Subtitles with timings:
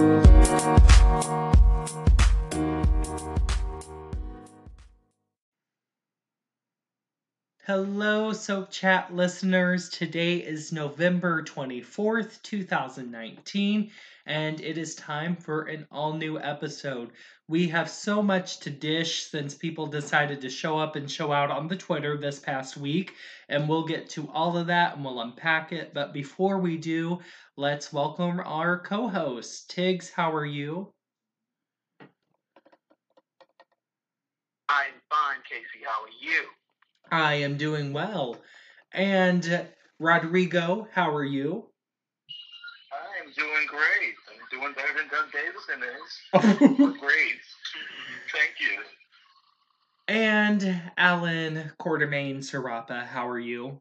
[0.00, 0.29] Thank you.
[7.72, 9.88] Hello, Soap Chat listeners.
[9.90, 13.92] Today is November 24th, 2019,
[14.26, 17.12] and it is time for an all new episode.
[17.46, 21.52] We have so much to dish since people decided to show up and show out
[21.52, 23.14] on the Twitter this past week,
[23.48, 25.94] and we'll get to all of that and we'll unpack it.
[25.94, 27.20] But before we do,
[27.56, 29.70] let's welcome our co host.
[29.70, 30.92] Tiggs, how are you?
[34.68, 35.84] I'm fine, Casey.
[35.86, 36.48] How are you?
[37.10, 38.36] I am doing well.
[38.92, 39.66] And
[39.98, 41.66] Rodrigo, how are you?
[42.92, 44.14] I am doing great.
[44.28, 46.98] I'm doing better than Doug Davidson is.
[47.00, 47.40] great.
[48.32, 48.82] Thank you.
[50.08, 53.80] and Alan Quartermaine Serapa, how are you?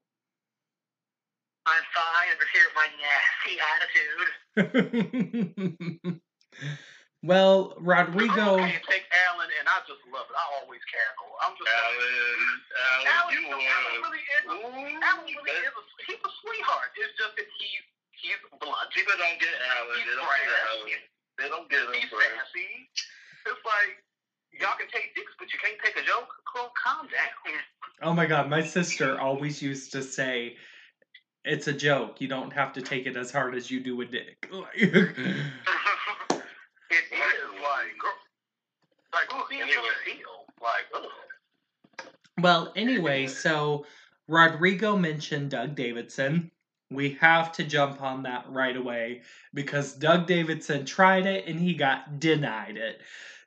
[1.66, 2.30] I'm fine.
[2.32, 3.60] I'm here with my nasty
[6.06, 6.22] attitude.
[7.24, 10.36] well, Rodrigo, Okay, take Alan, and I just love it.
[10.40, 11.32] I always cackle.
[11.44, 12.00] I'm just Alan,
[12.80, 14.08] Alan, Alan, you Alan were.
[14.08, 14.44] really is.
[14.48, 14.56] A,
[15.04, 15.74] Alan really is.
[15.76, 16.90] A, he's a sweetheart.
[16.96, 17.84] It's just that he's
[18.16, 18.88] he's blunt.
[18.96, 20.00] People don't get Alan.
[20.00, 20.96] He's They don't get brash.
[21.40, 21.94] They don't get him.
[22.00, 22.20] He's bro.
[22.24, 22.88] sassy.
[23.48, 24.00] It's like
[24.56, 26.32] y'all can take dicks, but you can't take a joke.
[26.48, 27.60] Cool, calm down.
[28.02, 30.56] oh my god, my sister always used to say,
[31.46, 32.22] it's a joke.
[32.22, 34.48] You don't have to take it as hard as you do a dick.
[34.76, 35.28] it is like, girl,
[35.94, 37.28] like who feels Anyway.
[37.50, 38.08] anyway.
[38.08, 39.08] feel?
[39.12, 39.19] Like, ugh.
[42.42, 43.86] Well, anyway, so
[44.28, 46.52] Rodrigo mentioned Doug Davidson.
[46.92, 49.22] We have to jump on that right away
[49.54, 53.02] because Doug Davidson tried it and he got denied it.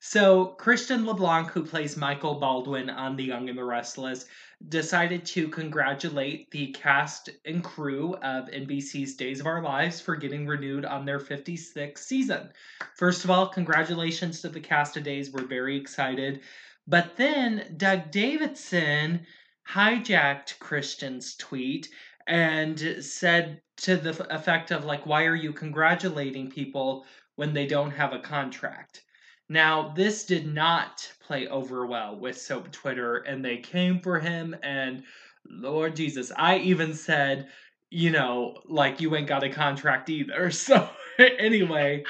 [0.04, 4.24] So, Christian LeBlanc, who plays Michael Baldwin on The Young and the Restless,
[4.68, 10.44] decided to congratulate the cast and crew of NBC's Days of Our Lives for getting
[10.44, 12.50] renewed on their 56th season.
[12.96, 15.30] First of all, congratulations to the cast of Days.
[15.30, 16.40] We're very excited.
[16.88, 19.24] But then Doug Davidson
[19.70, 21.88] hijacked Christian's tweet
[22.26, 27.06] and said to the effect of like why are you congratulating people
[27.36, 29.04] when they don't have a contract
[29.52, 34.56] now this did not play over well with soap twitter and they came for him
[34.62, 35.02] and
[35.48, 37.48] lord jesus i even said
[37.90, 40.50] you know like you ain't got a contract either.
[40.50, 42.04] So anyway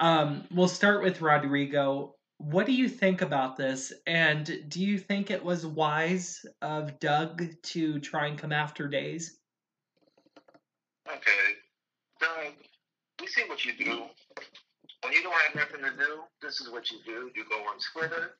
[0.00, 2.14] um we'll start with rodrigo.
[2.38, 7.44] What do you think about this and do you think it was wise of doug
[7.62, 9.38] to try and come after days
[11.08, 11.54] Okay,
[12.20, 12.52] Doug,
[13.20, 14.02] we see what you do.
[15.06, 17.30] When you don't have nothing to do, this is what you do.
[17.38, 18.34] You go on Twitter,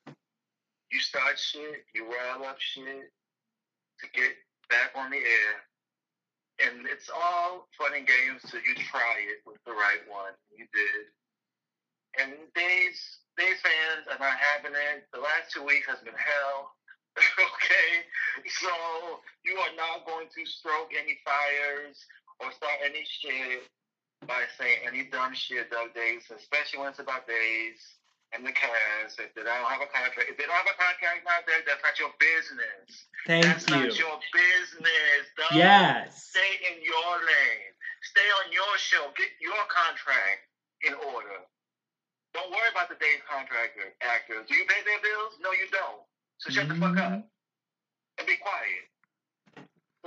[0.91, 4.35] you start shit, you rile up shit to get
[4.67, 5.55] back on the air.
[6.59, 10.35] And it's all fun and games till you try it with the right one.
[10.51, 11.07] You did.
[12.19, 12.99] And Days,
[13.39, 15.07] Days fans are not having it.
[15.15, 16.75] The last two weeks has been hell.
[17.47, 18.03] okay?
[18.43, 21.95] So you are not going to stroke any fires
[22.43, 23.63] or start any shit
[24.25, 27.77] by saying any dumb shit Doug Days, especially when it's about days
[28.33, 29.21] and the cast.
[29.21, 31.83] If they don't have a contract, if they don't have a contract out there, that's
[31.85, 33.05] not your business.
[33.29, 35.53] thank that's you not your business, Doug.
[35.53, 37.71] yes Stay in your lane.
[38.01, 39.13] Stay on your show.
[39.15, 40.47] Get your contract
[40.85, 41.43] in order.
[42.33, 44.45] Don't worry about the day's contractor actors.
[44.45, 45.39] Do you pay their bills?
[45.41, 46.05] No, you don't.
[46.37, 47.25] So shut the fuck up mm-hmm.
[47.25, 48.85] and be quiet.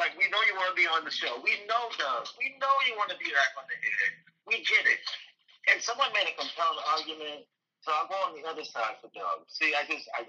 [0.01, 1.45] Like we know you want to be on the show.
[1.45, 2.25] We know, Doug.
[2.41, 4.09] We know you want to be back on the air.
[4.49, 5.05] We get it.
[5.69, 7.45] And someone made a compelling argument,
[7.85, 9.45] so I'll go on the other side for Doug.
[9.53, 10.25] See, I just, I,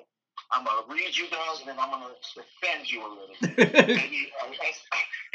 [0.51, 3.71] I'm gonna read you, Doug, and then I'm gonna defend you a little bit.
[3.95, 4.75] Maybe uh, as,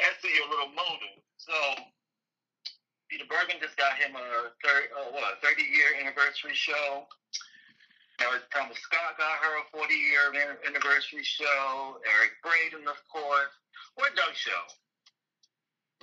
[0.04, 1.16] as to your little motive.
[1.40, 1.56] So
[3.08, 7.08] Peter Bergman just got him a third, uh, what, 30 year anniversary show.
[8.20, 10.32] Now Thomas Scott got her a 40 year
[10.66, 12.00] anniversary show.
[12.06, 13.52] Eric Braeden, of course.
[13.96, 14.62] Where Doug show?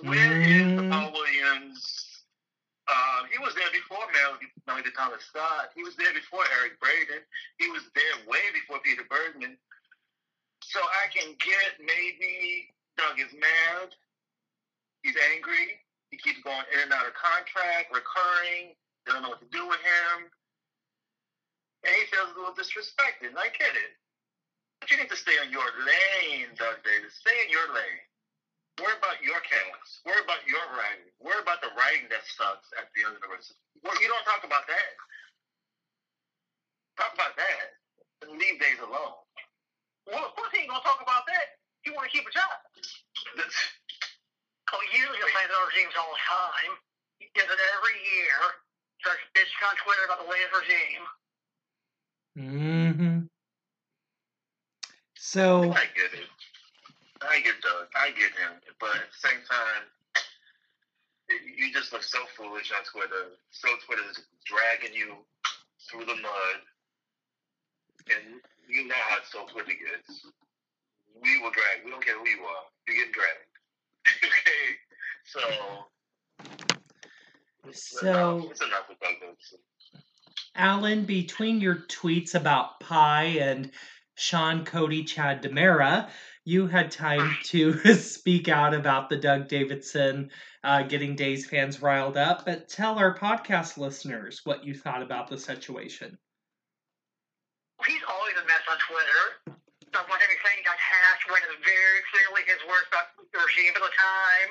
[0.02, 0.76] Where is Mm.
[0.78, 2.24] the Paul Williams?
[2.88, 5.72] Uh, he was there before Melody, Melody Thomas Scott.
[5.74, 7.24] He was there before Eric Braeden.
[7.58, 9.58] He was there way before Peter Bergman.
[10.64, 13.96] So I can get maybe Doug is mad.
[15.04, 15.80] He's angry.
[16.12, 18.76] He keeps going in and out of contract, recurring.
[19.06, 20.30] They don't know what to do with him.
[21.84, 23.36] And he feels a little disrespected.
[23.36, 23.94] And I get it.
[24.80, 27.16] But you need to stay in your lane, Doug Davis.
[27.20, 28.04] Stay in your lane.
[28.82, 30.02] Worry about your cast.
[30.04, 31.08] Worry about your writing.
[31.22, 33.60] Worry about the writing that sucks at the end of university.
[33.86, 34.92] Well, you don't talk about that.
[36.98, 37.66] Talk about that.
[38.26, 39.24] And leave days alone.
[40.10, 41.62] Well, of course he ain't gonna talk about that.
[41.86, 42.58] He wanna keep a job.
[44.74, 46.74] Oh, he usually plays our games all the time.
[47.22, 48.38] He does it every year.
[49.06, 51.06] starts bitching on Twitter about the latest regime.
[52.38, 53.20] Mm-hmm.
[55.16, 56.28] So I get it.
[57.22, 57.88] I get Doug.
[57.96, 58.60] I get him.
[58.80, 59.84] But at the same time,
[61.58, 63.32] you just look so foolish on Twitter.
[63.52, 65.16] So Twitter is dragging you
[65.90, 66.60] through the mud.
[68.12, 70.26] And you know how so Twitter gets.
[71.22, 71.86] We will drag.
[71.86, 72.66] We don't care who you are.
[72.88, 73.48] You're getting dragged.
[74.24, 74.32] okay?
[75.26, 75.40] So.
[77.72, 79.60] So- It's enough with Doug Davidson.
[80.56, 83.72] Alan, between your tweets about Pi and
[84.16, 86.10] Sean Cody Chad DiMera,
[86.46, 90.30] you had time to speak out about the Doug Davidson
[90.64, 92.46] uh, getting Days fans riled up.
[92.46, 96.18] But tell our podcast listeners what you thought about the situation.
[97.88, 99.60] He's always a mess on Twitter.
[99.90, 103.82] Stuff like everything got hashed, read it very clearly his words about the regime at
[103.82, 104.50] the time.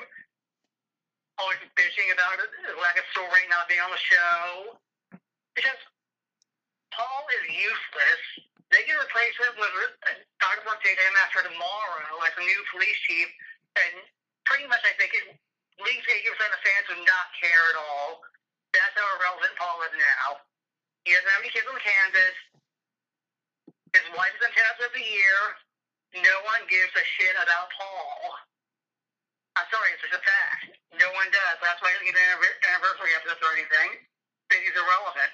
[1.38, 4.78] Always bitching about it, his lack of story not being on the show.
[5.56, 5.80] Because
[6.92, 8.22] Paul is useless.
[8.72, 9.72] They can replace him with
[10.40, 10.64] Dr.
[10.68, 13.28] Update him after tomorrow as a new police chief.
[13.76, 14.00] And
[14.48, 15.36] pretty much, I think it
[15.80, 18.24] leaves 80% of fans who not care at all.
[18.72, 20.40] That's how irrelevant Paul is now.
[21.04, 22.36] He doesn't have any kids on Kansas.
[23.92, 25.40] His wife is in tennis of the year.
[26.16, 28.40] No one gives a shit about Paul.
[29.56, 30.80] I'm sorry, it's just a fact.
[30.96, 31.56] No one does.
[31.60, 34.00] That's why he doesn't get an anniversary this or anything.
[34.48, 35.32] Because he's irrelevant.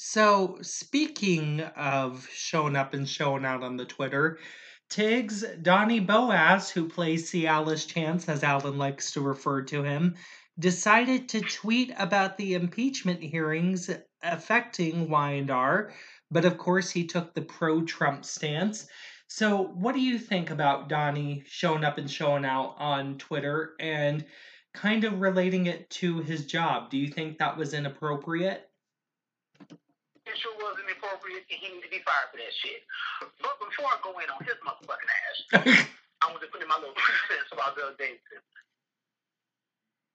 [0.00, 4.38] So, speaking of showing up and showing out on the Twitter,
[4.88, 10.14] Tiggs, Donnie Boaz, who plays Cialis Chance, as Alan likes to refer to him,
[10.56, 13.90] decided to tweet about the impeachment hearings
[14.22, 15.92] affecting Y&R,
[16.30, 18.86] but of course he took the pro-Trump stance.
[19.26, 24.24] So, what do you think about Donnie showing up and showing out on Twitter and
[24.72, 26.88] kind of relating it to his job?
[26.88, 28.67] Do you think that was inappropriate?
[30.28, 32.84] It sure wasn't appropriate, and he needs to be fired for that shit.
[33.40, 35.38] But before I go in on his motherfucking ass,
[36.20, 36.92] I want to put in my little
[37.32, 38.44] cents about Doug Davidson.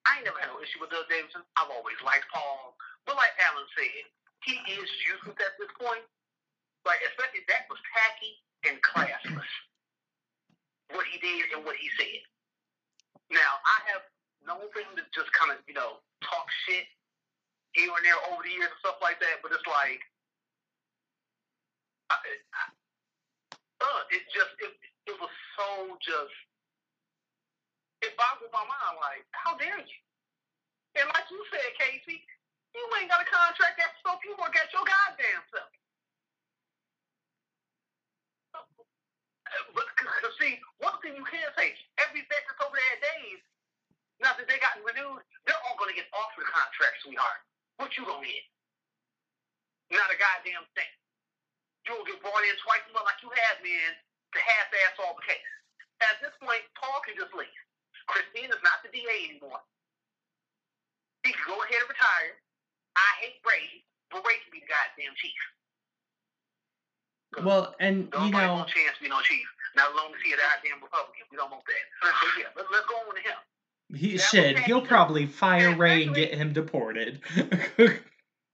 [0.06, 1.42] I ain't never had no issue with Doug Davidson.
[1.58, 2.78] I've always liked Paul.
[3.10, 4.06] But like Alan said,
[4.46, 6.06] he is useless at this point.
[6.86, 8.38] Like, especially that was tacky
[8.70, 9.54] and classless.
[10.94, 12.22] What he did and what he said.
[13.32, 14.04] Now, I have
[14.46, 16.86] no thing to just kind of, you know, talk shit
[17.74, 20.02] here and there over the years and stuff like that, but it's like,
[22.14, 22.64] I, I,
[23.82, 24.74] uh, it just, it,
[25.10, 26.36] it was so just,
[28.06, 30.02] it boggled my mind, like, how dare you?
[31.00, 32.22] And like you said, Casey,
[32.74, 35.72] you ain't got a contract that stuff, you work at your goddamn self.
[39.74, 39.86] But
[40.42, 43.42] see, one thing you can say, every vet that's over there Days,
[44.22, 47.42] now that they got renewed, they're all going to get offered a contract, sweetheart.
[47.78, 48.46] What you gonna get?
[49.94, 50.94] Not a goddamn thing.
[51.86, 53.92] You'll get brought in twice a month like you have been
[54.34, 55.52] to half-ass all the case.
[56.02, 57.60] At this point, Paul can just leave.
[58.08, 59.62] Christine is not the DA anymore.
[61.24, 62.36] He can go ahead and retire.
[63.00, 65.40] I hate Brady, but Brady can be the goddamn chief.
[67.42, 69.48] Well, and Don't you know, want chance to be no chief.
[69.74, 71.26] Not alone to see a goddamn Republican.
[71.34, 71.86] We don't want that.
[72.06, 73.40] So yeah, let, let's go on to him.
[73.96, 74.58] He that bad.
[74.66, 77.22] He'll probably fire Ray and get him deported.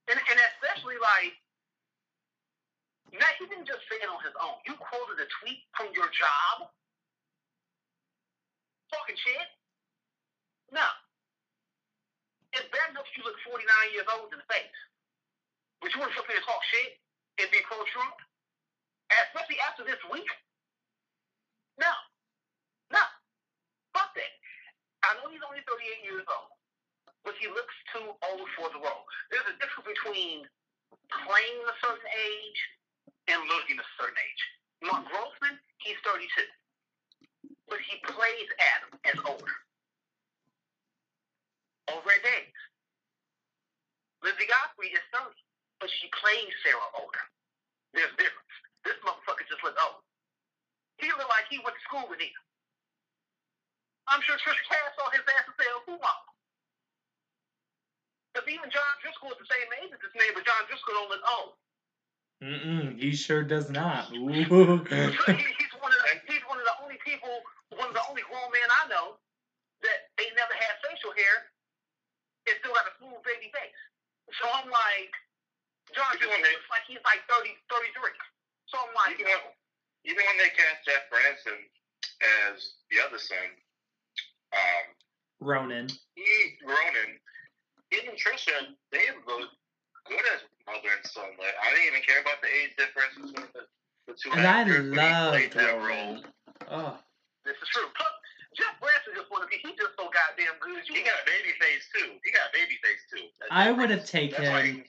[0.10, 1.38] And, and especially like,
[3.14, 4.58] Matt, he didn't just say it on his own.
[4.66, 6.66] You quoted a tweet from your job,
[8.90, 9.46] talking shit.
[10.74, 10.82] No,
[12.58, 13.62] it's bad enough you look 49
[13.94, 14.80] years old in the face,
[15.78, 16.98] but you want to sit there and talk shit
[17.38, 18.18] and be pro-Trump,
[19.14, 20.30] especially after this week.
[21.78, 22.09] No, no, fuck that.
[25.04, 26.60] I know he's only 38 years old
[27.24, 29.06] but he looks too old for the role.
[29.32, 30.48] There's a difference between
[31.12, 32.60] playing a certain age
[33.30, 34.44] and looking a certain age.
[34.88, 36.26] Mark Grossman, he's 32,
[37.68, 39.56] but he plays Adam as older.
[41.90, 42.60] At Days.
[44.26, 45.30] Lizzie Godfrey is 30,
[45.80, 47.24] but she plays Sarah older.
[47.94, 48.56] There's a difference.
[48.84, 50.02] This motherfucker just looks old.
[50.98, 52.42] He looked like he went to school with Nina.
[54.10, 56.20] I'm sure Tricia Cast saw his ass and said, who am
[58.34, 61.10] because even John Driscoll is the same age as this man, but John Driscoll don't
[61.10, 61.54] look old.
[62.40, 64.14] Mm-mm, he sure does not.
[64.16, 64.30] Ooh.
[64.88, 67.42] He- he's one of the, he's one of the only people,
[67.74, 69.18] one of the only grown men I know
[69.84, 71.52] that ain't never had facial hair
[72.48, 73.80] and still got a smooth baby face.
[74.40, 75.12] So I'm like,
[75.92, 78.14] John Driscoll looks like he's like 30, 33.
[78.72, 79.44] So I'm like, Even when,
[80.06, 81.60] even when they cast Jeff Branson
[82.54, 83.52] as the other son,
[84.54, 84.86] um,
[85.40, 85.88] Ronan.
[86.16, 87.10] he Ronan,
[87.92, 89.50] him and Tricia, they look
[90.08, 91.30] good as mother and son.
[91.40, 93.62] Like I didn't even care about the age difference between the,
[94.08, 94.90] the two And I actors.
[94.92, 95.88] when he played that role.
[95.88, 96.24] Roman.
[96.72, 96.98] Oh,
[97.46, 97.86] This is true.
[97.96, 98.08] Plus,
[98.58, 99.58] Jeff Branson just want to be.
[99.62, 100.84] He just so goddamn good.
[100.86, 102.12] He got a baby face too.
[102.24, 103.26] He got a baby face too.
[103.40, 104.84] That's I would have That's why taken.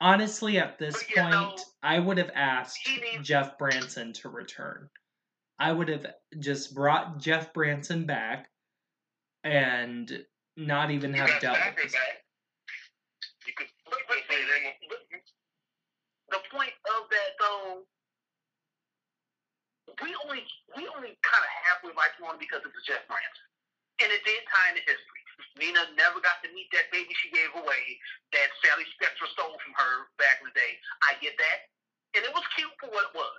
[0.00, 4.28] Honestly, at this But, you know, point, I would have asked needs- Jeff Branson to
[4.28, 4.88] return.
[5.58, 6.06] I would have
[6.40, 8.48] just brought Jeff Branson back
[9.44, 10.24] and
[10.56, 11.92] not even You have dealt with this.
[11.92, 12.24] back.
[13.46, 15.20] You could But, but put see, him.
[16.32, 17.84] the point of that though,
[20.00, 20.42] we only
[20.74, 23.46] we only kind of halfway like one because it was Jeff Branson,
[24.00, 25.20] and it did tie into history.
[25.60, 27.82] Nina never got to meet that baby she gave away
[28.34, 30.72] that Sally Spectra stole from her back in the day.
[31.06, 31.58] I get that,
[32.16, 33.38] and it was cute for what it was.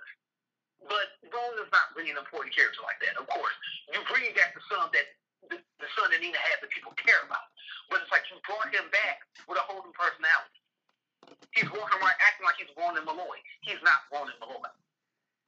[0.86, 3.16] But Ronan's not really an important character like that.
[3.16, 3.56] Of course,
[3.92, 5.15] you bring back the son that the, the son
[6.16, 7.44] that Nina had that people care about,
[7.92, 10.56] but it's like you brought him back with a whole new personality.
[11.52, 13.36] He's walking around acting like he's Ronan Malloy.
[13.60, 14.72] He's not Ronan Malloy.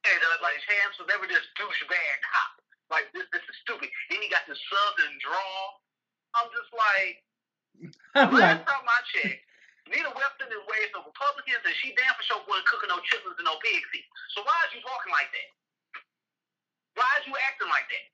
[0.05, 2.61] And uh, like Chance was never this douchebag cop.
[2.93, 3.89] Like this, this is stupid.
[4.13, 5.81] Then he got this southern drawl.
[6.37, 7.15] I'm just like,
[8.13, 9.41] I'm like, last time I checked,
[9.89, 13.41] Nina Webster is raised the Republicans, and she damn for sure wasn't cooking no chitlins
[13.41, 14.05] and no pig feet.
[14.37, 15.49] So why is you talking like that?
[16.93, 18.05] Why is you acting like that?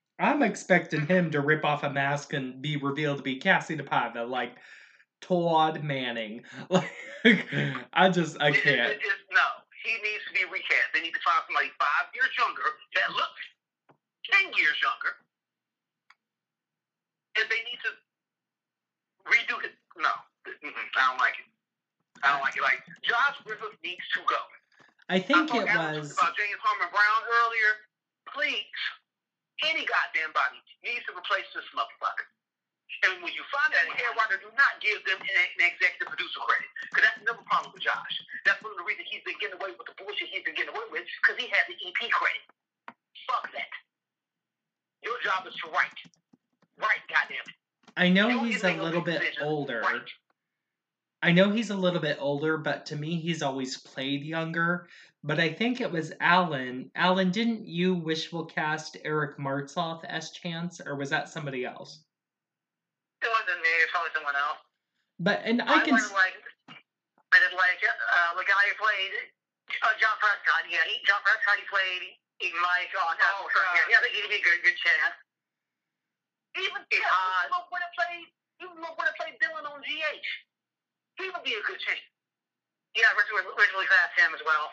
[0.67, 4.27] I'm expecting him to rip off a mask and be revealed to be Kassie DePaiva,
[4.27, 4.55] like
[5.21, 6.41] Todd Manning.
[6.69, 6.89] Like,
[7.93, 8.89] I just, I it- can't.
[8.93, 9.41] it- it's- no,
[9.81, 10.89] he needs to be recast.
[10.93, 12.69] They need to find somebody five years younger
[13.01, 13.41] that looks
[14.29, 15.13] ten years younger,
[17.37, 17.91] and they need to
[19.25, 19.73] redo it.
[19.97, 20.13] No,
[20.45, 21.49] mm-mm, I don't like it.
[22.21, 22.61] I don't like it.
[22.61, 24.37] Like Josh Griffith needs to go.
[25.09, 26.13] I think I it thought Alan was.
[26.13, 27.71] talked about James Harmon Brown earlier.
[28.29, 28.77] Please,
[29.65, 32.29] any goddamn body needs to replace this motherfucker.
[33.03, 35.27] And when you find that hair writer, do not give them an,
[35.59, 36.69] an executive producer credit.
[36.89, 38.13] Because that's another problem with Josh.
[38.47, 40.71] That's one of the reasons he's been getting away with the bullshit he's been getting
[40.73, 42.45] away with, because he had the EP credit.
[43.27, 43.69] Fuck that.
[45.03, 45.97] Your job is to write.
[46.81, 47.57] Write, goddamn it.
[47.99, 49.43] I know Don't he's you a make a little big bit decision?
[49.49, 49.81] older.
[49.85, 50.07] Right.
[51.21, 54.87] I know he's a little bit older, but to me, he's always played younger.
[55.23, 56.89] But I think it was Alan.
[56.95, 61.99] Alan, didn't you wishful cast Eric Martsolf as Chance, or was that somebody else?
[63.21, 64.61] It wasn't me, it's probably someone else.
[65.17, 65.97] But and I can.
[65.97, 66.37] like,
[66.69, 69.13] I did like uh, the guy who played
[69.81, 70.69] uh, John Prescott.
[70.69, 71.57] Yeah, he, John Prescott.
[71.57, 72.05] He played
[72.61, 75.15] Mike on oh, yeah, yeah, I think he'd be a good, good chance.
[76.59, 78.27] Even yeah, uh, look when it played,
[78.61, 80.27] even look when it played Dillon on GH.
[81.17, 82.01] He would be a good chance.
[82.95, 84.71] Yeah, originally, originally cast him as well.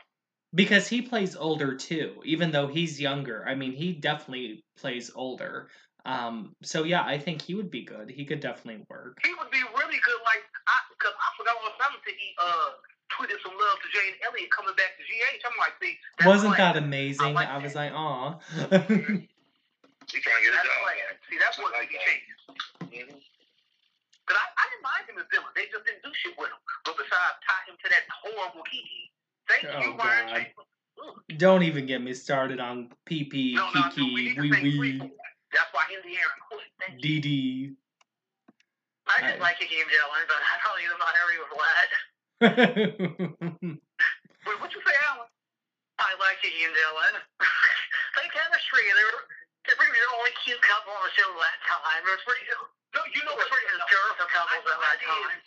[0.55, 3.45] Because he plays older too, even though he's younger.
[3.49, 5.69] I mean, he definitely plays older.
[6.05, 8.11] Um, so yeah, I think he would be good.
[8.11, 9.17] He could definitely work.
[9.25, 10.21] He would be really good.
[10.25, 12.71] Like, I, cause I forgot what time to he uh
[13.13, 15.41] tweeted some love to Jane Elliot coming back to GH.
[15.47, 17.35] I'm like, see, that's Wasn't like, that amazing?
[17.35, 17.79] like I was that.
[17.79, 18.39] like, aw.
[20.11, 20.83] She trying to get a That's job.
[20.85, 20.99] like,
[21.31, 22.05] see, that's what Like he that.
[22.05, 22.39] changes.
[24.83, 25.53] But I, I didn't mind him as Dillon.
[25.55, 26.59] They just didn't do shit with him.
[26.85, 29.15] But besides tie him to that horrible Kiki.
[29.47, 30.47] Thank oh, you, God.
[31.39, 34.99] Don't even get me started on PP, No, no, no, we Kiki, Wee Wee,
[35.51, 36.69] That's why quit.
[37.03, 37.75] DD.
[39.07, 41.91] I just I- like Kiki and Dillon, but I probably am not area with that.
[44.47, 45.27] Wait, what you say, Alan?
[45.99, 47.15] I like Kiki and Dillon.
[48.19, 48.83] they chemistry.
[48.83, 49.23] They were
[49.67, 52.03] they're pretty the only cute couple on the show that time.
[52.03, 52.45] It was pretty.
[52.93, 55.39] No, you know, it was pretty hysterical couples at that time.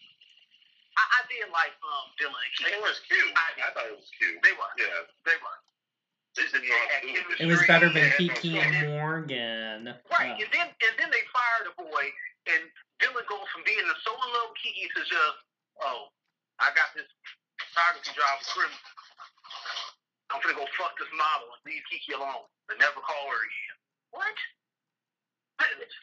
[0.96, 2.72] I, I did like um Dillon and Kiki.
[2.72, 3.32] It was cute.
[3.36, 4.40] I thought it was cute.
[4.40, 4.72] They were.
[4.80, 5.04] Yeah.
[5.28, 5.58] They were.
[6.36, 7.40] They just didn't know how to do it.
[7.44, 9.80] it was better than Yeah, Kiki no, and Morgan.
[10.12, 12.04] Right, Uh, and then and then they fire the boy,
[12.52, 12.64] and
[13.00, 15.38] Dillon goes from being so in love with Kiki to just,
[15.84, 16.12] oh,
[16.60, 17.08] I got this
[17.72, 18.36] photography job.
[20.32, 23.65] I'm gonna go fuck this model and leave Kiki alone and never call her again.
[24.16, 24.38] What?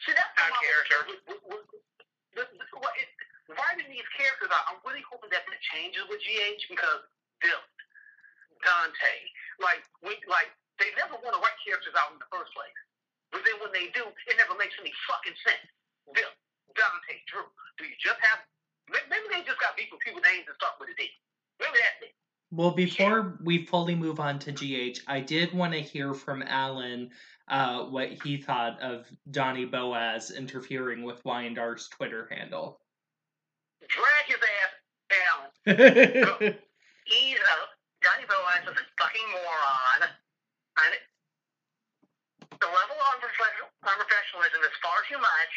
[0.05, 1.01] See, that's Not how character.
[3.53, 7.05] Writing these characters out, I'm really hoping that that changes with GH because
[7.43, 7.69] Dillon,
[8.65, 9.13] Dante,
[9.61, 10.49] like we like
[10.81, 12.79] they never want to write characters out in the first place.
[13.29, 15.69] But then when they do, it never makes any fucking sense.
[16.13, 16.33] Bill,
[16.73, 17.45] Dante, Drew,
[17.77, 18.41] do you just have
[18.89, 21.09] maybe they just got beef with people names and start with a D.
[21.59, 22.13] Maybe that's it.
[22.53, 27.09] Well, before we fully move on to GH, I did want to hear from Alan
[27.49, 32.79] uh, what he thought of Donnie Boaz interfering with Y&R's Twitter handle.
[33.87, 34.73] Drag his ass
[35.11, 35.43] down.
[37.05, 37.57] He's a
[38.03, 40.11] Johnny Boaz is a fucking moron.
[40.75, 40.93] And
[42.59, 45.53] the level of unprofessionalism is far too much.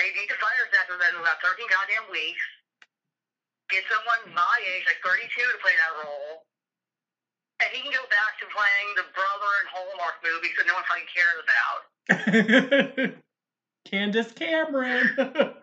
[0.00, 2.40] They need to fire Zac Efron in about 13 goddamn weeks.
[3.68, 6.48] Get someone my age, like 32, to play that role.
[7.62, 10.84] And he can go back to playing the brother in Hallmark movies that no one
[10.90, 13.14] fucking cares about.
[13.84, 15.54] Candace Cameron.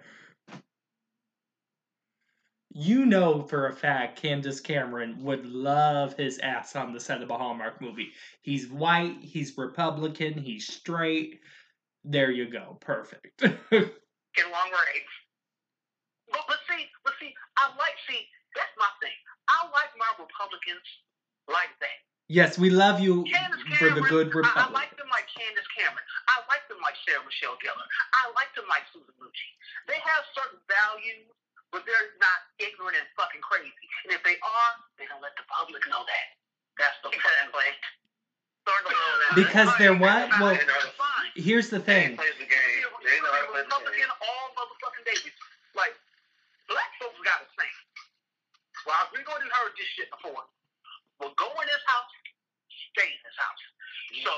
[2.71, 7.29] you know for a fact Candace Cameron would love his ass on the set of
[7.29, 8.11] a Hallmark movie.
[8.41, 11.39] He's white, he's Republican, he's straight.
[12.05, 12.77] There you go.
[12.79, 13.41] Perfect.
[13.41, 13.51] Get
[14.47, 15.03] along great.
[16.31, 18.23] But, but see, but see, I like, see,
[18.55, 19.17] that's my thing.
[19.49, 20.85] I like my Republicans
[21.49, 21.97] like that.
[22.29, 24.73] yes, we love you Candace for the Cameron, good I, I Republic.
[24.77, 26.05] like them like Candace Cameron.
[26.29, 27.87] I like them like Sarah Michelle Gellar.
[28.13, 29.49] I like them like Susan Lucci.
[29.89, 31.25] They have certain values,
[31.73, 33.85] but they're not ignorant and fucking crazy.
[34.05, 36.27] And if they are, they don't let the public know that.
[36.77, 37.65] That's the exactly.
[38.63, 39.31] Starting to know that.
[39.33, 40.25] Because they're uh, what?
[40.37, 41.33] Well, They know, fine.
[41.35, 42.13] Here's the thing.
[42.15, 42.85] plays the game.
[43.03, 44.11] They know how to play the game.
[44.21, 45.33] all motherfucking days.
[45.73, 45.95] Like,
[46.69, 47.73] black folks got to think.
[48.85, 50.45] Well, we going to heard this shit before.
[51.19, 52.11] Well, go in this house,
[52.95, 53.63] stay in this house.
[53.63, 54.23] Mm-hmm.
[54.25, 54.33] So,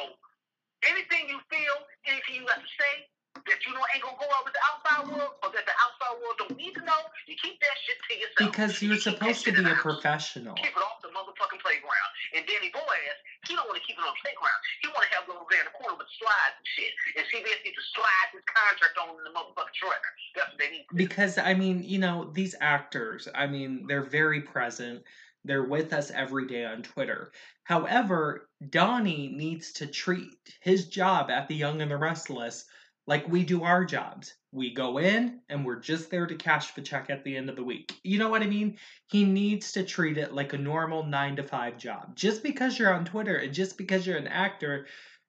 [0.89, 1.77] anything you feel,
[2.09, 3.07] anything you got to say,
[3.47, 6.15] that you know ain't gonna go out with the outside world, or that the outside
[6.19, 7.00] world don't need to know,
[7.31, 8.51] you keep that shit to yourself.
[8.51, 10.53] Because You you're that supposed to be a professional.
[10.59, 12.11] Keep it off the motherfucking playground.
[12.35, 14.59] And Danny Boaz, he don't want to keep it on the playground.
[14.83, 16.91] He want to have little in the corner with slides and shit.
[17.17, 20.11] And CBS needs to slide his contract on in the motherfucking trailer.
[20.35, 20.85] That's what they need.
[20.91, 20.95] to.
[20.95, 25.07] Because I mean, you know, these actors, I mean, they're very present.
[25.43, 27.31] They're with us every day on Twitter.
[27.63, 32.65] However, Donnie needs to treat his job at The Young and the Restless
[33.07, 34.33] like we do our jobs.
[34.51, 37.55] We go in and we're just there to cash the check at the end of
[37.55, 37.93] the week.
[38.03, 38.77] You know what I mean?
[39.07, 42.15] He needs to treat it like a normal 9 to 5 job.
[42.15, 44.86] Just because you're on Twitter and just because you're an actor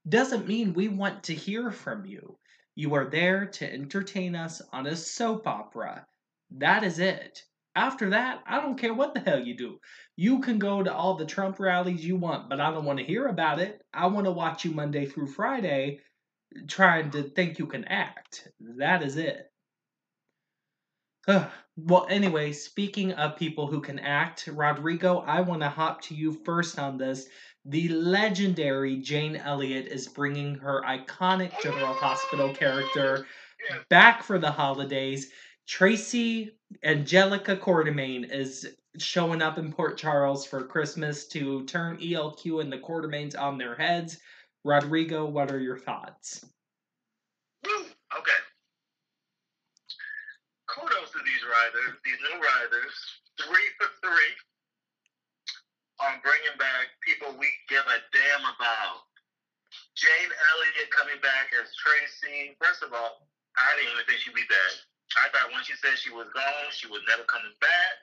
[0.09, 2.37] doesn't mean we want to hear from you.
[2.75, 6.06] You are there to entertain us on a soap opera.
[6.50, 7.43] That is it.
[7.75, 9.78] After that, I don't care what the hell you do.
[10.17, 13.04] You can go to all the Trump rallies you want, but I don't want to
[13.04, 13.82] hear about it.
[13.95, 16.00] I want to watch you Monday through Friday
[16.69, 18.49] trying to think you can act.
[18.78, 19.50] That is it.
[21.28, 21.49] Ugh.
[21.76, 26.32] well, anyway, speaking of people who can act, Rodrigo, I want to hop to you
[26.45, 27.28] first on this.
[27.65, 33.26] The legendary Jane Elliot is bringing her iconic General Hospital character
[33.89, 35.30] back for the holidays.
[35.69, 38.67] Tracy Angelica Quartermaine is
[38.99, 43.75] showing up in Port Charles for Christmas to turn ELQ and the Quartermaines on their
[43.75, 44.19] heads.
[44.65, 46.45] Rodrigo, what are your thoughts?
[47.65, 47.87] Woo!
[48.19, 48.41] Okay.
[50.69, 52.95] Kudos to these riders, these new riders,
[53.41, 54.32] three for three,
[56.00, 59.06] on bringing back people we give a damn about.
[59.95, 62.56] Jane Elliot coming back as Tracy.
[62.61, 64.73] First of all, I didn't even think she'd be back.
[65.21, 67.95] I thought when she said she was gone, she was never coming back.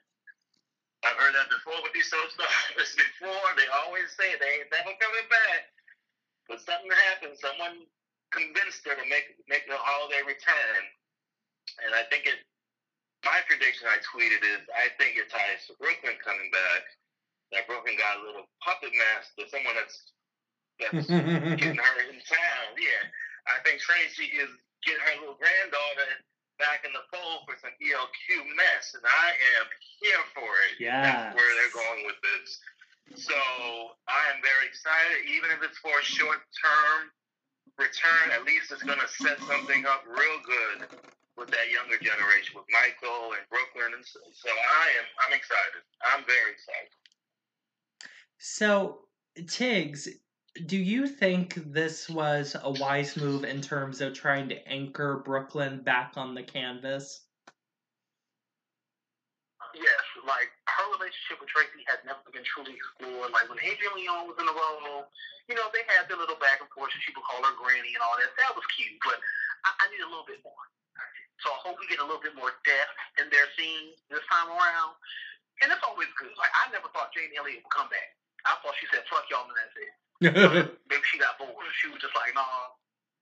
[1.08, 2.92] I've heard that before with these soap stars.
[3.00, 5.72] before, they always say they ain't never coming back.
[6.52, 7.40] But something happened.
[7.40, 7.88] Someone
[8.36, 10.82] convinced her to make make the holiday return.
[11.86, 12.44] And I think it
[13.24, 16.84] my prediction I tweeted is I think it ties to Brook Lynn coming back.
[17.56, 19.98] That Brook Lynn got a little puppet master, someone that's
[20.84, 21.08] that's
[21.62, 22.68] getting her in town.
[22.76, 23.04] Yeah.
[23.48, 24.52] I think Tracy is
[24.84, 26.28] getting her little granddaughter
[26.60, 29.66] back in the fold for some ELQ mess, and I am
[30.04, 30.78] here for it.
[30.78, 32.60] Yeah, That's where they're going with this.
[33.26, 37.10] So I am very excited, even if it's for a short term
[37.80, 38.36] return.
[38.36, 41.00] At least it's going to set something up real good
[41.40, 45.34] with that younger generation, with Michael and Brook Lynn, and so, so I am I'm
[45.34, 45.82] excited.
[46.04, 46.92] I'm very excited.
[48.38, 49.08] So,
[49.48, 50.08] Tiggs,
[50.66, 55.56] do you think this was a wise move in terms of trying to anchor Brook
[55.56, 57.24] Lynn back on the canvas?
[59.72, 63.32] Yes, like her relationship with Tracy has never been truly explored.
[63.32, 65.08] Like when Adrian Leon was in the role,
[65.48, 67.96] you know, they had their little back and forth, and she would call her granny
[67.96, 68.34] and all that.
[68.36, 69.18] That was cute, but
[69.64, 70.66] I, I need a little bit more.
[71.46, 74.52] So I hope we get a little bit more depth in their scenes this time
[74.52, 75.00] around.
[75.64, 76.36] And it's always good.
[76.36, 78.16] Like I never thought Jane Elliot would come back.
[78.44, 79.92] I thought she said, "Fuck y'all," and that's it.
[80.92, 81.56] Maybe she got bored.
[81.80, 82.76] She was just like, "Nah."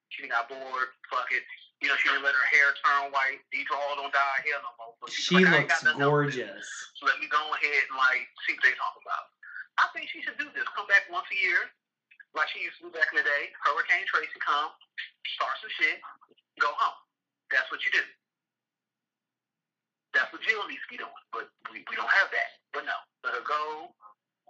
[0.09, 0.89] She got bored.
[1.11, 1.43] Fuck it.
[1.83, 3.43] You know, she didn't let her hair turn white.
[3.53, 4.97] Deidre Hall don't dye hair no more.
[5.05, 6.41] So she like, looks got nothing else to do.
[6.41, 6.65] gorgeous.
[6.97, 9.29] So let me go ahead and like see what they talk about.
[9.77, 10.65] I think she should do this.
[10.73, 11.69] Come back once a year,
[12.33, 13.53] like she used to do back in the day.
[13.61, 14.73] Hurricane Tracy come,
[15.37, 16.01] start some shit,
[16.57, 16.97] go home.
[17.53, 18.01] That's what you do.
[20.17, 21.13] That's what Jill needs to be doing.
[21.29, 22.57] But we, we don't have that.
[22.73, 23.93] But no, let her go.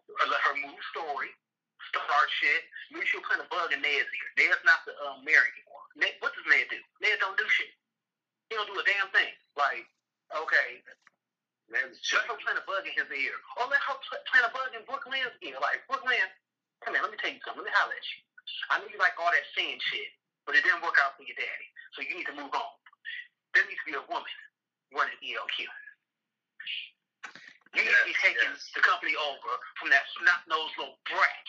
[0.07, 1.35] Or let her move story.
[1.91, 2.63] Start shit.
[3.07, 4.29] She'll plant a bug in Ned's ear.
[4.35, 5.83] Ned's not the um, mayor anymore.
[5.95, 6.79] Ned, what does Ned do?
[6.99, 7.71] Ned don't do shit.
[8.51, 9.31] He don't do a damn thing.
[9.55, 9.87] Like,
[10.31, 10.83] okay,
[11.67, 14.51] Man, let her plant a bug in his ear, or let her pl- plant a
[14.55, 15.59] bug in Brook Lynn's ear.
[15.59, 16.31] Like, Brook Lynn,
[16.79, 17.59] come here, let me tell you something.
[17.59, 18.23] Let me holler at you.
[18.71, 20.15] I know you like all that saying shit,
[20.47, 22.71] but it didn't work out for your daddy, so you need to move on.
[23.51, 24.31] There needs to be a woman
[24.95, 25.67] running ELQ.
[27.75, 28.71] You need to be taking yes.
[28.71, 31.47] the company over from that snot-nosed little brat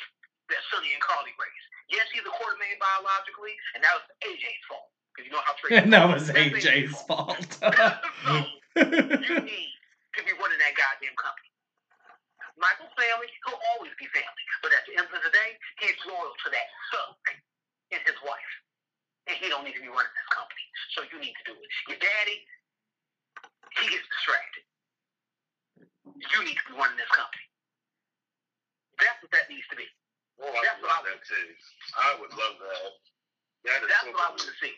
[0.51, 1.67] that Sonny and Carly raised.
[1.89, 4.89] Yes, he's a quarter million biologically, and that was AJ's fault.
[5.13, 7.41] Because you know how Tracy And that was AJ's fault.
[7.61, 7.69] so,
[8.77, 9.73] you need
[10.17, 11.49] to be running that goddamn company.
[12.59, 14.45] Michael family, he'll always be family.
[14.67, 17.09] But at the end of the day, he's loyal to that son
[17.95, 18.53] and his wife.
[19.31, 20.65] And he don't need to be running this company.
[20.97, 21.71] So you need to do it.
[21.87, 22.39] Your daddy,
[23.79, 24.65] he gets distracted.
[26.19, 27.47] You need to be running this company.
[28.99, 29.87] That's what that needs to be.
[30.39, 31.47] Oh, I That's would what love that too.
[31.99, 32.91] I would love that.
[33.67, 34.75] That's so what I want to see.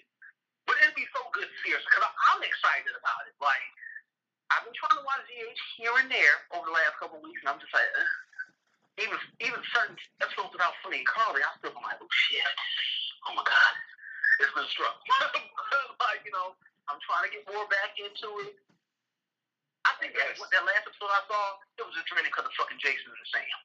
[0.65, 3.37] But it'd be so good to see because I'm excited about it.
[3.43, 3.67] Like
[4.51, 7.39] I've been trying to watch GH here and there over the last couple of weeks,
[7.45, 9.95] and I'm just like, uh, even even certain
[10.25, 12.43] episodes without Sonny and Carly, I still like, oh shit,
[13.29, 13.75] oh my god,
[14.43, 14.71] it's been a
[16.03, 16.57] like you know,
[16.89, 18.57] I'm trying to get more back into it.
[19.89, 20.43] I think that, Yes.
[20.53, 21.41] that last episode I saw,
[21.81, 23.59] it was just draining because of fucking Jason and Sam.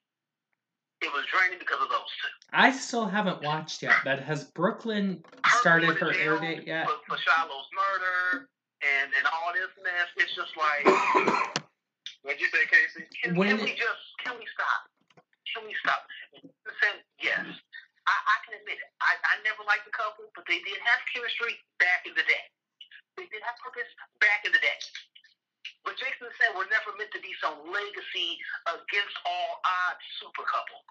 [1.06, 2.34] It was draining because of those two.
[2.50, 5.22] I still haven't watched yet, but has Brook Lynn
[5.62, 6.89] started her air date yet?
[6.89, 8.50] For, for Shiloh's murder
[8.82, 10.82] and, and all this mess, it's just like,
[12.26, 13.06] What'd you say, Casey?
[13.22, 14.89] can, When can we just, can we stop?
[15.54, 16.10] Can we stop?
[17.22, 17.46] Yes,
[18.10, 18.89] I, I can admit it.
[18.98, 22.44] I, I never liked the couple, but they did have chemistry back in the day.
[23.13, 23.88] They did have purpose
[24.18, 24.78] back in the day.
[25.86, 30.82] But Jason said we're never meant to be some legacy against all odds super couple.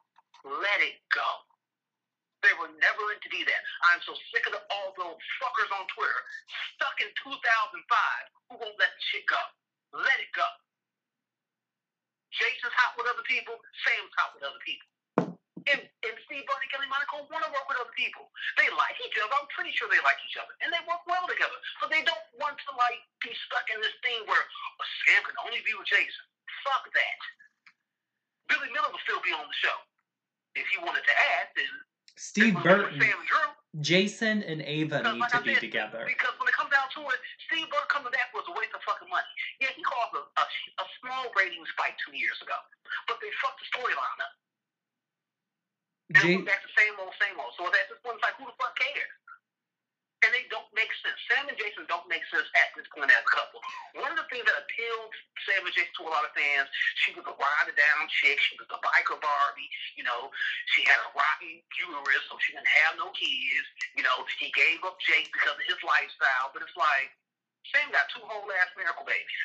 [0.46, 1.28] Let it go.
[2.46, 3.62] They were never meant to be that.
[3.90, 6.20] I'm so sick of the, all those fuckers on Twitter
[6.76, 7.34] stuck in 2005
[8.52, 9.40] who won't let the shit go.
[9.96, 10.46] Let it go.
[12.30, 13.56] Jason's hot with other people.
[13.82, 14.93] Sam's hot with other people.
[15.64, 18.28] And, and Steve Bunny, Kelly Monaco want to work with other people.
[18.60, 19.32] They like each other.
[19.32, 20.52] I'm pretty sure they like each other.
[20.60, 21.56] And they work well together.
[21.80, 25.36] So they don't want to, like, be stuck in this thing where oh, Sam can
[25.40, 26.24] only be with Jason.
[26.68, 27.20] Fuck that.
[28.52, 29.76] Billy Miller will still be on the show.
[30.52, 31.72] If he wanted to add, then
[32.20, 33.48] Steve it would be with Burton, Sam Drew.
[33.82, 36.04] Jason, and Ava need like to I be said, together.
[36.06, 38.84] Because when it comes down to it, Steve Burton coming back was a waste of
[38.86, 39.32] fucking money.
[39.58, 42.54] Yeah, he caused a, a, a small ratings spike two years ago,
[43.10, 44.34] but they fucked the storyline up.
[46.12, 47.56] J- back to same old, same old.
[47.56, 49.14] So at this point, it's like, who the fuck cares?
[50.24, 51.20] And they don't make sense.
[51.28, 53.60] Sam and Jason don't make sense at this point as a couple.
[54.00, 55.12] One of the things that appealed
[55.44, 56.64] Sam and Jason to a lot of fans,
[57.04, 58.40] she was a ride or down chick.
[58.40, 59.68] She was a biker Barbie.
[60.00, 60.32] You know,
[60.72, 63.68] she had a rotten uterus, so she didn't have no kids.
[64.00, 66.56] You know, he gave up Jake because of his lifestyle.
[66.56, 67.12] But it's like,
[67.68, 69.44] Sam got two whole ass miracle babies.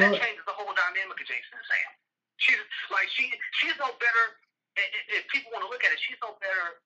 [0.00, 1.90] That changes the whole dynamic of Jason and Sam.
[2.40, 3.28] She's like she
[3.60, 4.24] she's no better.
[4.78, 6.80] I- i- If people want to look at it, she's no better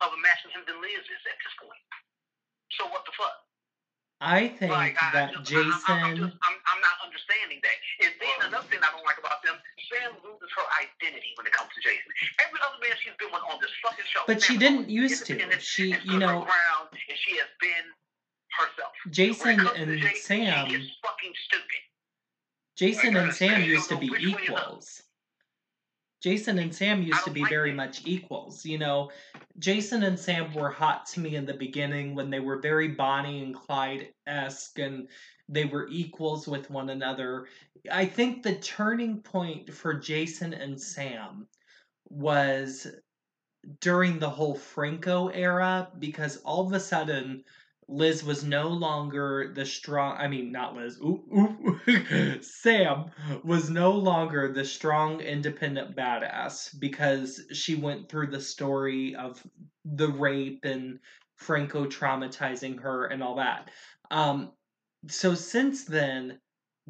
[0.00, 1.82] of a match for him than Liz is at this point.
[2.78, 3.34] So what the fuck?
[4.20, 5.54] I think like I, I that just,
[5.86, 6.26] I, I, I'm, Jason.
[6.26, 7.76] just, I'm, I'm not understanding that.
[8.02, 9.54] And then another thing I don't like about them,
[9.86, 12.10] Sam loses her identity when it comes to Jason.
[12.42, 15.32] Every other man she's been with on this fucking show, But she didn't used to.
[15.38, 17.86] independent She, you know, ground, and she has been
[18.58, 18.92] herself.
[19.10, 20.66] Jason and Jason, Sam.
[20.66, 21.82] she is fucking stupid.
[22.74, 24.58] Jason I and Sam used to be know which way is up.
[24.58, 25.02] equals.
[26.22, 27.76] Jason and Sam used to be like very it.
[27.76, 28.64] much equals.
[28.64, 29.10] You know,
[29.58, 33.42] Jason and Sam were hot to me in the beginning when they were very Bonnie
[33.42, 35.08] and Clyde esque and
[35.48, 37.46] they were equals with one another.
[37.90, 41.46] I think the turning point for Jason and Sam
[42.10, 42.86] was
[43.80, 47.44] during the whole Franco era because all of a sudden
[47.88, 51.24] Liz was no longer the strong I mean not Liz ooh,
[51.88, 53.06] ooh, Sam
[53.44, 59.46] was no longer the strong independent badass because she went through the story of
[59.84, 61.00] the rape and
[61.36, 63.70] Franco traumatizing her and all that.
[64.10, 64.52] Um
[65.08, 66.40] so since then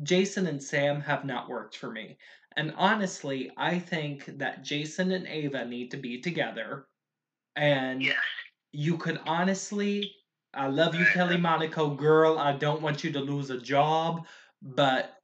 [0.02, 2.18] Jason and Sam have not worked for me.
[2.56, 6.88] And honestly, I think that Jason and Ava need to be together.
[7.56, 8.16] And Yes.
[8.72, 10.14] you could honestly,
[10.54, 12.38] I love you, Kelly Monaco, girl.
[12.38, 14.26] I don't want you to lose a job.
[14.62, 15.14] But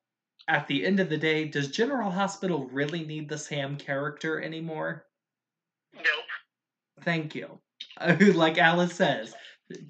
[0.48, 5.06] at the end of the day, does General Hospital really need the Sam character anymore?
[5.94, 6.04] Nope.
[7.02, 7.58] Thank you.
[8.34, 9.34] like Alice says,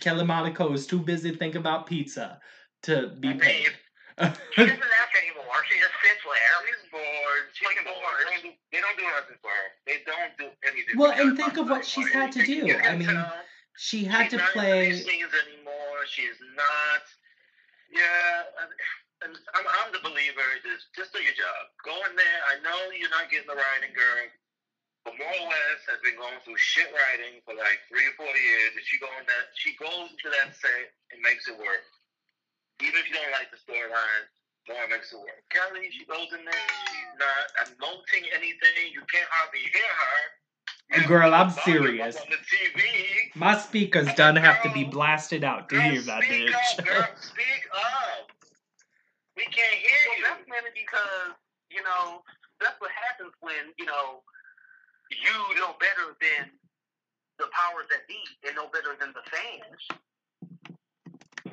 [0.01, 2.41] Kelly Monaco is too busy thinking about pizza
[2.83, 3.67] to be I paid.
[4.17, 5.59] She doesn't act anymore.
[5.69, 6.55] She just sits there.
[6.65, 7.03] She's bored.
[7.53, 7.97] She's Fucking bored.
[8.01, 8.15] bored.
[8.21, 9.67] They don't, do, they don't do nothing for her.
[9.87, 10.97] They don't do anything.
[10.97, 11.23] well, for her.
[11.29, 12.67] and think of what she's had to do.
[12.79, 13.33] I can mean, tell
[13.77, 14.91] she had She's to play.
[14.93, 15.99] these anymore.
[16.07, 17.05] She is not.
[17.91, 18.67] Yeah,
[19.27, 20.47] and I'm, I'm the believer.
[20.67, 21.63] Is just do your job.
[21.87, 22.39] Go in there.
[22.51, 24.27] I know you're not getting the writing, girl.
[25.05, 28.33] But more or less has been going through shit writing for like three or four
[28.33, 28.73] years.
[28.73, 31.85] And she go in that she goes into that set and makes it work.
[32.81, 34.25] Even if you don't like the storyline,
[34.67, 35.45] Laura makes it work.
[35.53, 38.91] Kelly, she goes in there, she's not emoting anything.
[38.91, 40.19] You can't hardly hear her.
[40.93, 42.17] You Girl, I'm serious.
[42.17, 42.83] On the TV.
[43.35, 46.79] My speakers done have to be blasted out to Girl, hear that speak bitch.
[46.79, 48.31] Up, girl, speak up.
[49.37, 50.25] We can't hear Well, you.
[50.25, 51.35] that's mainly because,
[51.71, 52.23] you know,
[52.61, 54.23] that's what happens when, you know,
[55.11, 56.51] you know better than
[57.39, 59.81] the powers that be and know better than the fans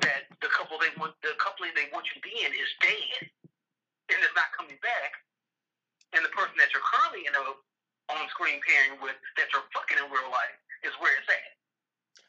[0.02, 3.26] that the couple they want the couple they want you to be in is dead
[4.10, 5.12] and is not coming back.
[6.14, 7.42] And the person that you're currently in a
[8.10, 11.52] on screen pairing with that you're fucking in real life is where it's at.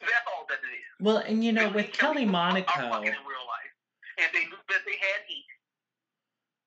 [0.04, 0.90] That's all that it is.
[1.00, 3.74] Well, and you know, with Kelly Monaco, fucking in real life,
[4.20, 5.50] and they knew that they had heat.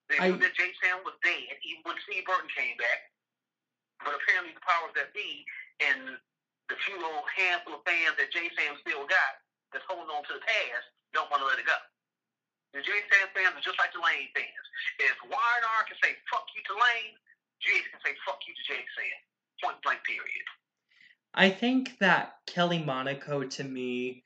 [0.09, 3.12] They I- knew that JaSam was dead, even when Steve Burton came back.
[4.03, 5.45] But apparently, the powers that be
[5.81, 6.16] and
[6.69, 9.33] the few little handful of fans that JaSam still got
[9.73, 11.79] that's holding on to the past don't want to let it go.
[12.75, 14.66] The JaSam fans are just like the Lane fans.
[15.01, 17.16] If Y&R can say "fuck you" to Lane,
[17.61, 18.85] Jay can say "fuck you" to Jay.
[19.62, 20.01] Point blank.
[20.05, 20.47] Period.
[21.35, 24.25] I think that Kelly Monaco to me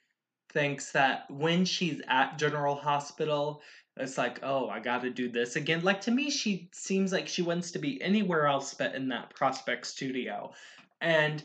[0.53, 3.63] thinks that when she's at General Hospital,
[3.97, 5.83] it's like, oh, I got to do this again.
[5.83, 9.35] Like to me, she seems like she wants to be anywhere else but in that
[9.35, 10.53] Prospect studio.
[11.01, 11.45] And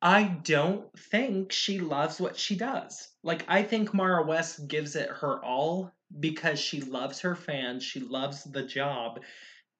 [0.00, 3.08] I don't think she loves what she does.
[3.22, 8.00] Like, I think Maura West gives it her all because she loves her fans, she
[8.00, 9.20] loves the job,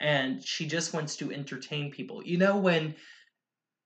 [0.03, 2.23] and she just wants to entertain people.
[2.25, 2.97] You know, when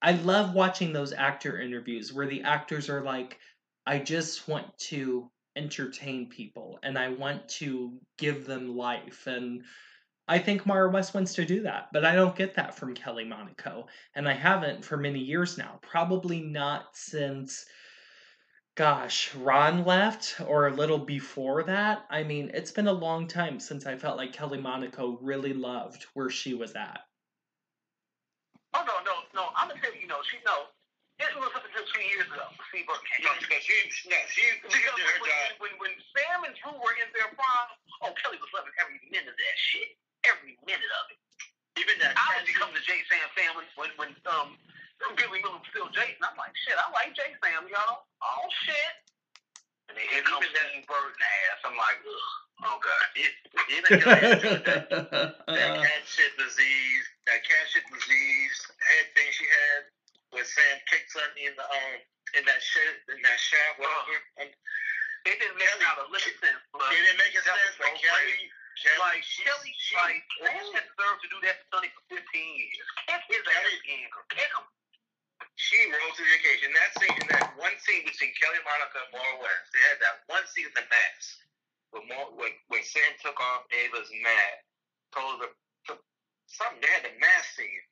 [0.02, 3.38] I love watching those actor interviews where the actors are like,
[3.86, 9.26] I just want to entertain people and I want to give them life.
[9.26, 9.62] And
[10.26, 13.24] I think Maura West wants to do that, but I don't get that from Kelly
[13.24, 13.86] Monaco.
[14.14, 15.78] And I haven't for many years now.
[15.82, 17.66] Probably not since,
[18.76, 22.04] gosh, Ron left or a little before that.
[22.12, 26.04] I mean, it's been a long time since I felt like Kelly Monaco really loved
[26.12, 27.00] where she was at.
[28.76, 29.48] Oh no, no, no!
[29.56, 30.68] I'm gonna tell you, you know, she no.
[31.16, 32.44] This was something just two years ago.
[32.68, 33.24] Steve Burton came.
[33.24, 33.72] No, because she,
[34.12, 35.56] no, she, she did her when, job.
[35.64, 37.72] when, when Sam and Drew were in their prime,
[38.04, 39.96] oh, Kelly was loving every minute of that shit.
[40.28, 41.18] Every minute of it.
[41.80, 44.60] Even that I was tattoo- becoming the JaSam family when when um
[45.16, 46.22] Billy Miller was still Jason.
[46.24, 48.04] I'm like, shit, I like JaSam, y'all.
[48.22, 48.94] Oh shit.
[49.88, 51.60] And then here comes Steve Burton ass.
[51.62, 53.06] I'm like, ugh, oh god.
[53.70, 54.88] Even Kelly enjoyed that,
[55.46, 59.80] that cat shit disease, that cat shit disease head thing she had
[60.34, 61.94] when Sam kicked something in the um
[62.34, 64.18] in that shit in that shaft, whatever.
[64.42, 64.50] Um,
[65.26, 68.50] It didn't make out a little sense, but it didn't make that sense, but Kelly.
[68.76, 70.44] Kelly, Like she, Kelly, she, like ooh.
[70.44, 72.86] Lance deserved to do that to Sonny for 15 years.
[73.08, 74.26] Kick his ass again, girl.
[74.28, 74.64] Kick him.
[75.56, 76.72] She rose to the occasion.
[76.72, 80.24] That scene, in that one scene between Kelly Monaco and Maura West, they had that
[80.28, 81.28] one scene in the mask
[81.92, 84.60] when, Mar- when, when Sam took off Ava's mask,
[85.12, 85.52] told her
[85.88, 86.00] took
[86.48, 86.80] something.
[86.80, 87.84] They had the mask scene,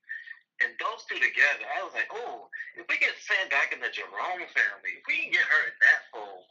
[0.65, 3.93] and those two together, I was like, oh, if we get Sam back in the
[3.93, 6.49] Jerome family, if we can get her in that fold,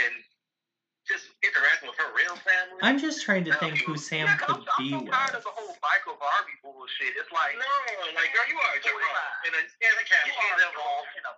[0.00, 0.14] and
[1.08, 2.78] just interacting with her real family.
[2.84, 5.14] I'm just trying to think who Sam Yeah, 'cause could I'm, be I'm so with.
[5.16, 7.16] tired of the whole Michael Barbie bullshit.
[7.16, 7.64] It's like no,
[8.14, 9.00] like girl, you are a Jerome,
[9.48, 10.28] and a, and a cat.
[10.28, 11.32] she's involved in a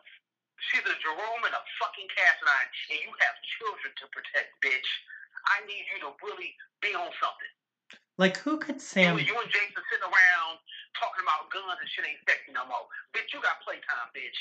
[0.69, 4.91] she's a Jerome and a fucking Cassadine, and you have children to protect, bitch.
[5.47, 6.53] I need you to really
[6.83, 7.53] be on something.
[8.19, 9.17] Like, who could Sam?
[9.17, 10.61] You, you and Jason sitting around
[10.99, 12.85] talking about guns and shit ain't sexy no more.
[13.17, 14.37] Bitch, you got playtime, bitch.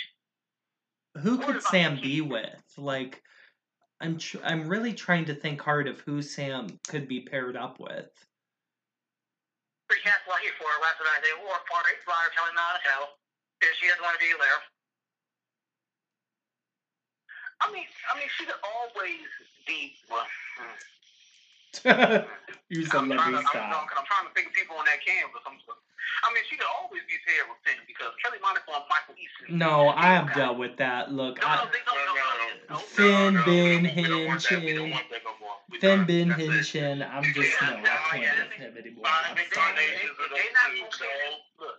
[1.23, 2.61] Who What could Sam be with?
[2.77, 3.23] Like,
[4.01, 7.79] I'm tr- I'm really trying to think hard of who Sam could be paired up
[7.79, 8.07] with.
[9.88, 11.19] Free cast here for her last night.
[11.19, 13.19] They wore a party, flyer telling tell.
[13.62, 14.62] If she doesn't want to be there.
[17.59, 19.27] I mean, I mean, she could always
[19.67, 19.95] be.
[20.09, 20.23] Well,
[20.55, 20.79] hmm.
[22.69, 23.86] You let trying, to, I'm.
[23.86, 25.41] I'm trying to think of people on that canvas.
[25.45, 25.58] I'm,
[26.23, 29.58] I mean, she could always be paired with Finn because Kelly Monaco and Michael Easton.
[29.58, 31.12] No, I have dealt with that.
[31.12, 31.69] Look, No, I.
[32.69, 34.62] No, no, Finn, no, Ben, we don't want that.
[34.62, 34.91] We don't Hinchin.
[34.91, 35.58] want that no more.
[35.69, 36.05] We Finn.
[36.05, 36.49] Ben That's it.
[36.49, 37.01] Hinchin.
[37.05, 39.05] I'm just no, I can't with him anymore.
[39.08, 39.75] I'm they, sorry.
[39.77, 41.77] they, they not gonna pair Look,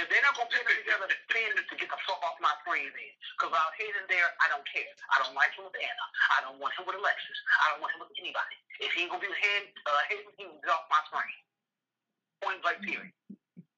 [0.00, 2.52] if they're not gonna pair them together, Finn needs to get the fuck off my
[2.64, 3.12] screen then.
[3.36, 4.88] Because out here and there, I don't care.
[5.12, 6.06] I don't like him with Anna.
[6.32, 7.38] I don't want him with Alexis.
[7.64, 8.56] I don't want him with anybody.
[8.80, 11.38] If he ain't gonna be with him, uh, Hayden, he can get off my screen.
[12.40, 13.12] Point blank period.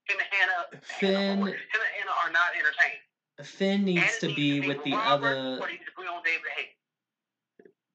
[0.06, 3.02] Him and Hannah, Finn- Hannah, him and Anna are not entertaining.
[3.42, 5.58] Finn needs Anna to be with the other.
[5.58, 6.78] Or he needs to be on David Hayden.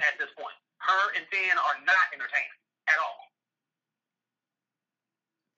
[0.03, 0.55] at this point.
[0.83, 3.27] Her and Finn are not entertaining at all.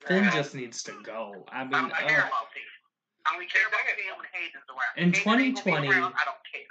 [0.08, 1.46] Finn just needs to go.
[1.50, 2.28] I I mean, don't care ugh.
[2.28, 2.64] about Finn.
[3.26, 4.98] I only care about Finn when Hayden's around.
[4.98, 6.62] In Hayden ain't gonna be 2020 around, I don't care.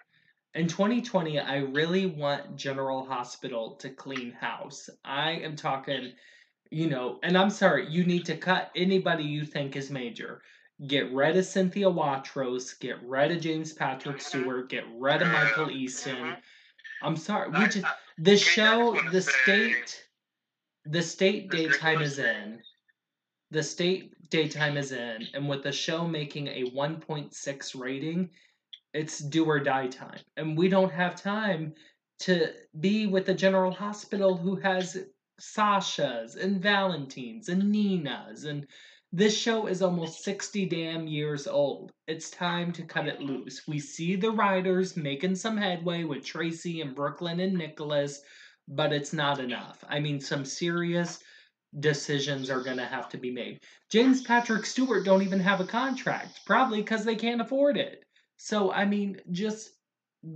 [0.55, 4.89] in 2020, I really want General Hospital to clean house.
[5.05, 6.13] I am talking,
[6.71, 10.43] you know, and I'm sorry, you need to cut anybody you think is major.
[10.87, 14.23] Get rid of Cynthia Watros, get rid of James Patrick Mhm.
[14.23, 16.17] Stewart, get rid of Michael Easton.
[16.17, 16.43] Mhm.
[17.03, 17.85] I'm sorry, we just
[18.17, 20.09] the show, the state,
[20.85, 22.63] the state daytime is in.
[23.51, 28.31] The state daytime is in, and with the show making a 1.6 rating,
[28.93, 30.21] it's do or die time.
[30.37, 31.75] And we don't have time
[32.21, 34.99] to be with the General Hospital who has
[35.39, 38.45] Sasha's and Valentine's and Nina's.
[38.45, 38.67] And
[39.13, 41.93] this show is almost 60 damn years old.
[42.07, 43.67] It's time to cut it loose.
[43.67, 48.21] We see the writers making some headway with Tracy and Brook Lynn and Nicholas,
[48.67, 49.83] but it's not enough.
[49.89, 51.21] I mean, some serious
[51.79, 53.61] decisions are going to have to be made.
[53.91, 58.05] James Patrick Stewart don't even have a contract, probably because they can't afford it.
[58.37, 59.71] So I mean, just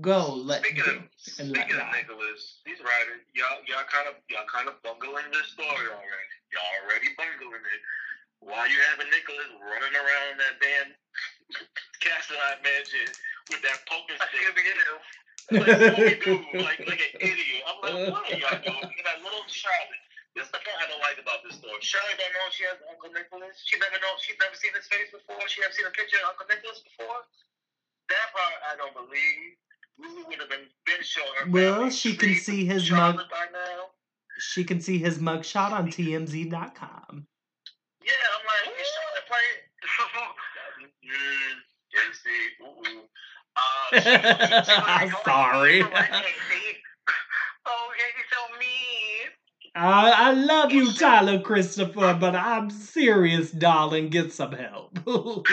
[0.01, 1.03] go let Speaking go of,
[1.39, 1.93] and let speaking of.
[1.93, 6.31] Nicholas, these writers, y'all, y'all kind of, y'all kind of bungling this story already.
[6.53, 7.83] Y'all already bungling it.
[8.43, 10.91] While you having Nicholas running around that damn
[12.03, 13.07] Castle I mansion
[13.51, 14.99] with that poker I stick, still be you.
[15.63, 17.63] like Scooby-Doo, like like an idiot.
[17.67, 18.83] I'm like, what are y'all doing?
[18.83, 20.03] And that little Charlotte.
[20.35, 21.77] This is the part I don't like about this story.
[21.85, 23.53] Shirley don't know she has Uncle Nicholas.
[23.69, 24.17] She never know.
[24.17, 25.45] She's never seen his face before.
[25.45, 27.21] She never seen a picture of Uncle Nicholas before.
[28.09, 29.61] That part I don't believe.
[30.01, 31.45] Lulu would have been been showing her.
[31.53, 33.17] Well, she can see his mug.
[33.29, 33.93] by now.
[34.41, 37.27] She can see his mugshot on TMZ.com.
[38.03, 39.61] Yeah, I'm like, is Charlotte playing?
[41.05, 41.61] mm,
[41.93, 42.25] JC,
[42.65, 43.05] ooh.
[43.55, 45.83] Uh, she- she- Sorry.
[47.67, 49.29] oh, Casey, so mean.
[49.75, 54.11] I, I love you, Tyler Christopher, but I'm serious, darling.
[54.11, 54.99] Get some help.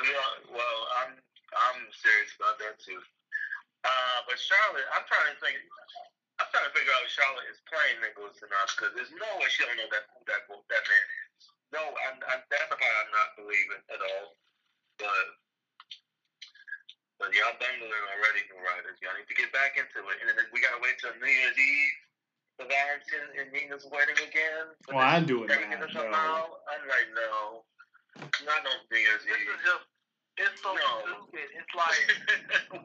[0.00, 1.12] Yeah, well, I'm
[1.52, 2.96] I'm serious about that too.
[3.84, 5.60] Uh, but Charlotte, I'm trying to think.
[6.40, 9.48] I'm trying to figure out if Charlotte is playing Nicholas not because there's no way
[9.52, 11.04] she don't know that who that that man
[11.36, 11.52] is.
[11.72, 14.36] No, I'm, I'm that's part I'm not believing at all.
[14.96, 15.26] But
[17.20, 18.96] but y'all bungling already, new writers.
[19.04, 21.60] Y'all need to get back into it, and then we gotta wait till New Year's
[21.60, 22.09] Eve.
[22.60, 24.76] The Valentine and Nina's wedding again.
[24.92, 26.60] Well, this I'm doing everything that, no.
[26.68, 27.64] I'm like, no,
[28.44, 29.84] not no New Year's This is just,
[30.36, 31.24] it's so No.
[31.24, 31.48] stupid.
[31.56, 32.04] It's like,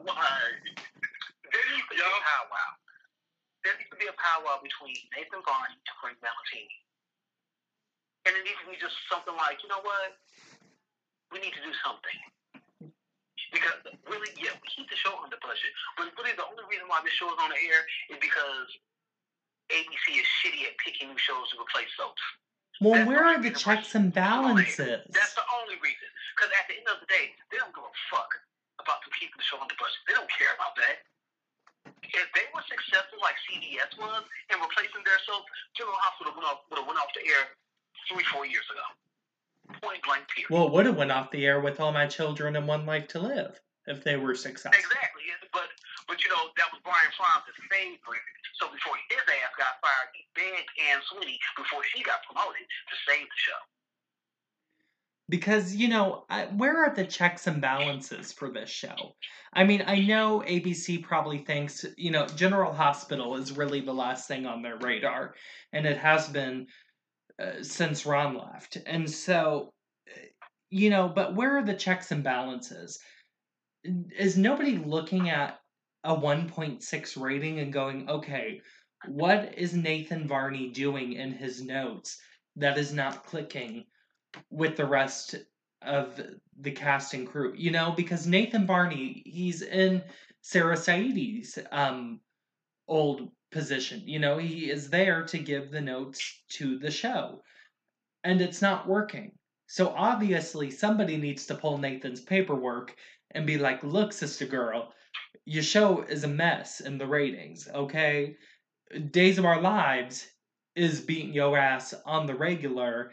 [0.08, 0.16] Why?
[1.52, 2.70] there needs to be a Y'all- powwow.
[3.68, 6.80] There needs to be a powwow between Nathan Varni and Frank Valentini.
[8.24, 10.16] And it needs to be just something like, you know what?
[11.36, 12.16] We need to do something.
[13.52, 13.76] Because
[14.08, 15.68] really, yeah, we keep the show under budget.
[16.00, 18.68] But really, the only reason why this show is on the air is because
[19.72, 22.22] ABC is shitty at picking new shows to replace soaps.
[22.80, 25.02] well, That's where the are the checks and balances?
[25.10, 26.08] That's the only reason.
[26.36, 28.28] Because at the end of the day, they don't give a fuck
[28.78, 29.98] about them keeping the show on the budget.
[30.06, 31.02] They don't care about that.
[32.02, 36.60] If they were successful like CBS was in replacing their soap, General Hospital would have,
[36.70, 37.54] would have went off the air
[38.10, 38.86] three, four years ago.
[39.82, 40.50] Point blank period.
[40.50, 43.08] Well, it would have went off the air with All My Children and One Life
[43.14, 44.78] to Live if they were successful.
[44.78, 45.22] exactly.
[45.52, 45.70] But
[46.08, 48.26] but you know, that was Brian Francis' favorite.
[48.58, 52.94] So before his ass got fired, he begged Anne Sweeney before she got promoted to
[53.04, 53.60] save the show.
[55.28, 56.24] Because, you know,
[56.56, 59.16] where are the checks and balances for this show?
[59.52, 64.28] I mean, I know ABC probably thinks, you know, General Hospital is really the last
[64.28, 65.34] thing on their radar,
[65.72, 66.68] and it has been
[67.42, 68.78] uh, since Ron left.
[68.86, 69.72] And so,
[70.08, 70.20] uh,
[70.70, 73.00] you know, but where are the checks and balances?
[74.16, 75.58] Is nobody looking at
[76.06, 78.62] a 1.6 rating and going, okay,
[79.06, 82.18] what is Nathan Varni doing in his notes
[82.54, 83.84] that is not clicking
[84.50, 85.34] with the rest
[85.82, 86.20] of
[86.60, 87.52] the cast and crew?
[87.56, 90.02] You know, because Nathan Varni, he's in
[90.42, 92.20] Sarah Saidi's um,
[92.86, 94.02] old position.
[94.06, 97.42] You know, he is there to give the notes to the show,
[98.22, 99.32] and it's not working.
[99.66, 102.94] So obviously, somebody needs to pull Nathan's paperwork
[103.32, 104.92] and be like, look, sister girl,
[105.44, 108.36] your show is a mess in the ratings, okay?
[109.10, 110.26] Days of Our Lives
[110.74, 113.12] is beating your ass on the regular,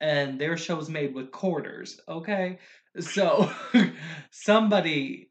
[0.00, 2.58] and their show's made with quarters, okay?
[3.00, 3.50] So
[4.30, 5.30] somebody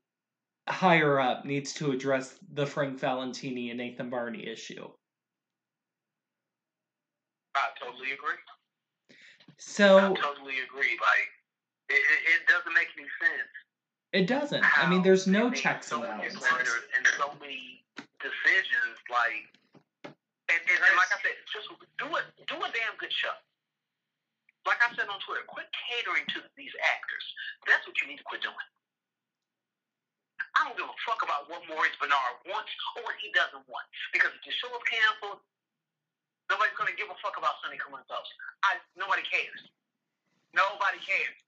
[0.67, 4.87] higher up needs to address the Frank Valentini and Nathan Varni issue.
[7.55, 8.39] I totally agree.
[9.57, 10.97] So I totally agree.
[10.99, 11.29] Like,
[11.89, 13.62] it, it, it doesn't make any sense.
[14.13, 14.61] It doesn't.
[14.61, 16.85] I mean, there's no checks and so many balances.
[16.93, 17.81] and so many
[18.21, 19.49] decisions like,
[20.05, 21.65] and, and, and like I said, just
[21.97, 23.33] do it, do a damn good show.
[24.69, 27.25] Like I said on Twitter, quit catering to these actors.
[27.65, 28.67] That's what you need to quit doing.
[30.55, 33.89] I don't give a fuck about what Maurice Benard wants or what he doesn't want.
[34.13, 35.41] Because if the show is canceled,
[36.53, 38.29] nobody's gonna give a fuck about Sonny Corinthos.
[38.61, 39.57] I nobody cares.
[40.53, 41.42] Nobody cares.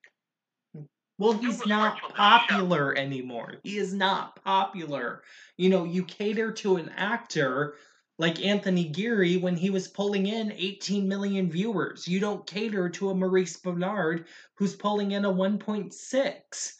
[1.18, 3.56] Well, he's not popular anymore.
[3.64, 5.24] He is not popular.
[5.58, 7.76] You know, you cater to an actor
[8.18, 12.08] like Anthony Geary when he was pulling in 18 million viewers.
[12.08, 16.74] You don't cater to a Maurice Benard who's pulling in a 1.6.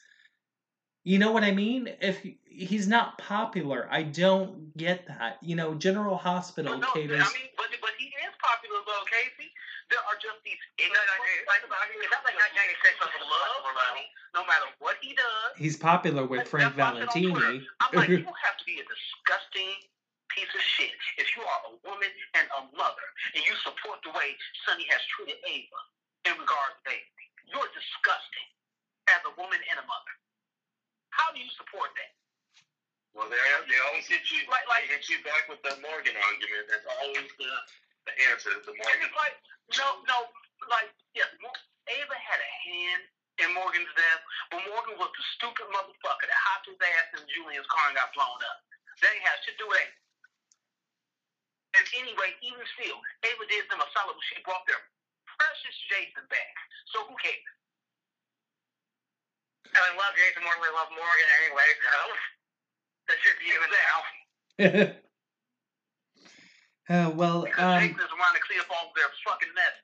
[1.04, 1.90] You know what I mean?
[2.02, 5.38] If he's not popular, I don't get that.
[5.42, 7.22] You know, General Hospital no, caters.
[7.22, 9.52] I mean, but but he is popular though, Casey.
[9.94, 11.06] There are just these ignorant.
[11.46, 13.62] Like, like, it's not like 1996 was a love
[14.34, 15.54] no matter what he does.
[15.56, 17.68] He's popular with Frank why I said on Twitter, Valentini.
[17.80, 19.72] I'm like, you have to be a disgusting
[20.34, 23.08] piece of shit if you are a woman and a mother
[23.38, 24.34] and you support the way
[24.66, 25.82] Sonny has treated Ava
[26.28, 27.22] in regards to Ava.
[27.48, 28.50] You're disgusting
[29.14, 30.14] as a woman and a mother.
[31.14, 32.12] How do you support that?
[33.16, 33.40] Well, they
[33.72, 34.44] they always hit you.
[34.52, 36.68] Like- like- they hit you back with the Morgan argument.
[36.68, 37.52] That's always the
[38.10, 38.52] the answer.
[38.66, 39.08] The And Morgan.
[39.08, 39.34] it's like,
[39.74, 40.18] no, no,
[40.70, 43.04] like, yes, Mo- Ava had a hand
[43.42, 44.22] in Morgan's death,
[44.54, 48.14] but Morgan was the stupid motherfucker that hopped his ass in Julian's car and got
[48.14, 48.60] blown up.
[49.02, 49.98] They ain't had to do with Ava.
[51.76, 52.98] And anyway, even still,
[53.28, 54.80] Ava did them a solid when she brought their
[55.28, 56.56] precious Jason back.
[56.96, 57.44] So who cares?
[59.76, 61.98] I mean, love Jason more than we love Morgan anyway, so
[63.12, 64.08] that should be even out.
[66.90, 69.76] uh, well, Because um, is around to clear up all their fucking mess.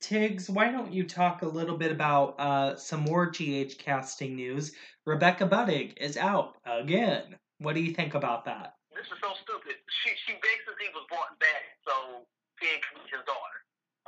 [0.00, 4.72] Tiggs, why don't you talk a little bit about uh, some more GH casting news?
[5.04, 7.36] Rebecca Budig is out again.
[7.58, 8.80] What do you think about that?
[8.96, 9.76] This is so stupid.
[10.02, 12.24] She she basically was brought back so
[12.56, 13.58] Finn can his daughter.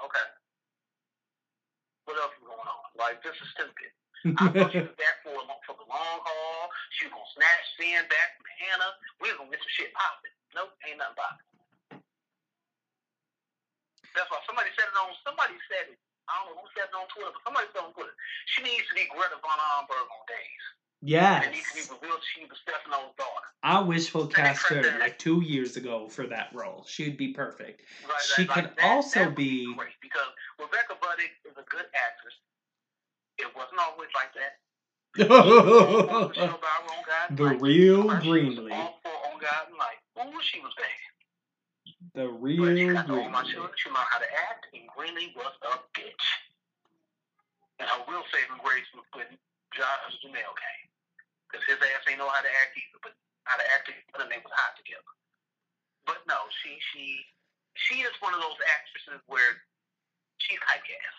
[0.00, 0.26] Okay.
[2.08, 2.88] What else is going on?
[2.96, 3.92] Like this is stupid.
[4.40, 6.72] I thought she was back for a, for the long haul.
[6.96, 8.92] She was gonna snatch Finn back from Hannah.
[9.20, 10.34] We was gonna get some shit popping.
[10.56, 11.51] Nope, ain't nothing popping.
[14.14, 15.12] That's why somebody said it on.
[15.24, 15.98] Somebody said it.
[16.30, 18.14] I don't know who said it on Twitter, but somebody said it on Twitter.
[18.46, 20.64] She needs to be Greta Von Amberg on days.
[21.02, 23.48] And it needs to be real she was Stefano's daughter.
[23.66, 25.00] I wishful cast her Princess.
[25.02, 26.86] like two years ago for that role.
[26.86, 27.82] She'd be perfect.
[28.06, 30.30] Right, She right, could like that- also that would be- great because
[30.62, 32.34] Rebecca Budig is a good actress.
[33.38, 34.62] It wasn't always like that.
[35.16, 38.72] She was all for Michelle Bauer on Guiding the real Greenlee.
[38.72, 39.98] all for on Guiding Light.
[40.22, 40.86] Ooh, she was bad.
[42.12, 43.72] The But real she got to my children.
[43.80, 46.26] She learned how to act, and Greenlee was a bitch.
[47.80, 49.32] And her real saving grace was when
[49.72, 50.88] Josh Duhamel came.
[51.48, 53.16] Because his ass ain't know how to act either, but
[53.48, 55.12] how to act together, and they was hot together.
[56.04, 57.24] But no, she she
[57.88, 59.64] she is one of those actresses where
[60.40, 61.16] she's typecast.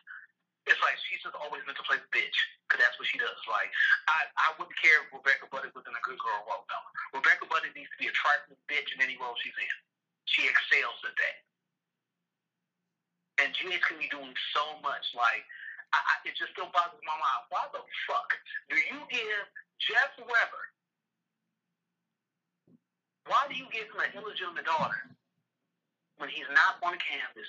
[0.70, 3.38] It's like she's just always meant to play the bitch, because that's what she does.
[3.50, 3.70] Like
[4.10, 6.66] I I wouldn't care if Rebecca Budig was in a good girl role.
[6.70, 6.80] No,
[7.18, 9.78] Rebecca Budig needs to be a trifling bitch in any role she's in.
[10.34, 11.38] She excels at that.
[13.46, 15.14] And Genius can be doing so much.
[15.14, 15.46] Like
[15.94, 17.42] I, I, it just still boggles my mind.
[17.54, 18.30] Why the fuck
[18.70, 19.46] do you give
[19.78, 20.66] Jeff Weber?
[23.30, 25.00] Why do you give him an illegitimate daughter
[26.18, 27.48] when he's not on canvas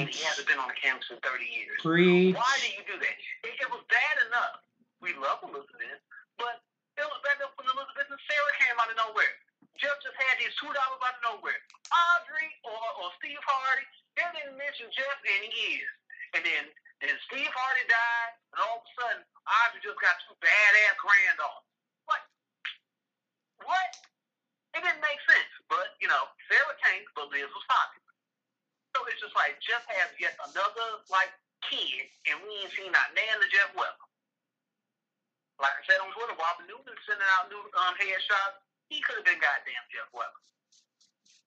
[0.00, 1.76] and he hasn't been on the canvas in 30 years?
[1.78, 2.34] Preach.
[2.34, 3.16] Why do you do that?
[3.46, 4.64] It, it was bad enough.
[4.98, 6.00] We love Elizabeth,
[6.40, 6.64] but
[6.96, 9.34] it was bad enough when Elizabeth and Sarah came out of nowhere.
[9.78, 11.58] Jeff just had these two dollars out of nowhere.
[11.90, 15.90] Audrey or, or Steve Hardy, they didn't mention Jeff in years.
[16.34, 16.64] And then,
[17.02, 21.70] then Steve Hardy died, and all of a sudden, Audrey just got two badass granddaughters.
[22.06, 22.22] What?
[23.66, 23.90] What?
[24.74, 25.52] It didn't make sense.
[25.70, 28.14] But, you know, Sarah tanked, but Liz was popular.
[28.94, 31.30] So it's just like Jeff has yet another, like,
[31.70, 34.06] kid, and we ain't seen not nan to Jeff Weber.
[35.62, 38.63] Like I said on Twitter, Robert Newman sending out new um, headshots.
[38.94, 40.38] He could have been goddamn Jeff Weber.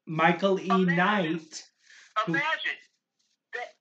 [0.04, 0.68] Michael E.
[0.68, 1.40] Imagine.
[1.40, 1.64] Knight.
[2.28, 2.80] Imagine
[3.56, 3.72] that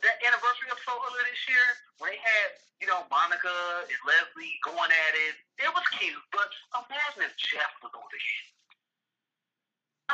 [0.00, 1.66] that anniversary episode earlier this year
[2.00, 3.52] where they had, you know, Monica
[3.84, 5.36] and Leslie going at it.
[5.60, 8.48] It was cute, but imagine if Jeff was on the game.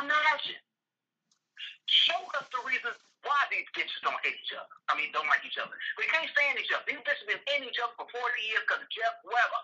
[0.03, 0.59] Imagine.
[1.87, 2.91] Show us the reason
[3.23, 4.75] why these bitches don't hate each other.
[4.91, 5.79] I mean, don't like each other.
[5.95, 6.83] They can't stand each other.
[6.83, 8.19] These bitches been hating each other for 40
[8.51, 9.63] years because of Jeff Weber.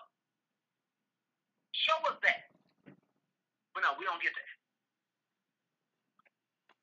[1.76, 2.53] Show us that.
[3.74, 4.50] But no, we don't get that.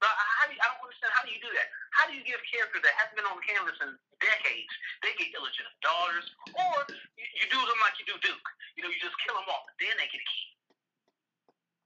[0.03, 1.13] But how do you, I don't understand.
[1.15, 1.67] How do you do that?
[1.93, 5.77] How do you give characters that haven't been on canvas in decades, they get illegitimate
[5.81, 6.25] daughters,
[6.57, 6.75] or
[7.17, 8.47] you, you do them like you do Duke.
[8.77, 10.47] You know, you just kill them off, and then they get a key.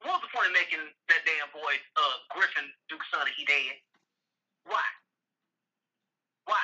[0.03, 3.81] What was the point of making that damn boy uh, Griffin Duke's son he dead.
[4.69, 4.85] Why?
[6.45, 6.61] Why?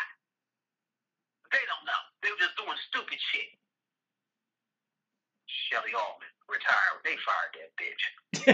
[1.49, 2.01] They don't know.
[2.21, 3.49] They were just doing stupid shit.
[5.67, 6.99] Shelly Altman retired.
[7.03, 8.03] They fired that bitch.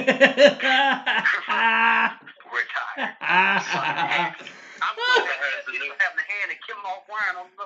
[2.48, 3.16] Retired.
[4.78, 4.96] I'm
[5.74, 7.66] you having a hand and killing off Ryan on the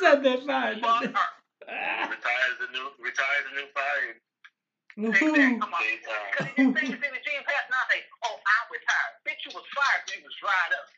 [0.00, 0.80] said that fine.
[0.80, 1.30] Fuck her.
[2.08, 4.16] Retires the new retires the new fire.
[4.98, 5.60] Exactly.
[5.62, 5.82] Come on.
[5.84, 6.32] Daytime.
[6.32, 9.14] Because uh, you think it's in the Gene Pass now say, oh, I retired.
[9.22, 10.88] Bitch, you was fired you was dried up.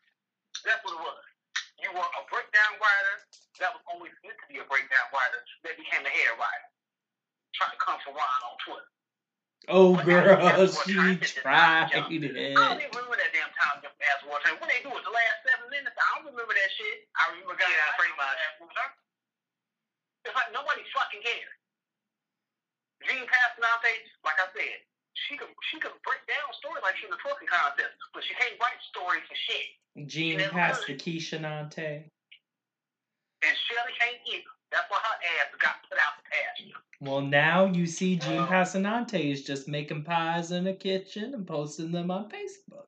[0.65, 1.21] That's what it was.
[1.81, 3.17] You were a breakdown writer
[3.61, 6.69] that was always meant to be a breakdown writer that became a hair writer.
[7.57, 8.89] Trying to come for Ron on Twitter.
[9.69, 11.33] Oh, But girl, she time it is.
[11.37, 12.01] tried I it.
[12.01, 14.57] don't even remember that damn time jump ass war time.
[14.61, 16.97] When they do it, the last seven minutes, I don't remember that shit.
[17.17, 17.69] I remember guys.
[17.73, 18.39] Yeah, pretty much.
[20.25, 21.57] It's like nobody fucking cares.
[23.05, 23.93] Jean Passanante,
[24.25, 24.79] like I said,
[25.15, 28.35] she could she could break down stories like she's in a twerking contest, but she
[28.35, 30.07] can't write stories for shit.
[30.07, 30.99] Jean Never passed could.
[30.99, 32.07] the Keishanante.
[33.43, 34.53] And Shelley can't either.
[34.71, 36.79] That's why her ass got put out the pasture.
[37.01, 38.43] Well, now you see Jean Wow.
[38.45, 38.53] Uh-huh.
[38.63, 42.87] Passanante is just making pies in the kitchen and posting them on Facebook.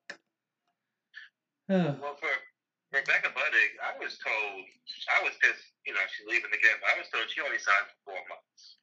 [1.70, 1.96] Ugh.
[1.98, 2.30] Well, for
[2.92, 4.64] Rebecca Budig, I was told
[5.18, 5.72] I was pissed.
[5.86, 6.78] You know, she's leaving the camp.
[6.86, 8.76] I was told she only signed for four months.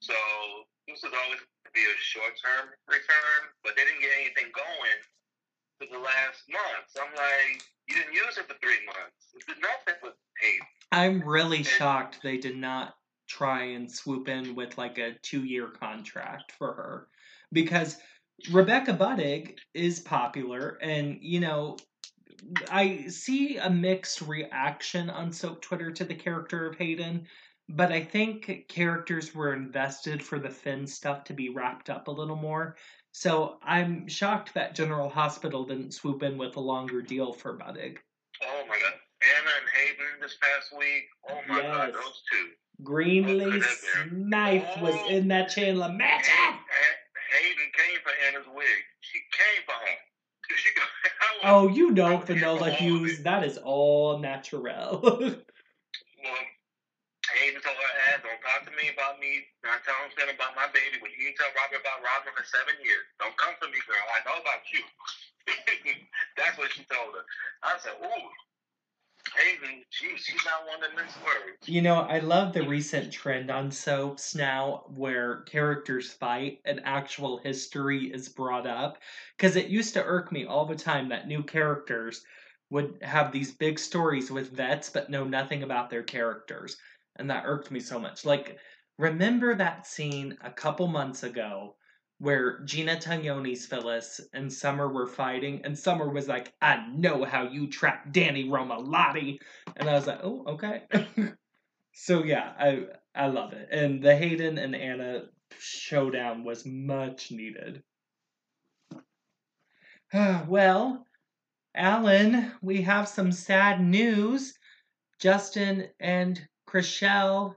[0.00, 0.14] So
[0.88, 4.98] this was always to be a short-term return, but they didn't get anything going
[5.76, 6.88] for the last month.
[6.88, 9.36] So I'm like, you didn't use it for three months.
[9.60, 10.60] Nothing with paid.
[10.90, 12.94] I'm really shocked they did not
[13.28, 17.08] try and swoop in with like a two year contract for her
[17.52, 17.96] because
[18.52, 21.76] Rebecca Budig is popular and you know
[22.70, 27.26] I see a mixed reaction on soap Twitter to the character of Hayden,
[27.68, 32.12] but I think characters were invested for the Finn stuff to be wrapped up a
[32.12, 32.76] little more.
[33.12, 37.96] So I'm shocked that General Hospital didn't swoop in with a longer deal for Budig.
[38.42, 38.92] Oh my God,
[39.22, 41.04] Anna and Hayden this past week.
[41.30, 42.04] Oh my God, Yes.
[42.04, 42.48] those two.
[43.62, 44.26] At them.
[44.28, 45.08] Smythe was Oh.
[45.08, 46.26] in that Chandler match.
[46.26, 48.66] Hay- Hay- Hayden came for Anna's wig.
[49.00, 49.96] She came for her.
[50.56, 50.82] She go,
[51.42, 53.22] I was- Oh, you know I would give Fanola all of Hughes.
[53.24, 55.00] That is all natural.
[56.22, 56.40] Well,
[57.36, 60.72] Hayden told her ass, don't talk to me about me, not tell him about my
[60.72, 63.04] baby, but you can tell Robert about Robert for seven years.
[63.20, 64.00] Don't come for me, girl.
[64.08, 64.80] I know about you.
[66.40, 67.24] That's what she told her.
[67.60, 68.26] I said, ooh,
[69.36, 71.68] Hayden, she, she's not one to mince words.
[71.68, 77.38] you know, I love the recent trend on soaps now where characters fight and actual
[77.38, 78.98] history is brought up.
[79.36, 82.24] Because it used to irk me all the time that new characters
[82.70, 86.76] would have these big stories with vets but know nothing about their characters.
[87.18, 88.24] And that irked me so much.
[88.24, 88.58] Like,
[88.98, 91.76] remember that scene a couple months ago
[92.18, 97.42] where Gina Tognoni's Phyllis and Summer were fighting, and Summer was like, I know how
[97.42, 99.38] you trapped Danny Romalotti.
[99.76, 100.82] And I was like, oh, okay.
[101.92, 103.68] so yeah, I I love it.
[103.70, 105.24] And the Hayden and Anna
[105.58, 107.82] showdown was much needed.
[110.48, 111.04] well,
[111.74, 114.54] Alan, we have some sad news.
[115.18, 117.54] Justin and Chrishell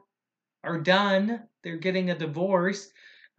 [0.64, 1.43] are done.
[1.64, 2.91] They're getting a divorce.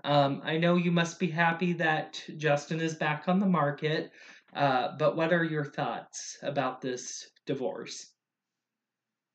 [0.04, 4.12] Um, I know you must be happy that Justin is back on the market,
[4.54, 8.12] uh, but what are your thoughts about this divorce?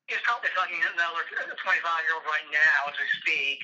[0.07, 1.57] He's probably fucking another 25
[2.05, 3.61] year old right now as we speak.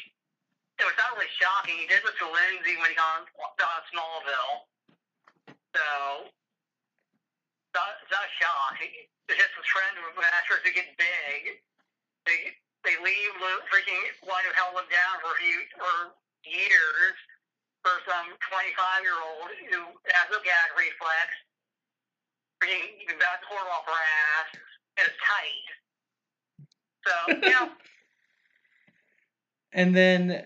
[0.81, 1.77] It was not really shocking.
[1.77, 4.65] He did this to Lindsay when he got on Smallville.
[5.77, 5.85] So,
[7.77, 8.77] not, it's not a shock.
[8.81, 11.61] It's just of actors who get big.
[12.25, 15.95] They they leave the freaking one who held them down for a few for
[16.45, 17.15] years
[17.85, 19.81] for some 25 year old who
[20.13, 21.29] has a gag reflex.
[22.61, 24.49] Freaking, you can back the quarter off her ass
[24.97, 25.67] and it's tight.
[27.05, 27.13] So,
[27.49, 27.69] you know,
[29.73, 30.45] And then,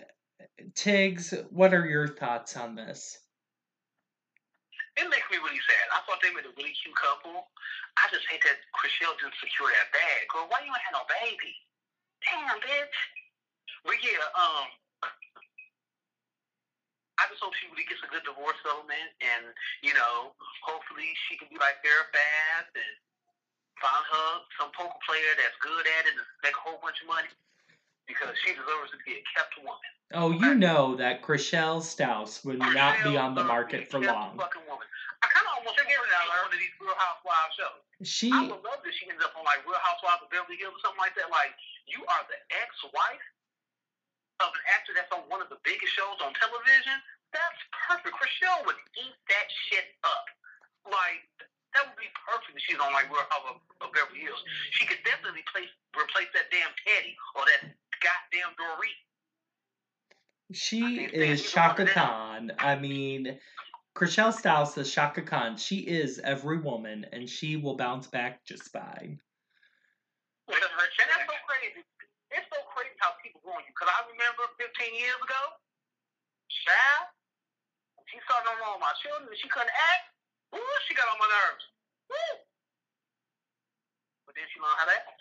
[0.74, 3.18] Tiggs, what are your thoughts on this?
[4.96, 5.86] It makes me really sad.
[5.92, 7.52] I thought they made a really cute couple.
[8.00, 10.24] I just hate that Chrishell didn't secure that bag.
[10.32, 11.52] Girl, why you ain't had no baby?
[12.26, 12.96] Damn, bitch.
[13.86, 14.66] But yeah, um,
[17.16, 21.38] I just hope she really gets a good divorce settlement, and you know, hopefully she
[21.38, 22.94] can be like Fairfax and
[23.78, 27.08] find her some poker player that's good at it and make a whole bunch of
[27.08, 27.30] money
[28.08, 29.90] because she deserves to be a kept woman.
[30.14, 34.06] Oh, you know that Chrishell Stause would not be on the market for deserves to
[34.06, 34.38] be a long.
[34.38, 34.86] Fucking woman.
[35.22, 37.82] I kind of almost think every now one of these Real Housewives shows.
[38.06, 40.76] She, I would love if she ends up on like Real Housewives of Beverly Hills
[40.78, 41.32] or something like that.
[41.32, 41.56] Like
[41.86, 43.26] you are the ex-wife
[44.42, 46.98] of an actor that's on one of the biggest shows on television.
[47.32, 48.14] That's perfect.
[48.14, 50.26] Chrishell would eat that shit up.
[50.86, 51.24] like
[51.74, 54.40] that would be perfect if she's on like Real Housewives of Beverly Hills.
[54.40, 54.72] Mm-hmm.
[54.72, 57.68] She could definitely place, replace that damn Teddi or that
[58.00, 58.96] goddamn Dorit.
[60.52, 61.86] She is Chaka.
[61.86, 62.52] Khan.
[62.58, 63.38] I mean,
[63.96, 65.56] Chrishell Stiles says Chaka Khan.
[65.56, 69.20] She is every woman, and she will bounce back just fine.
[70.46, 71.82] And that's so crazy.
[72.30, 73.72] It's so crazy how people on you.
[73.74, 75.42] Because I remember 15 years ago,
[76.66, 77.10] child,
[78.06, 80.04] she started on all my children and she couldn't act.
[80.54, 81.64] Ooh, she got on my nerves.
[82.10, 82.32] Woo!
[84.26, 85.20] But then she learned how to act.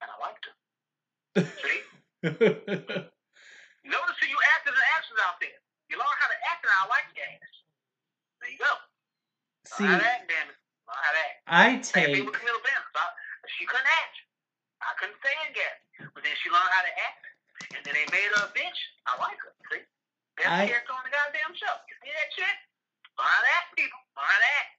[0.00, 0.56] And I liked her.
[1.60, 1.80] See?
[3.84, 5.58] Notice who you actors and actors out there.
[5.92, 7.54] You learn how to act and I like your ass.
[8.40, 8.72] There you go.
[9.68, 10.58] See, Learn how to act, damn it.
[10.88, 11.36] Learn how to act.
[11.46, 12.88] I take with Camila Banks.
[12.96, 13.04] I,
[13.58, 14.16] she couldn't act.
[14.82, 16.10] I couldn't stand Gabby.
[16.14, 17.24] But then she learned how to act.
[17.78, 18.80] And then they made her a bitch.
[19.06, 19.52] I like her.
[19.70, 19.82] See?
[20.36, 21.74] Best I- character on the goddamn show.
[21.88, 22.56] You see that shit?
[23.18, 24.00] Learn to act, people.
[24.18, 24.72] Learn to act.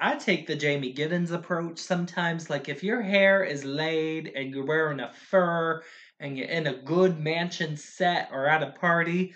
[0.00, 2.48] I take the Jamey Giddens approach sometimes.
[2.48, 5.82] Like if your hair is laid and you're wearing a fur
[6.20, 9.34] and you're in a good mansion set or at a party,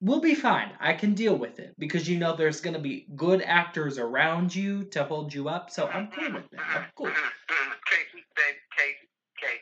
[0.00, 0.72] we'll be fine.
[0.80, 4.82] I can deal with it because you know there's gonna be good actors around you
[4.90, 5.70] to hold you up.
[5.70, 6.60] So I'm cool with that.
[6.60, 7.06] I'm cool.
[7.06, 9.08] Casey, babe, Casey,
[9.40, 9.60] Casey.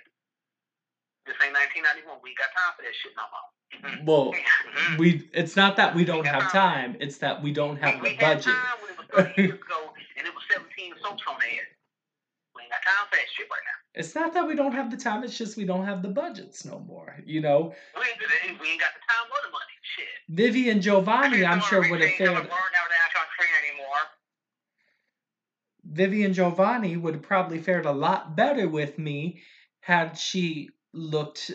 [1.26, 2.18] This ain't 1991.
[2.22, 3.46] We got time for that shit no more.
[4.04, 4.98] Well, Mhm.
[4.98, 6.96] we it's not that we don't have time.
[7.00, 8.44] It's that we don't have we the budget.
[8.54, 11.68] time when it was 30 years ago and it was 17 soaps on the air.
[12.54, 13.78] We ain't got time for that shit right now.
[13.94, 15.22] It's not that we don't have the time.
[15.24, 17.16] It's just we don't have the budgets no more.
[17.24, 19.64] You know, We ain't, we ain't got the time or the money.
[19.96, 20.06] Shit.
[20.28, 22.50] Vivian Jovanni, I'm sure would have They don't fared.
[22.50, 23.96] learn how to act on screen anymore.
[25.84, 29.42] Vivian Jovanni would have probably fared a lot better with me
[29.80, 31.52] had she looked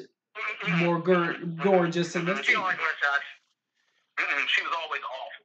[0.77, 2.39] more gor- gorgeous in this.
[2.39, 2.43] Mm-hmm.
[2.43, 2.77] She like.
[4.47, 5.43] She was always awful.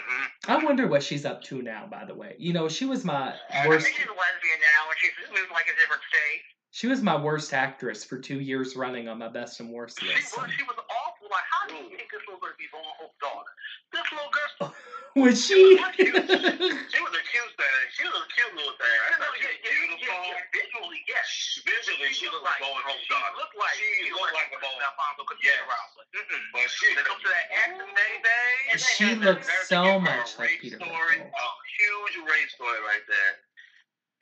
[0.00, 0.26] Mm-mm.
[0.48, 1.86] I wonder what she's up to now.
[1.90, 3.34] By the way, you know, she was my
[3.66, 3.86] worst.
[3.86, 6.42] I think she's a lesbian now, and she's moved like a different state.
[6.70, 10.06] She was my worst actress for two years running on my best and worst She
[10.06, 10.36] list.
[10.38, 11.26] was, she was awful.
[11.30, 13.50] Like, how do you think this little girl be born Hope's daughter?
[13.92, 14.74] This little girl.
[15.18, 15.58] Was she?
[15.58, 17.74] She was a cute thing.
[17.90, 18.98] She was a cute little thing.
[19.02, 20.22] I No, thought she yeah, was yeah, yeah, beautiful.
[20.30, 21.26] yeah, visually, yes.
[21.66, 23.34] Visually, she looked like Bowen Hope's She daughter.
[23.34, 24.78] looked like She looked like a Bowen.
[24.86, 25.58] Alfonso could Yes.
[25.66, 26.14] Mm-hmm.
[26.14, 26.54] Mm-hmm.
[26.54, 28.38] but she When it comes to that acting, baby.
[28.70, 32.50] And She looks so give her a much like rape Peter Story, a huge rape
[32.54, 33.34] story right there.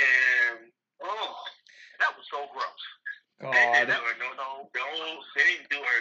[0.01, 0.73] And
[1.05, 1.37] oh,
[1.99, 2.83] That was so gross.
[3.41, 4.87] they didn't God, her no, no, no,
[5.35, 6.01] they didn't do her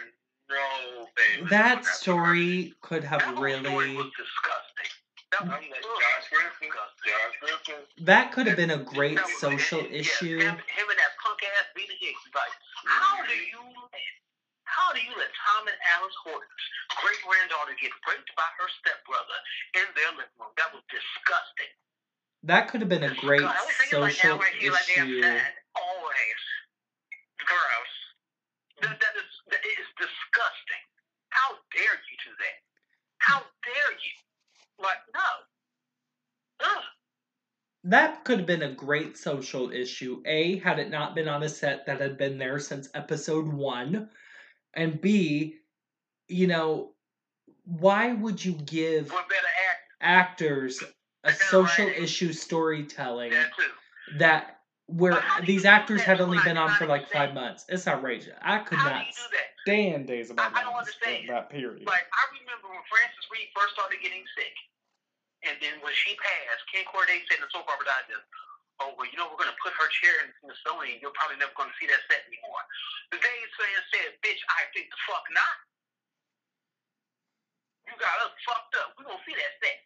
[0.49, 1.49] no favors.
[1.49, 2.71] that on story.
[2.71, 3.97] story could have That whole story really.
[3.97, 4.89] was disgusting.
[5.35, 6.71] That was I'm like Josh Griffin.
[6.71, 7.81] Josh Griffin.
[8.05, 10.39] That could have been a great was- social yeah, issue.
[10.39, 12.23] Him, him and that punk ass Beta Hicks.
[12.31, 12.53] Like,
[12.87, 13.51] how do mm-hmm.
[13.51, 14.01] you let,
[14.63, 16.65] how do you let Tom and Alice Horton's
[17.03, 19.39] great granddaughter get raped by her stepbrother
[19.75, 20.55] in their living room?
[20.55, 21.71] That was disgusting.
[22.47, 24.71] That could have been a great God, I always think like social that when she's
[24.71, 25.21] like damn issue.
[25.27, 25.51] sad.
[25.77, 26.41] Always.
[27.39, 27.93] Gross.
[28.81, 30.83] That, that is that is disgusting.
[31.29, 32.57] How dare you do that?
[33.19, 34.83] How dare you?
[34.83, 35.21] Like, no.
[36.65, 36.83] Ugh.
[37.83, 40.21] That could have been a great social issue.
[40.25, 44.09] A, had it not been on a set that had been there since episode one.
[44.73, 45.57] And B,
[46.27, 46.91] you know,
[47.65, 49.31] why would you give act
[49.99, 50.83] actors
[51.23, 53.51] a social issue storytelling that
[54.19, 54.56] that
[54.87, 57.67] where But how do these actors had only been on for like five months?
[57.67, 58.35] It's outrageous.
[58.41, 59.47] I could How not do you that?
[59.61, 61.27] stand days of my I- I don't understand.
[61.29, 61.83] that period.
[61.85, 64.55] Like I remember when Frances Reid first started getting sick,
[65.43, 68.23] and then when she passed, Ken Corday said in the soap opera digest,
[68.79, 71.03] "Oh well, you know we're going to put her chair in the Smithsonian.
[71.03, 72.63] You're probably never going to see that set anymore."
[73.11, 75.55] The Days fan said, "Bitch, I think the fuck not.
[77.91, 78.95] You got us fucked up.
[78.95, 79.77] We gonna see that set,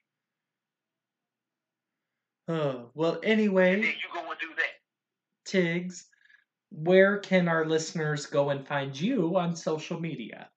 [2.49, 4.80] Oh, well, and anyway, then you go and do that."
[5.45, 6.07] Tiggs,
[6.71, 10.49] where can our listeners go and find you on social media?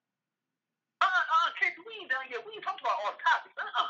[1.00, 2.20] Uh, uh, Casey, we ain't done.
[2.46, 3.54] We talked about all the topics.
[3.58, 3.86] Uh, uh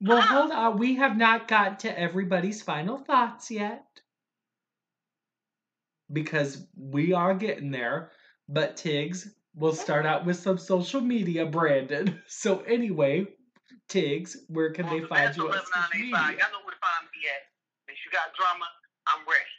[0.00, 0.78] Well, hold on.
[0.78, 3.84] We have not gotten to everybody's final thoughts yet.
[6.12, 8.10] Because we are getting there.
[8.48, 12.22] But Tiggs, we'll start out with some social media, Brandon.
[12.28, 13.26] So anyway,
[13.88, 16.10] Tiggs, where can they Well, find you on social media?
[16.12, 17.92] Y'all know where to find me at.
[17.92, 18.66] If you got drama,
[19.06, 19.55] I'm ready.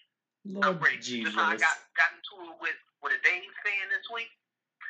[0.47, 1.03] I'm Lord ready.
[1.03, 1.35] Jesus.
[1.35, 4.31] Just how I got got into it with with a Danes fan this week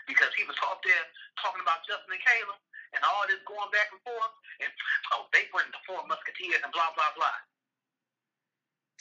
[0.06, 1.06] because he was up there
[1.42, 2.60] talking about Justin and Caleb
[2.94, 4.70] and all this going back and forth and
[5.18, 7.38] oh they bring the four musketeers and blah blah blah.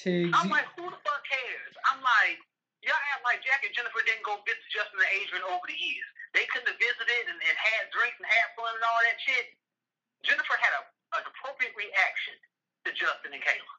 [0.01, 1.75] Tiggs, I'm like, who the fuck cares?
[1.89, 2.37] I'm like,
[2.85, 6.09] y'all act like Jack and Jennifer didn't go visit Justin and Adrienne over the years.
[6.37, 9.57] They couldn't have visited and, and had drinks and had fun and all that shit.
[10.21, 10.83] Jennifer had a,
[11.17, 12.37] an appropriate reaction
[12.85, 13.73] to Justin and Kayla.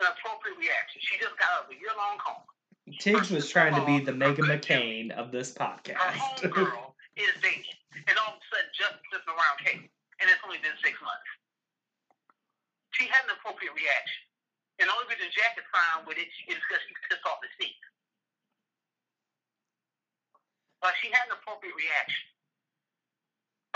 [0.00, 1.04] An appropriate reaction.
[1.04, 2.40] She just got out of a year long coma.
[2.98, 6.00] Tiggs was trying to be the Meghan McCain of this podcast.
[6.00, 7.76] Her homegirl is dating.
[8.08, 9.86] And all of a sudden, Justin sitting around Kayla.
[10.20, 11.28] And it's only been six months.
[12.96, 14.24] She had an appropriate reaction.
[14.80, 17.52] And the only reason Jack is fine with it is because she pissed off the
[17.60, 17.76] seat.
[20.80, 22.24] But she had an appropriate reaction.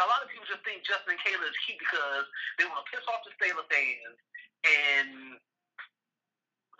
[0.00, 2.24] A lot of people just think Justin and Kayla is cute because
[2.56, 4.16] they want to piss off the Sailor fans
[4.64, 5.36] and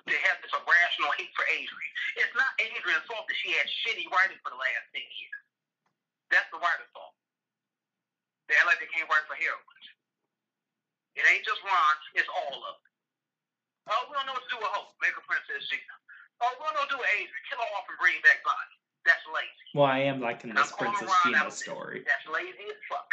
[0.05, 1.97] they have this irrational hate for Adrienne.
[2.21, 5.43] It's not Adrienne's fault that she had shitty writing for the last 10 years.
[6.29, 7.17] That's the writer's fault.
[8.49, 9.87] They act like they can't write for heroines.
[11.17, 12.93] It ain't just Ron, it's all of them.
[13.89, 14.93] Oh, we don't know what to do with Hope.
[15.01, 15.97] Make her Princess Gina.
[16.45, 17.45] Oh, we don't know what to do with Adrienne.
[17.49, 18.77] Kill her off and bring back Bonnie.
[19.09, 19.65] That's lazy.
[19.77, 21.61] Well, I am liking this Princess Ron Gina out this.
[21.61, 22.05] story.
[22.05, 23.09] That's lazy as fuck.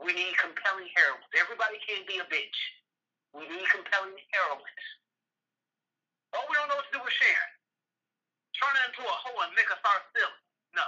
[0.00, 1.24] We need compelling heroines.
[1.36, 2.58] Everybody can't be a bitch.
[3.32, 4.84] We need compelling heroines.
[6.36, 7.52] Oh, we don't know what to do with Sharon.
[8.60, 10.40] Turn her into a hoe and make her start stealing.
[10.76, 10.84] No.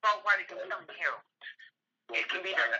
[0.00, 1.28] Start writing compelling heroines.
[2.16, 2.72] It can be done.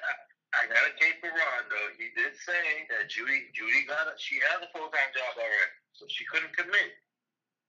[0.56, 1.88] I got a case for Ron though.
[1.94, 5.70] He did say that Judy Judy got a, she has a full time job already,
[5.94, 6.98] so she couldn't commit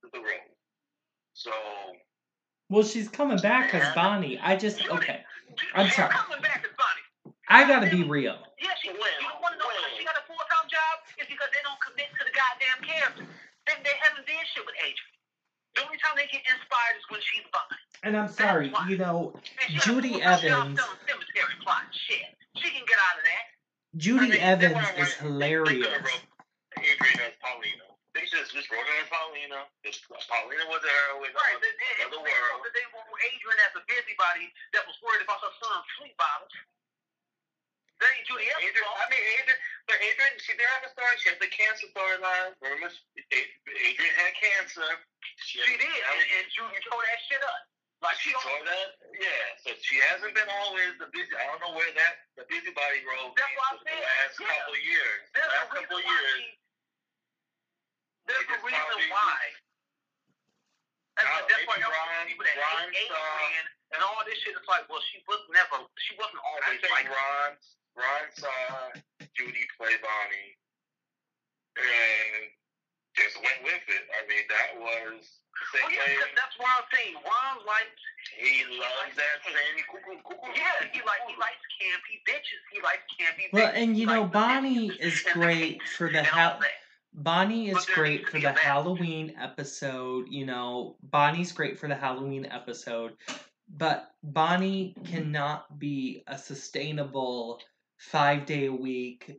[0.02, 0.50] to the role.
[1.38, 1.52] So
[2.68, 4.40] Well, she's coming back as Bonnie.
[4.42, 5.22] I just okay.
[5.76, 6.10] I'm She's sorry.
[6.10, 7.36] coming back as Bonnie.
[7.46, 8.42] I gotta be real.
[8.58, 10.94] Yeah, she, you don't want to know why she got a full time job?
[11.22, 13.24] It's because they don't commit to the goddamn character.
[13.66, 15.18] They, they haven't did shit with Adrienne.
[15.76, 17.80] The only time they get inspired is when she's Bonnie.
[18.04, 19.32] And I'm sorry, you know,
[19.62, 20.76] And she got a Judi Evans.
[21.08, 22.28] cemetery plot shit.
[22.60, 23.44] She can get out of that.
[23.96, 25.86] Judy I mean, they Evans is They hilarious.
[25.86, 27.86] could Adrienne as Paulina.
[28.12, 29.64] They should have just wrote her as Paulina.
[29.80, 31.32] Just Paulina was a heroine.
[31.32, 31.56] Right.
[31.56, 32.60] Uh, they, they, of the world.
[32.68, 36.52] they, they want Adrienne as a busybody that was worried about her son's sleep bottles.
[38.02, 38.98] Ain't Judy Adrienne.
[38.98, 41.14] I mean, Adrienne, but Adrienne, she did have a story.
[41.22, 42.50] She had the cancer storyline.
[42.58, 44.88] Remember, Adrienne had cancer.
[45.38, 47.62] She, She did, and, and Judy tore that shit up.
[48.02, 49.44] Like She she saw that, yeah.
[49.62, 51.30] So she hasn't been always the busy.
[51.38, 54.50] I don't know where that the busybody role That's what I for the last yeah.
[54.50, 55.20] couple of years.
[55.30, 56.42] The There's last couple of years.
[58.26, 59.38] There's a reason why.
[61.14, 64.18] That's, I why- don't that's why y'all Ron- people that Ron hate Adrienne and all
[64.26, 64.58] this shit.
[64.58, 67.06] It's like, well, she was never, she wasn't I always think like.
[67.06, 67.54] Ron
[67.96, 69.00] Ron saw
[69.36, 70.56] Judy play Bonnie
[71.76, 72.48] and
[73.16, 74.04] just went with it.
[74.16, 77.12] I mean, that was the same Well, yeah, way because that's Ron thing.
[77.20, 78.02] Ron likes,
[78.38, 80.52] he loves that Sandy cuckoo cuckoo.
[80.56, 82.62] yeah, he like he likes campy bitches.
[82.72, 83.52] He likes campy.
[83.52, 83.82] Well, bitches.
[83.82, 86.60] and you know, Bonnie is great for the and all hell.
[87.14, 88.52] Bonnie is great for the.
[88.52, 90.26] Halloween episode.
[90.30, 93.12] You know, Bonnie's great for the Halloween episode,
[93.68, 97.60] but Bonnie cannot be a sustainable
[98.10, 99.38] five day a week,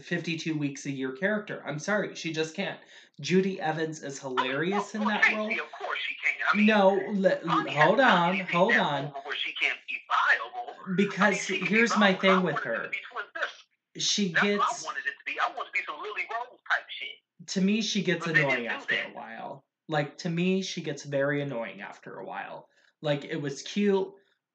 [0.00, 1.62] 52 weeks a year character.
[1.66, 2.78] I'm sorry, she just can't.
[3.22, 5.50] Judi Evans is hilarious in Well, that Casey, role.
[5.50, 6.34] Of course she can.
[6.52, 9.04] I mean, No, hold on, hold on.
[9.24, 10.74] Where she can't be viable.
[10.84, 12.08] I mean, Because can be here's my.
[12.10, 12.84] I thing with her.
[12.84, 14.06] to be twin sisters.
[14.06, 14.58] She That's gets.
[14.58, 15.32] what I wanted it to be.
[15.40, 17.46] I wanted it to be some Lily Rose type shit.
[17.54, 21.40] to me she gets But annoying after a while like to me she gets very
[21.42, 22.68] annoying after a while
[23.02, 24.08] like it was cute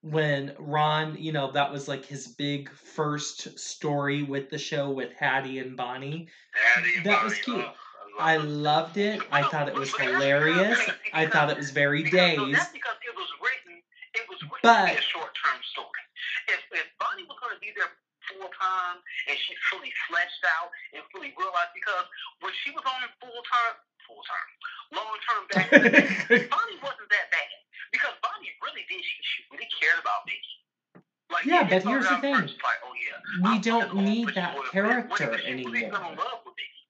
[0.04, 5.14] when ron you know that was like his big first story with the show with
[5.14, 7.58] hattie and bonnie Hattie and That was cute.
[7.64, 7.72] oh,
[8.20, 8.50] i I love it.
[8.50, 10.80] loved it i thought it was hilarious
[11.14, 13.78] i thought it was very Because, no, dazed that's because it was written.
[14.14, 16.04] It was written But- to be a short-term story.
[16.50, 17.88] If if Bonnie was going to be there
[18.28, 18.98] full time
[19.30, 22.06] and she fully fleshed out and fully realized, because
[22.44, 24.52] when she was on full time, full time,
[25.00, 27.48] long term back in the day, Bonnie wasn't that bad
[27.92, 29.04] because Bonnie really did.
[29.04, 31.04] She, she really cared about Vicky.
[31.32, 32.36] Like, Yeah, but here's the thing.
[32.36, 35.96] first like, oh, yeah, we I'm don't need that character when she really fell in
[35.96, 36.82] anymore love with Vicky.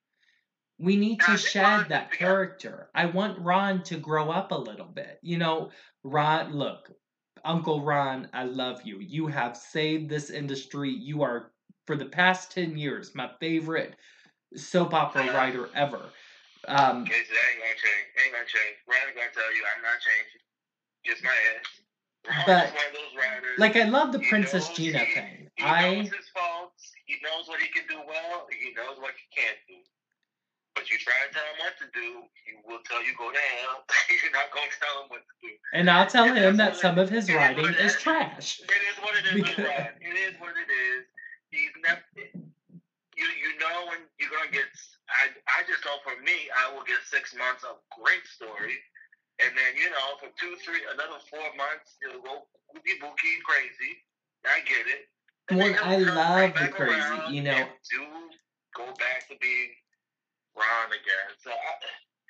[0.79, 2.89] we need And to shed that character.
[2.95, 5.19] I want Ron to grow up a little bit.
[5.21, 5.69] You know,
[6.03, 6.89] Ron, look,
[7.45, 8.99] Uncle Ron, I love you.
[8.99, 10.89] You have saved this industry.
[10.89, 11.51] You are,
[11.85, 13.95] for the past 10 years, my favorite
[14.55, 16.01] soap opera writer ever.
[16.67, 18.07] Um, Casey, that ain't gonna change.
[18.23, 18.77] Ain't gonna change.
[18.87, 20.41] Ron's gonna tell you I'm not changing.
[21.05, 22.45] Just my ass.
[22.45, 23.57] But, is one of those writers.
[23.57, 25.37] like, I love the He Princess knows Gina he- thing.
[25.55, 26.91] He I, knows his faults.
[27.05, 28.45] He knows what he can do well.
[28.53, 29.75] He knows what he can't do.
[30.73, 33.37] But you try to tell him what to do, he will tell you go to
[33.59, 33.83] hell.
[34.23, 35.51] You're not gonna tell him what to do.
[35.75, 38.01] and I'll tell And him that some of his writing it is is.
[38.01, 38.61] trash.
[38.63, 39.43] It is what it is.
[39.43, 39.59] Because...
[39.99, 41.03] It is what it is.
[41.51, 41.99] He's never.
[43.19, 44.71] You you know when you're gonna get.
[45.11, 48.79] I I just know for me, I will get six months of great story,
[49.43, 53.97] and then you know for two three another four months it'll go boogie boogie crazy.
[54.45, 55.07] I get it.
[55.49, 57.65] And Well, I love the crazy, you know.
[57.91, 58.01] Do
[58.75, 59.69] go back to being
[60.55, 61.35] Ron again.
[61.43, 61.51] So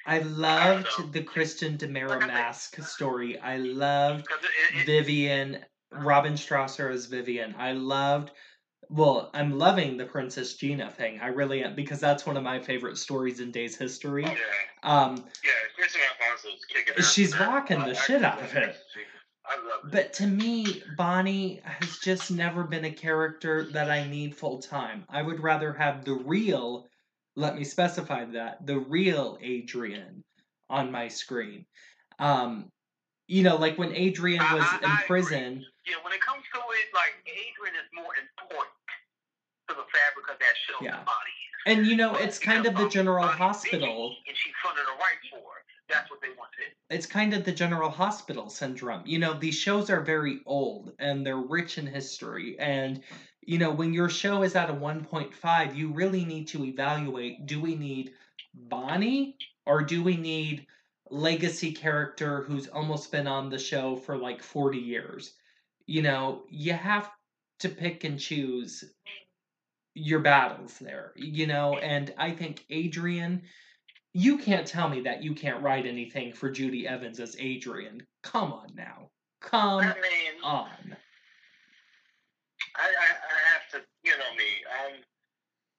[0.08, 1.06] I, I loved know.
[1.08, 3.40] the Kristen DiMera Like I mask story.
[3.40, 5.60] I loved it, it, Vivian,
[5.92, 7.56] Robin Strasser as Vivian.
[7.58, 8.32] I loved,
[8.92, 11.20] well, I'm loving the Princess Gina thing.
[11.22, 14.24] I really am because that's one of my favorite stories in Day's history.
[14.24, 14.36] yeah,
[14.84, 15.52] Um, yeah.
[15.78, 17.02] Kristian Alfonso's kicking.
[17.04, 18.78] She's in rocking the I- I shit out love of it.
[19.46, 24.36] I love but to me, Bonnie has just never been a character that I need
[24.36, 25.06] full time.
[25.10, 26.88] I would rather have the real,
[27.36, 30.22] let me specify that, the real Adrienne
[30.70, 31.66] on my screen.
[32.20, 32.70] Um,
[33.28, 35.08] you know, like when Adrienne was I- in I agree.
[35.08, 35.66] prison.
[35.88, 38.76] yeah, when it comes to it, like Adrienne is more important
[39.72, 41.02] to the fabric of that Yeah.
[41.02, 41.08] is.
[41.66, 44.16] And you know, it's kind of the General Hospital.
[44.28, 45.66] And she's funded a right for it.
[45.88, 46.76] That's what they wanted.
[46.90, 49.06] It's kind of the General Hospital syndrome.
[49.06, 52.58] You know, these shows are very old and they're rich in history.
[52.60, 53.04] And,
[53.42, 57.62] you know, when your show is at a 1.5, you really need to evaluate do
[57.62, 58.14] we need
[58.54, 60.68] Bonnie or do we need
[61.10, 65.34] legacy character who's almost been on the show for like 40 years?
[65.86, 67.12] You know, you have
[67.60, 68.84] to pick and choose
[69.94, 73.44] your battles there, you know, and I think Adrienne
[74.14, 78.06] you can't tell me that you can't write anything for Judi Evans as Adrienne.
[78.24, 79.10] Come on now.
[79.40, 80.96] Come I mean, on.
[82.76, 84.52] I, I, I have to, you know me.
[84.68, 84.94] Um,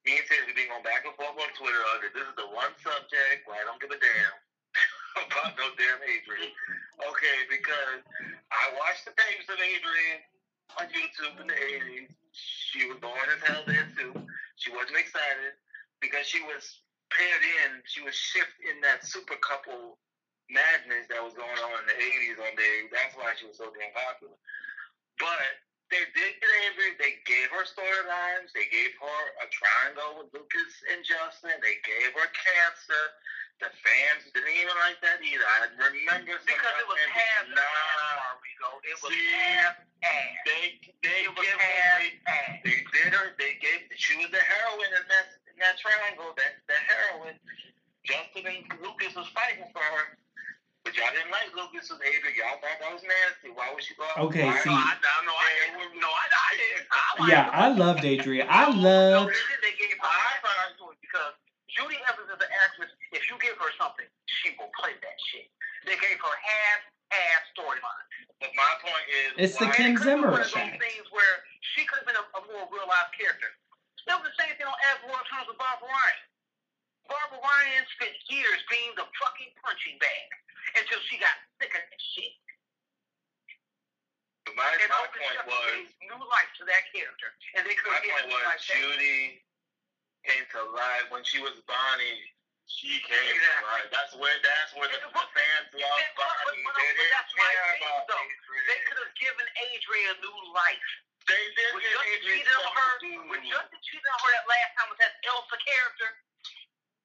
[0.09, 1.79] me and Taylor been going back and forth on Twitter.
[1.95, 4.37] Under this is the one subject where I don't give a damn
[5.29, 6.57] about no damn Adrienne.
[7.05, 8.01] Okay, because
[8.49, 10.25] I watched the tapes of Adrienne
[10.81, 12.11] on YouTube in the '80s.
[12.33, 14.13] She was born as hell there too.
[14.57, 15.57] She wasn't excited
[16.01, 16.81] because she was
[17.13, 17.83] paired in.
[17.85, 19.99] She was shipped in that super couple
[20.49, 22.77] madness that was going on in the '80s on there.
[22.93, 24.37] That's why she was so damn popular.
[25.21, 25.61] But
[25.93, 26.97] they did get Avery.
[26.97, 28.49] They gave her storylines.
[28.57, 31.53] They gave her a triangle with Lucas and Justin.
[31.61, 33.05] They gave her cancer.
[33.61, 35.45] The fans didn't even like that either.
[35.47, 38.41] I remember Because it was half not.
[38.43, 38.69] Rico.
[38.83, 39.31] It was See?
[39.39, 40.35] half ass.
[40.49, 42.59] They they It was give half her, they, ass.
[42.67, 43.27] they did her.
[43.39, 46.35] They gave she was the heroine in that in that triangle.
[46.35, 47.39] That the heroine.
[48.03, 50.19] Justin and Lucas was fighting for her.
[50.83, 52.35] But y'all didn't like Lucas with Avery.
[52.35, 53.55] Y'all thought that was nasty.
[53.55, 54.02] Why would she go out?
[54.19, 55.49] Okay, Why- see- No, I, I, no, I
[55.79, 56.01] didn't.
[56.01, 56.51] No, I, I.
[57.23, 57.51] I Yeah.
[57.53, 58.49] I loved Adrienne.
[58.51, 59.33] I No, loved.
[59.63, 60.39] they gave her high
[60.79, 61.33] to it because
[61.73, 62.91] Judi Evans is an actress.
[63.13, 64.05] If you give her something,
[64.43, 65.49] she will play that shit.
[65.89, 68.07] They gave her half-ass storyline.
[68.41, 70.51] But my point is, It's the why- Kim And it could've been Zimmer one of
[70.51, 70.83] those effect.
[70.83, 71.35] things where
[71.75, 73.49] she could have been a, a more real-life character.
[74.05, 76.23] It was the same thing on As War in terms of Barbara Ryan.
[77.09, 80.29] Barbara Ryan spent years being the fucking punching bag
[80.77, 81.33] until she got
[81.63, 82.35] sick of that shit.
[84.47, 87.31] But my, And my opened point up was, gave new life to that character.
[87.55, 88.75] And they could my have point given was, like that.
[88.75, 89.39] Judy
[90.27, 92.19] came to life when she was Bonnie.
[92.67, 93.71] She came to Exactly.
[93.71, 93.89] life.
[93.95, 96.63] That's where that's where the, And the fans love and- but- but- Bonnie.
[96.67, 98.19] but- They but didn't that's my care thing, about though.
[98.19, 98.67] Adrienne.
[98.67, 100.89] They could have given Adrienne new life.
[101.31, 103.31] They did When give Justin Adrienne cheated on stuff her, to do.
[103.31, 106.09] when Justin cheated on her that last time with that Elsa character,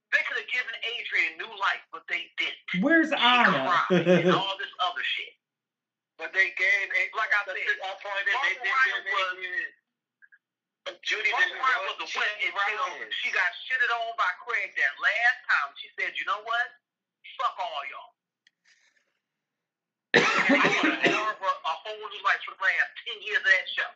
[0.09, 2.81] they could have given Adrienne new life, but they didn't.
[2.81, 4.33] Where's She cried and Anna?
[4.41, 5.33] all this other shit.
[6.17, 9.03] But they gave it Like I the, said, our point is they Barbara did Ryan
[9.05, 9.73] give was- Adrienne.
[10.87, 13.13] But Judy Barbara didn't Ryan know was the she win until was.
[13.21, 15.69] she got shitted on by Craig that last time.
[15.77, 16.65] She said, you know what?
[17.37, 18.11] Fuck all y'all.
[20.15, 23.43] And they could have given her a whole new life for the last 10 years
[23.43, 23.91] of that show.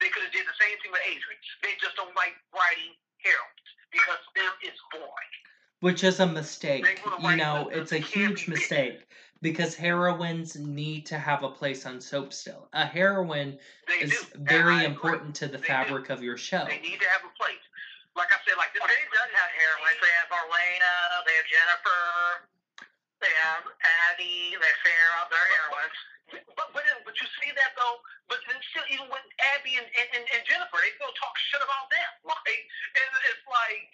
[0.00, 1.40] They could have did the same thing with Adrian.
[1.62, 2.92] They just don't like writing
[3.22, 5.32] heroines because them is boring.
[5.96, 7.00] Which is a mistake.
[7.24, 9.08] You know, it's a huge mistake
[9.40, 12.68] because heroines need to have a place on soap still.
[12.76, 13.56] A heroine
[13.88, 14.44] They is do.
[14.44, 15.72] Very important to the They do.
[15.72, 16.68] fabric of your show.
[16.68, 17.64] They need to have a place.
[18.12, 18.84] Like I said, like this.
[18.84, 19.96] They does have heroines.
[20.04, 20.92] They have Elena.
[21.24, 22.04] They have Jennifer.
[23.24, 23.64] They have
[24.12, 24.52] Addie.
[24.52, 25.24] They have Sarah.
[25.32, 25.98] They're heroines.
[26.60, 28.04] But but but you see that though.
[28.28, 29.24] But then still, even with
[29.56, 32.12] Abby and, and, and, and Jennifer, they still talk shit about them.
[32.28, 32.60] Like
[33.00, 33.88] and it's like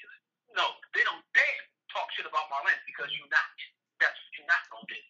[0.58, 0.66] no,
[0.98, 3.52] they don't dare talk shit about Marlene because you're not.
[4.00, 5.00] That's what you're not gonna do.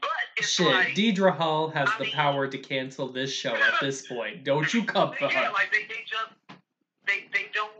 [0.00, 3.54] But it's Shit, like Deidre Hall has I the mean- power to cancel this show
[3.54, 4.44] at this point.
[4.44, 5.52] Don't you come for yeah, her.
[5.52, 6.32] like they, they just
[7.06, 7.72] they they don't.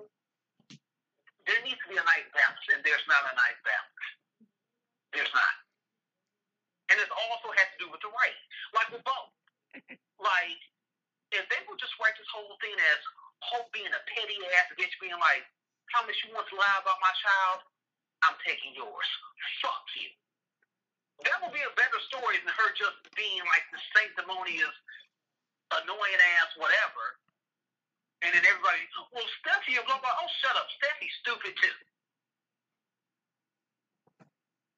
[1.46, 4.04] There needs to be a nice balance, and there's not a nice balance.
[5.12, 5.54] There's not,
[6.94, 8.46] and it also has to do with the writing.
[8.72, 9.30] Like with both,
[10.22, 10.60] like
[11.34, 13.00] if they would just write this whole thing as
[13.42, 15.42] Hope being a petty ass bitch, being like,
[15.90, 17.66] "How much you want to lie about my child?
[18.22, 19.08] I'm taking yours.
[19.60, 20.14] Fuck you."
[21.20, 24.76] that would be a better story than her just being like the sanctimonious,
[25.82, 27.20] annoying ass, whatever.
[28.22, 30.70] And then everybody, well, Steffy will go by, oh, shut up.
[30.78, 31.76] Steffy's stupid too.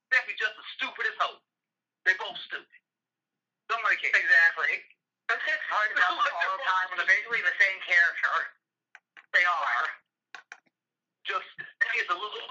[0.09, 1.41] Steffy's just the stupidest hoe.
[2.09, 2.81] They both stupid.
[3.69, 4.13] Somebody can.
[4.17, 4.81] Exactly.
[5.29, 6.87] That's just hard about all the time.
[7.01, 8.37] They're basically the same character.
[9.33, 9.85] They are.
[11.25, 12.49] Just, Steffy is a little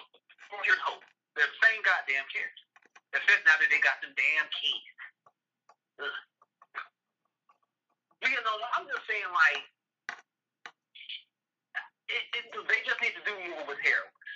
[0.61, 1.01] weird hoe.
[1.37, 2.62] They're the same goddamn character.
[3.13, 4.97] Especially now that they got them damn kids.
[6.01, 6.19] Ugh.
[8.25, 9.63] You know, I'm just saying, like,
[12.07, 14.31] it, it, they just need to do more with heroines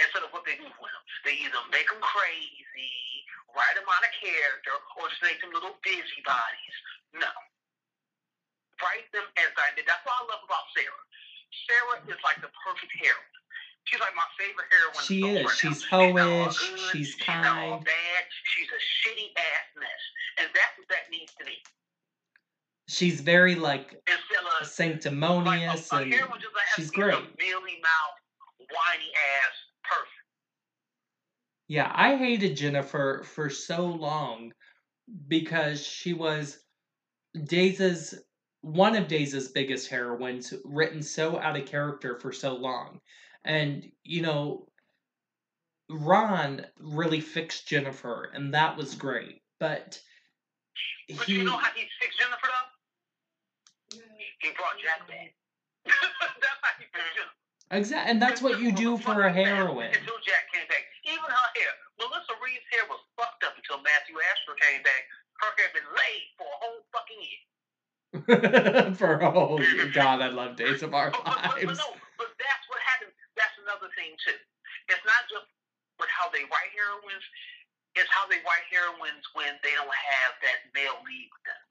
[0.00, 1.04] instead of what they do with them.
[1.26, 2.94] They either make them crazy,
[3.52, 6.76] write them out of character, or just make them little busybodies.
[7.14, 7.30] No.
[8.80, 9.84] Write them as I did.
[9.90, 11.04] That's what I love about Sarah.
[11.66, 13.37] Sarah is like the perfect heroine.
[13.90, 15.04] She's like my favorite heroine.
[15.04, 15.52] She is.
[15.52, 16.46] She's right now.
[16.46, 16.52] hoish.
[16.58, 16.80] She's.
[16.90, 17.84] She's She's kind.
[17.84, 18.24] bad.
[18.44, 20.02] She's a shitty ass mess,
[20.38, 21.52] and that's what that needs to be.
[22.88, 26.20] She's very like of like a, sanctimonious a and like
[26.76, 27.14] she's great.
[27.38, 28.18] mealy mouth,
[28.58, 29.10] whiny
[29.40, 30.24] ass person.
[31.68, 34.52] Yeah, I hated Jennifer for so long
[35.28, 36.58] because she was
[37.36, 38.14] Daze's
[38.62, 43.00] one of Daze's biggest heroines, written so out of character for so long.
[43.44, 44.68] And, you know,
[45.90, 49.42] Ron really fixed Jennifer, and that was great.
[49.58, 49.98] But
[51.08, 53.98] But he you know how he fixed Jennifer though?
[54.40, 55.32] He brought Jack back.
[55.88, 57.32] that's how he fixed Jennifer.
[57.72, 59.88] exactly, and that's what you do for a heroine.
[59.96, 60.84] Until Jack came back.
[61.08, 61.72] Even her hair.
[61.98, 65.08] Melissa Reeves' hair was fucked up until Matthew Ashford came back.
[65.40, 67.42] Her hair had been laid for a whole fucking year.
[69.00, 69.58] for oh
[69.92, 71.80] God, I love Days of Our But, but, but, but Lives.
[71.80, 72.36] no, but that's what happened.
[72.36, 72.67] That's
[73.68, 74.40] another thing too.
[74.88, 75.44] It's not just
[76.00, 77.26] with how they write heroines.
[77.92, 81.62] It's how they write heroines when they don't have that male lead with them.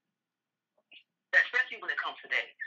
[1.33, 2.61] Especially when it comes to days.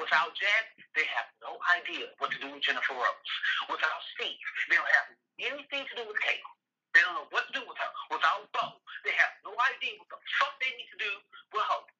[0.00, 3.32] Without Jack, they have no idea what to do with Jennifer Rose.
[3.68, 4.40] Without Steve,
[4.72, 6.48] they don't have anything to do with Kayla.
[6.96, 7.92] They don't know what to do with her.
[8.08, 11.12] Without Bo, they have no idea what the fuck they need to do
[11.52, 11.92] with Hope.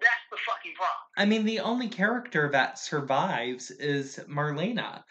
[0.00, 1.06] That's the fucking problem.
[1.16, 5.02] I mean, the only character that survives is Marlena.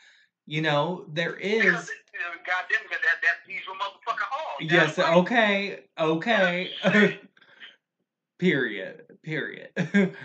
[0.45, 1.63] You know, there is.
[1.63, 4.55] Because you know, goddamn, that that's these were motherfucking hall.
[4.59, 5.15] Yes, right.
[5.17, 7.19] okay, okay.
[8.39, 9.69] period, period.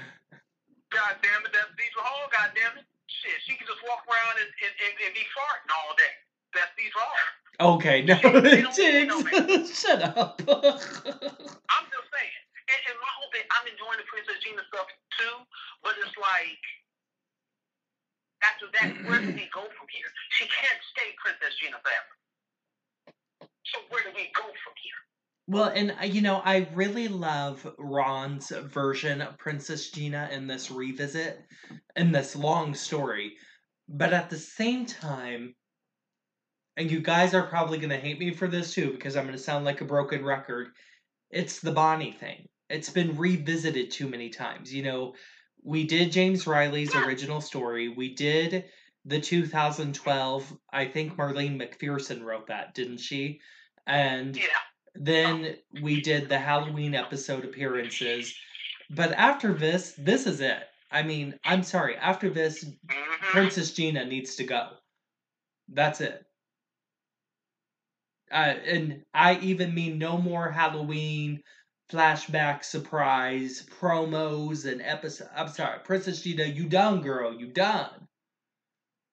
[0.89, 2.85] God damn it, that's Deidre Hall, god damn it.
[3.09, 6.15] Shit, she can just walk around and, and, and, and be farting all day.
[6.57, 7.77] That's Deidre Hall.
[7.77, 10.41] okay, no, They don't need no Tiggs, shut up.
[10.49, 12.37] I'm just saying.
[12.73, 14.89] And, and my whole thing, I'm enjoying the Princess Gina stuff
[15.21, 15.37] too,
[15.85, 16.65] but it's like,
[18.45, 20.11] after that, where do we go from here?
[20.31, 22.13] She can't stay Princess Gina forever.
[23.65, 25.01] So where do we go from here?
[25.49, 30.71] Well, and uh, you know, I really love Ron's version of Princess Gina in this
[30.71, 31.41] revisit,
[31.97, 33.33] in this long story.
[33.89, 35.55] But at the same time,
[36.77, 39.37] and you guys are probably going to hate me for this too, because I'm going
[39.37, 40.69] to sound like a broken record.
[41.31, 42.47] It's the Bonnie thing.
[42.69, 44.73] It's been revisited too many times.
[44.73, 45.15] You know,
[45.69, 47.91] we did James Reilly's original story.
[47.91, 48.65] We did
[49.05, 50.59] the 2012.
[50.73, 53.41] I think Marlene McPherson wrote that, didn't she?
[53.87, 54.45] And Yeah.
[54.95, 58.35] then we did the Halloween episode appearances.
[58.89, 60.63] But after this, this is it.
[60.91, 61.97] I mean, I'm sorry.
[61.97, 63.31] After this, Mm-hmm.
[63.33, 64.71] Princess Gina needs to go.
[65.69, 66.25] That's it.
[68.31, 71.43] Uh, and I even mean no more Halloween
[71.91, 75.29] flashback surprise promos and episode.
[75.35, 77.33] I'm sorry, Princess Gina, you done, girl.
[77.33, 78.09] You done.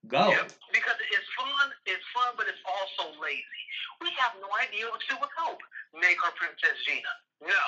[0.08, 0.30] Go.
[0.30, 0.52] Yep.
[0.72, 3.64] Because it's fun, it's fun, but it's also lazy.
[4.02, 5.64] We have no idea what to do with Hope.
[5.96, 7.10] Make her Princess Gina.
[7.42, 7.64] No.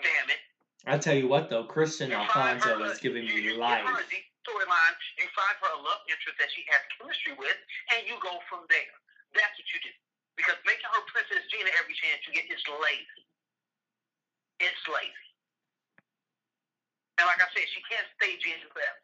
[0.00, 0.40] Damn it.
[0.88, 3.84] I tell you what, though, Kristian Alfonso is giving you, me life.
[4.40, 4.96] Storyline.
[5.20, 7.58] You find her a love interest that she has chemistry with,
[7.92, 8.96] and you go from there.
[9.36, 9.92] That's what you do.
[10.40, 13.20] Because making her Princess Gina every chance you get is lazy.
[14.60, 15.28] It's lazy.
[17.16, 19.00] And like I said, she can't stay Gina forever.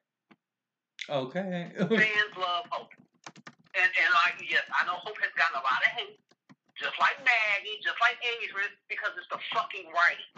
[1.08, 1.72] Okay.
[1.76, 2.92] Fans love Hope.
[3.76, 6.20] And and like yes, I know Hope has gotten a lot of hate,
[6.80, 10.32] just like Maggie, just like Adrienne, because it's the fucking writing.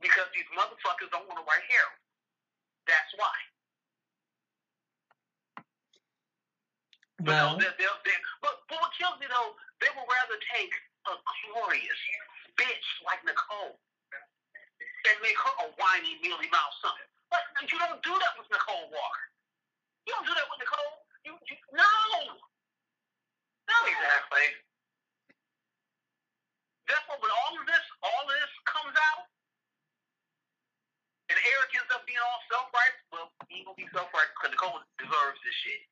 [0.00, 2.04] Because these motherfuckers don't want to write heroine.
[2.84, 3.36] That's why.
[7.26, 10.70] Well, no, they're, they're, they're, but, but what kills me though, they would rather take
[11.10, 11.16] a
[11.50, 12.00] glorious
[12.54, 13.80] bitch like Nicole
[15.06, 17.10] and make her a whiny, mealy mouth something.
[17.30, 19.24] But you don't do that with Nicole Walker.
[20.08, 20.94] You don't do that with Nicole.
[21.22, 21.92] You, you no,
[23.68, 23.78] no.
[23.86, 24.46] Exactly.
[27.08, 29.24] What when all of this, all of this comes out,
[31.32, 33.04] and Eric ends up being all self-righteous.
[33.12, 35.82] Well, he gonna be self-righteous because Nicole deserves this shit.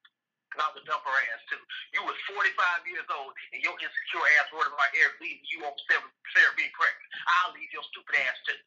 [0.52, 1.60] Cause I would dump her ass too.
[1.92, 2.52] You was 45
[2.88, 6.72] years old and your insecure ass worried about Eric leaving you on Sarah, Sarah being
[6.72, 7.10] pregnant.
[7.42, 8.60] I'll leave your stupid ass too.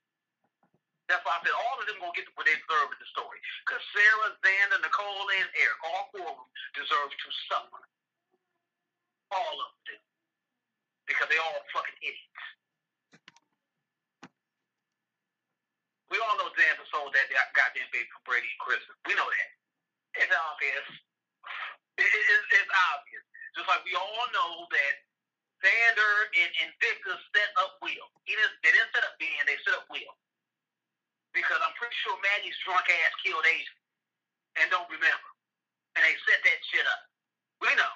[1.09, 3.41] That's why I said all of them gonna get what they deserve in the story.
[3.65, 7.81] Because Sarah, Xander, Nicole, and Eric, all four of them deserve to suffer.
[9.33, 10.01] All of them.
[11.09, 12.45] Because they all fucking idiots.
[16.13, 18.93] We all know Xander sold that goddamn baby for Brady and Kristen.
[19.09, 19.49] We know that.
[20.13, 20.87] It's obvious.
[21.97, 23.25] It, it, it's, it's obvious.
[23.57, 24.93] Just like we all know that
[25.65, 28.09] Xander and, and Victor set up Will.
[28.25, 30.13] He didn't, they didn't set up Ben, they set up Will.
[31.33, 33.77] Because I'm pretty sure Maggie's drunk ass killed Asia
[34.59, 35.29] and don't remember.
[35.97, 37.01] And they set that shit up.
[37.61, 37.93] We know.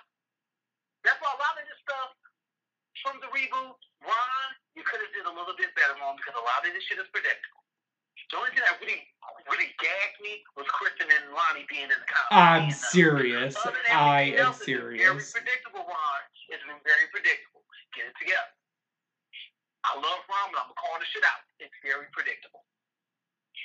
[1.04, 2.14] That's why a lot of this stuff
[3.04, 3.76] from the reboot,
[4.06, 6.84] Ron, you could have did a little bit better on because a lot of this
[6.88, 7.64] shit is predictable.
[8.32, 9.02] The only thing that really,
[9.46, 12.34] really gagged me was Kristen and Lani being in the comic.
[12.34, 13.54] I'm serious.
[13.94, 15.30] I am it's Very serious.
[15.36, 16.22] predictable, Ron.
[16.50, 17.62] It's been very predictable.
[17.94, 18.54] Get it together.
[19.86, 21.46] I love Ron, but I'm gonna call this shit out.
[21.62, 22.66] It's very predictable.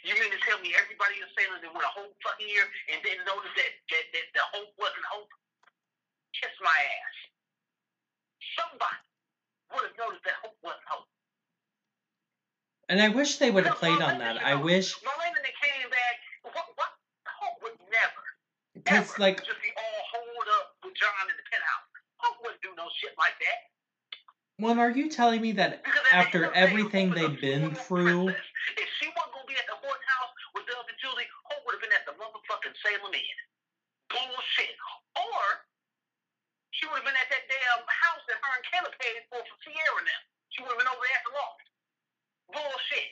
[0.07, 3.03] You mean to tell me everybody in Salem that went a whole fucking year and
[3.03, 5.30] didn't notice that, that, that the hope wasn't hope?
[6.38, 7.16] Kiss my ass.
[8.55, 9.03] Somebody
[9.74, 11.09] would have noticed that hope wasn't hope.
[12.88, 14.40] And I wish they would have played on that.
[14.40, 16.16] I wish, that came back.
[16.42, 16.66] What?
[16.76, 16.92] What?
[17.28, 18.24] Hope would never.
[18.74, 21.88] because like, just be all holed up with John in the penthouse.
[22.18, 23.59] Hope wouldn't do no shit like that.
[24.59, 25.82] Well, are you telling me that
[26.12, 29.78] after everything Hope was a they've been through, if she wasn't gonna be at the
[29.78, 33.38] Horton house with Doug and Julie, Hope would have been at the motherfucking Salem Inn.
[34.11, 34.74] Bullshit.
[35.14, 35.42] Or
[36.74, 39.56] she would have been at that damn house that her and Kayla paid for for
[39.62, 40.22] Ciara now.
[40.50, 41.66] She would have been over there at the loft.
[42.50, 43.11] Bullshit.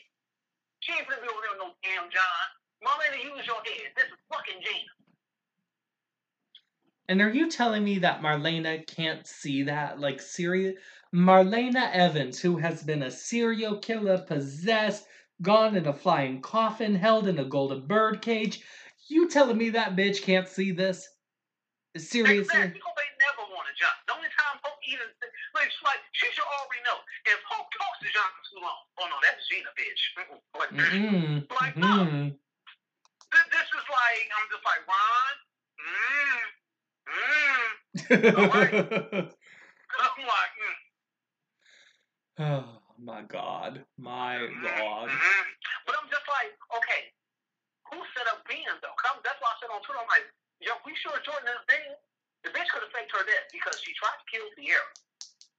[0.82, 2.46] She ain't gonna be over there with no damn John.
[2.82, 3.94] Marlena, use your head.
[3.94, 4.90] This is fucking Gina.
[7.08, 10.00] and are you telling me that Marlena can't see that?
[10.00, 10.74] Like, serious?
[11.14, 15.06] Marlena Evans, who has been a serial killer, possessed,
[15.42, 18.62] gone in a flying coffin, held in a golden bird cage.
[19.08, 21.08] You telling me that bitch can't see this?
[21.96, 22.40] Seriously?
[22.42, 22.80] Exactly.
[22.84, 23.94] Hope ain't never wanted John.
[24.06, 25.06] The only time Hope even
[25.54, 26.98] like, like she should already know.
[27.24, 30.02] If Hope talks to John too long, oh no, that's Gina, bitch.
[30.56, 31.44] Like, Mm-mm.
[31.60, 31.86] Like, no.
[31.86, 32.32] Mm-mm.
[32.32, 35.34] this, is like I'm just like Ron.
[37.06, 39.30] Mm, mm.
[39.96, 40.85] I'm like, mm,
[42.40, 43.84] oh my god.
[43.96, 45.08] My mm, god.
[45.08, 45.46] mm.
[45.84, 47.12] But I'm just like, okay,
[47.92, 48.96] who set up Ben though?
[49.00, 50.26] Come, that's why I said on Twitter, I'm like,
[50.60, 51.96] yo, we sure Jordan is dead.
[52.44, 54.90] The bitch could have faked her death because she tried to kill Ciara.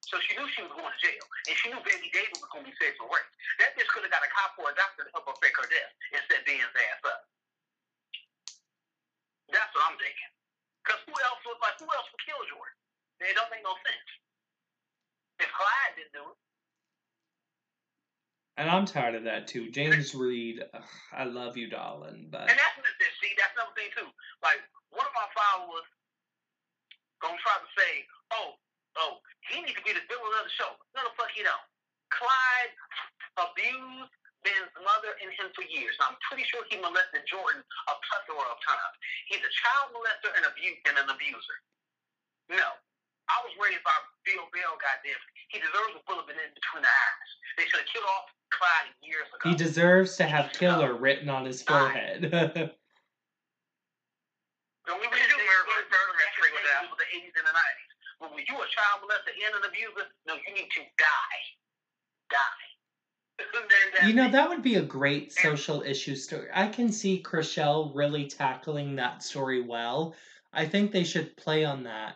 [0.08, 1.26] So she knew she was going to jail.
[1.52, 3.28] And she knew baby David was going to be safe for Rafe.
[3.60, 5.68] That bitch could have got a cop or a doctor to help her fake her
[5.68, 7.28] death and set Ben's ass up.
[9.52, 10.32] That's what I'm thinking.
[10.80, 12.76] Because who else would, like, who else would kill Jordan?
[13.20, 14.10] It don't make no sense.
[15.44, 16.40] If Clyde didn't do it,
[18.58, 19.70] And I'm tired of that too.
[19.70, 20.84] James Read, ugh,
[21.14, 24.10] I love you, darling, but And that's that- see, that's another thing too.
[24.42, 25.86] Like one of my followers
[27.22, 28.58] gonna try to say, "Oh,
[28.98, 31.62] oh, he needs to be the villain of the show." No, the fuck he don't.
[32.10, 32.74] Clyde
[33.38, 34.12] abused
[34.44, 35.98] Ben's mother and him for years.
[36.02, 38.96] I'm pretty sure he molested Jordan a plethora of times.
[39.28, 41.62] He's a child molester and abuse and an abuser.
[42.50, 42.78] No.
[43.28, 45.20] I was raised by Bill Bell, goddamn.
[45.52, 47.30] He deserves a bullet in between the eyes.
[47.60, 49.50] They should have killed off Clyde years ago.
[49.50, 52.32] he deserves to have killer uh, written on his forehead.
[54.88, 57.92] The only reason they murder, murder mystery was that the 80s and the 90s.
[58.22, 61.44] But when you a child molester and an abuser, no, you need to die.
[62.32, 64.08] Die.
[64.08, 66.48] you know, that would be a great social issue story.
[66.54, 70.16] I can see Chrishell really tackling that story well.
[70.54, 72.16] I think they should play on that.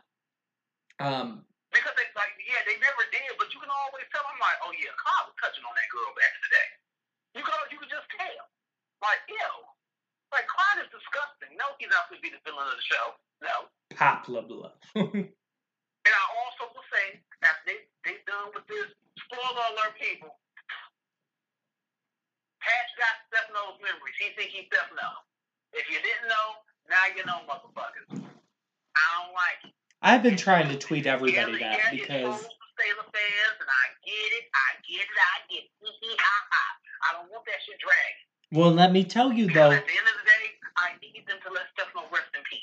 [1.02, 1.42] Um,
[1.74, 4.76] Because they, like, yeah, they never did, but you can always tell them, like, oh,
[4.76, 6.70] yeah, Clyde was touching on that girl back in the day.
[7.40, 8.44] You can, you can just tell.
[9.00, 9.52] Like, ew.
[10.36, 11.56] Like, Clyde is disgusting.
[11.56, 13.06] No, he's not going to be the villain of the show.
[13.42, 13.56] No.
[13.96, 14.72] pop blah blah.
[14.96, 18.90] And I also will say, after they, they done with this,
[19.22, 20.34] spoiler alert, people,
[22.62, 24.18] Patch got Stefano's memories.
[24.18, 25.26] He think he's Stefano.
[25.74, 26.48] If you didn't know,
[26.90, 28.10] now you know, motherfuckers.
[28.18, 29.76] I don't like it.
[30.02, 32.48] I've been trying to tweet everybody that because
[38.52, 39.72] well, let me tell you though.
[39.72, 40.46] at the end of the day,
[40.76, 42.60] I need them to let Stefano rest in peace.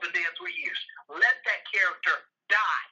[0.00, 0.78] Been dead three years.
[1.10, 2.86] Let that character die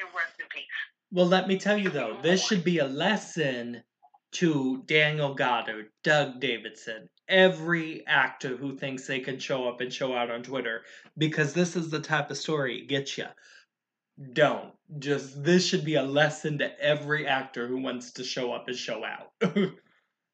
[0.00, 0.64] and rest in peace.
[1.12, 2.16] Well, let me tell you though.
[2.22, 3.84] This should be a lesson
[4.32, 10.14] to Daniel Goddard, Doug Davidson, every actor who thinks they can show up and show
[10.14, 10.82] out on Twitter,
[11.16, 13.26] because this is the type of story it gets you.
[14.32, 14.72] Don't.
[14.98, 18.76] Just this should be a lesson to every actor who wants to show up and
[18.76, 19.32] show out.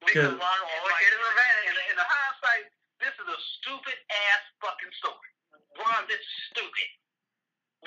[0.05, 0.37] Because.
[0.37, 1.65] Ron always get revenge.
[1.65, 2.69] In, in the hindsight,
[3.01, 5.31] this is a stupid ass fucking story.
[5.81, 6.89] Ron, this is stupid.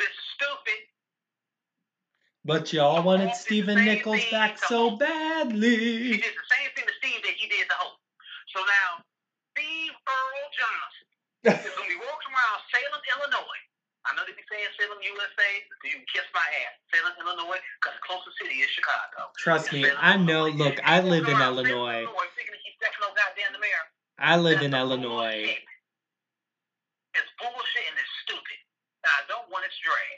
[0.02, 0.82] This is stupid.
[2.46, 5.04] But y'all wanted Stephen Nichols back so Hulk.
[5.04, 6.10] He badly.
[6.18, 7.97] did the same thing to Steve that he did to Hope.
[8.58, 9.06] So now,
[9.54, 11.06] Steve Earl Johnson
[11.46, 13.62] is going to be walking around Salem, Illinois.
[14.10, 15.50] I know they be saying Salem, USA.
[15.62, 16.74] Do you can kiss my ass.
[16.90, 19.30] Salem, Illinois, because the closest city is Chicago.
[19.38, 20.50] Trust me, Salem, I know.
[20.50, 20.74] Illinois.
[20.74, 22.02] Look, I live in walking around Salem, Illinois.
[22.10, 23.84] Illinois, thinking that he's Stefano goddamn DiMera.
[24.18, 25.38] I live in Illinois.
[25.46, 25.62] bullshit.
[27.14, 28.60] It's bullshit and it's stupid.
[29.06, 30.18] And I don't want its drag.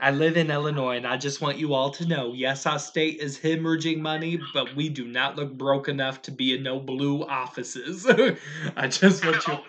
[0.00, 3.18] I live in Illinois, and I just want you all to know yes, our state
[3.18, 7.24] is hemorrhaging money, but we do not look broke enough to be in no blue
[7.24, 8.06] offices.
[8.76, 9.54] I just want you.
[9.54, 9.64] oh.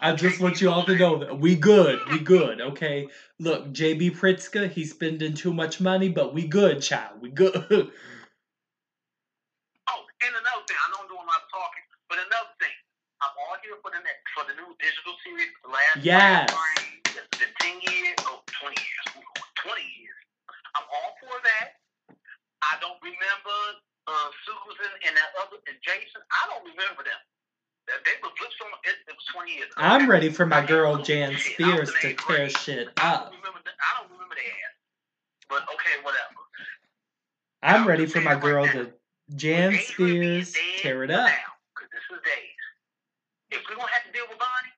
[0.00, 3.08] I just want you all to know that we good, we good, okay?
[3.38, 7.54] Look, JB Pritzker, he's spending too much money, but we good, child, we good.
[9.88, 12.74] Oh, and another thing, I know I'm doing a lot of talking, but another thing,
[13.22, 16.50] I'm all here for the next for the new digital series, The Last Yes.
[16.50, 17.06] Train.
[17.06, 19.06] It's 10 years, oh, 20 years,
[19.66, 20.18] 20 years.
[20.78, 21.82] I'm all for that.
[22.62, 23.58] I don't remember
[24.06, 26.22] uh, Susan and that other, and Jason.
[26.30, 27.18] I don't remember them.
[27.90, 29.70] They- They were flips on, it, it was 20 years.
[29.76, 31.36] I'm ready for my I girl Jan.
[31.38, 33.30] Spears to tear shit I up.
[33.30, 33.60] don't remember.
[33.66, 34.76] I don't remember their ass.
[35.50, 36.42] But okay, whatever.
[37.62, 38.92] I'm ready for my girl to
[39.34, 41.26] Jan Days Spears tear it up.
[41.26, 42.62] Now, because this is days.
[43.50, 44.74] If we're gonna have to deal with Bonnie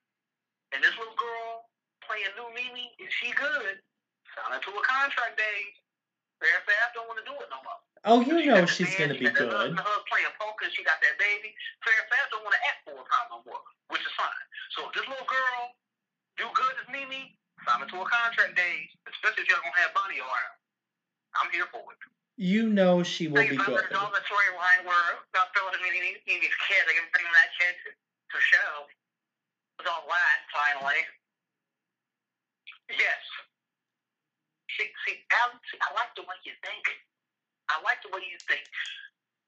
[0.73, 1.69] and this little girl
[2.05, 3.81] playing new Mimi, is she good?
[4.39, 5.35] Sign to a contract,
[6.39, 7.81] Fath don't want to do it no more.
[8.06, 9.74] Oh, you She know she's gonna she be good.
[9.74, 11.51] her playing poker, she got that baby.
[11.82, 13.59] Farah Fath don't want to act full time no more,
[13.90, 14.44] which is fine.
[14.78, 15.74] So if this little girl
[16.39, 17.35] do good as Mimi,
[17.66, 18.55] sign her to a contract.
[18.55, 20.55] Especially if you're gonna have Bonnie around.
[21.43, 21.98] I'm here for it.
[22.39, 23.82] You know she will Thank be good.
[23.90, 26.86] the the storyline where about Philip and meeting these kids.
[26.86, 28.86] I can bring that kid to, to show.
[29.78, 31.02] With all that, finally.
[32.90, 33.23] Yes.
[34.77, 36.85] See, see, Alex, I like the way you think.
[37.73, 38.65] I like the way you think.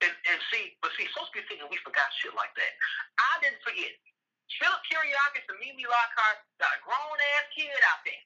[0.00, 2.72] And, and see, but see, supposed to be thinking we forgot shit like that.
[3.20, 3.92] I didn't forget.
[4.56, 8.24] Philip Kiriakis and Mimi Lockhart got a grown ass kid out there.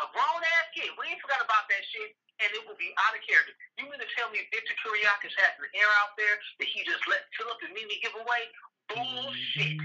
[0.00, 0.94] A grown ass kid.
[0.96, 3.52] We ain't forgot about that shit, and it will be out of character.
[3.76, 7.04] You mean to tell me Victor Kiriakis has an heir out there that he just
[7.10, 8.42] let Philip and Mimi give away?
[8.94, 9.76] Bullshit.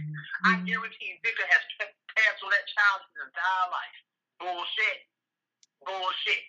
[0.45, 0.69] I mm-hmm.
[0.69, 3.97] guarantee Victor has kept tabs on that child his entire life.
[4.37, 5.10] Bullshit.
[5.85, 6.43] Bullshit.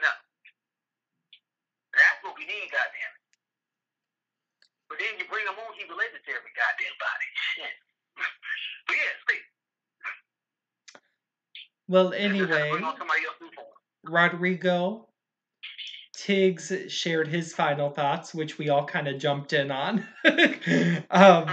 [0.00, 0.10] No.
[1.94, 3.24] That's what we need, goddamn it.
[4.88, 7.28] But then you bring him on, he related to every goddamn body.
[7.56, 7.76] Shit.
[8.86, 9.40] but yeah, see.
[11.88, 14.12] Well, Just have to anyway, Bring on somebody else new for him.
[14.12, 15.08] Rodrigo
[16.14, 20.04] Tiggs shared his final thoughts, which we all kind of jumped in on.
[21.10, 21.48] um,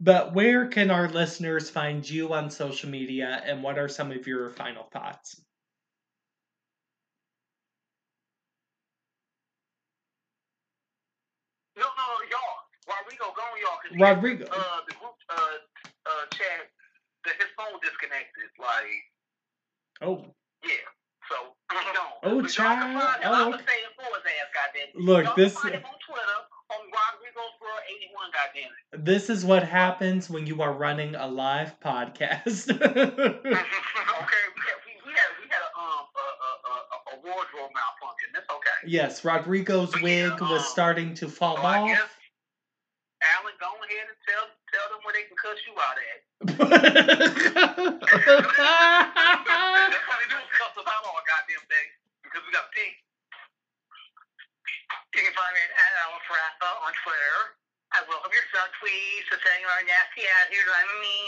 [0.00, 4.26] but where can our listeners find you on social media, and what are some of
[4.26, 5.40] your final thoughts?
[11.76, 12.58] No, no, no, y'all.
[13.20, 13.78] Rodrigo, y'all.
[13.82, 14.44] 'cause Rodrigo.
[14.50, 15.34] Uh, the group uh,
[16.06, 16.70] uh, chat,
[17.24, 18.48] the, his phone disconnected.
[18.58, 19.02] Like,
[20.00, 20.24] Oh,
[20.64, 20.86] yeah.
[21.28, 21.36] So.
[22.24, 22.98] Oh, child.
[23.24, 23.50] Oh, okay.
[23.52, 24.88] gonna say it for his ass, goddamn.
[25.06, 26.38] Look, y'all this- Can find him on Twitter
[27.62, 29.04] World 81, goddamn it.
[29.04, 32.68] this is what happens when you are running a live podcast.
[32.74, 36.74] okay, we had we, we had we had a um a, a, a,
[37.14, 38.28] a wardrobe malfunction.
[38.34, 38.78] That's okay.
[38.86, 41.88] yes, Rodrigo's wig was starting to fall So off.
[41.88, 42.10] guess
[43.38, 45.96] Alan, go ahead and tell tell them where they can cuss you out at.
[45.96, 46.28] That's what they do, cuss us out all goddamn day because we got pink.
[46.48, 46.56] You
[55.26, 57.58] can find me at Alan Frappa on Twitter.
[57.92, 61.18] I welcome your subtweets to saying our nasty attitude on me.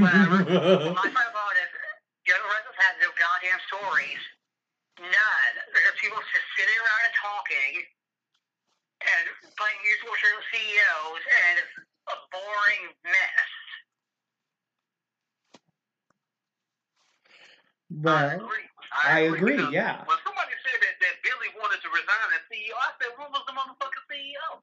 [0.00, 0.38] Whatever.
[0.96, 1.70] My final thought is,
[2.26, 4.22] young residents have no goddamn stories.
[4.98, 5.54] None.
[5.70, 7.72] They're just people just sitting around and talking
[9.04, 9.24] and
[9.54, 11.74] playing musical with CEOs, and it's
[12.10, 13.67] a boring mess.
[17.88, 18.68] I agree.
[18.92, 20.04] I agree, yeah.
[20.04, 23.44] When somebody said that, that Billy wanted to resign as CEO, I said, "Who was
[23.46, 24.60] the motherfucking CEO?"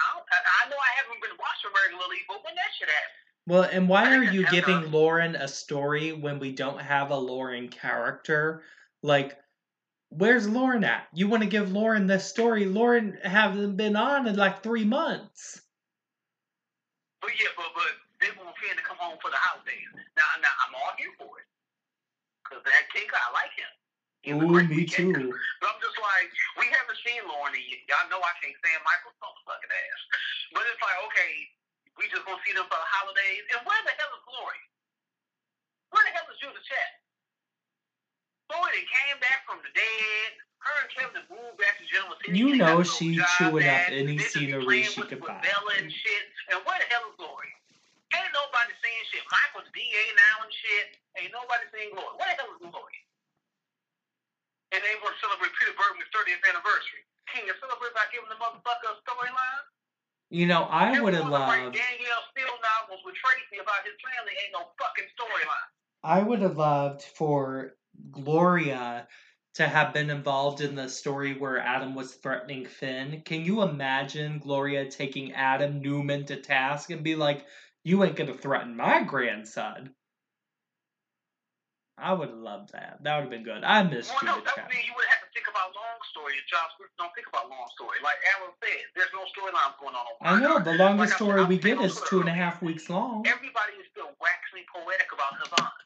[0.00, 3.62] I, don't, I, know I haven't been watching regularly, but when that shit happened, Well,
[3.64, 4.90] and why are you giving.
[4.90, 8.62] Lauren a story when we don't have a Lauren character?
[9.02, 9.36] Like,
[10.08, 11.06] where's Lauren at?
[11.12, 12.64] You want to give Lauren this story?
[12.64, 15.60] Lauren hasn't been on in like three months.
[17.20, 19.90] but yeah, but but they want Fen to come home for the holidays.
[20.16, 21.49] Now, now I'm all here for it
[22.50, 23.72] because that kicker, I like him.
[24.26, 25.14] He Ooh, me too.
[25.62, 26.28] But I'm just like,
[26.58, 27.86] we haven't seen Lauren yet.
[27.86, 30.02] Y'all know I can't stand Michael Phelps' fucking ass.
[30.52, 31.32] But it's like, okay,
[31.94, 33.44] we just gonna see them for the holidays.
[33.54, 34.62] And where the hell is Glory?
[35.94, 37.00] Where the hell is Judith Chapman?
[38.50, 40.28] Glory that came back from the dead.
[40.60, 42.36] Her and Kevin moved back to Genoa City.
[42.36, 45.40] You know she chewing up any They just be scenery she could find.
[45.40, 45.88] And.
[46.52, 47.52] And where the hell is Glory?
[48.10, 49.22] Ain't nobody seeing shit.
[49.30, 50.98] Michael's DA now and shit.
[51.18, 52.18] Ain't nobody seeing Glory.
[52.18, 52.98] Where the hell is Glory?
[54.74, 57.02] And they want to celebrate Peter Bergman's 30th anniversary.
[57.30, 59.64] Can you celebrate by giving the motherfucker a storyline?
[60.30, 61.74] You know, I would have one of them loved.
[61.74, 65.70] Danielle Steel novels with Tracy about his family ain't no fucking storyline.
[66.02, 67.74] I would have loved for
[68.10, 69.08] Gloria
[69.54, 73.22] to have been involved in the story where Adam was threatening Fen.
[73.24, 77.44] Can you imagine Gloria taking Adam Newman to task and be like,
[77.84, 79.94] "You ain't gonna threaten my grandson"?
[82.00, 82.96] I would loved that.
[83.04, 83.60] That would have been good.
[83.60, 86.00] I missed Well, no, Judah that would mean you would have to think about long
[86.08, 86.32] story.
[86.48, 88.00] Josh don't think about long story.
[88.00, 90.08] Like Alan said, there's no storylines going on.
[90.24, 92.88] I know the longest said, story I we get is two and a half weeks
[92.88, 93.28] long.
[93.28, 95.76] Everybody is still waxing poetic about Havana.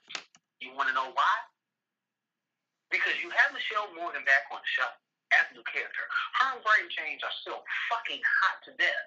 [0.63, 1.35] You want to know why?
[2.95, 4.87] Because you have Michelle Morgan back on the show
[5.35, 6.07] as a new character.
[6.39, 7.59] Her and Bryton James are still
[7.91, 9.07] fucking hot to death.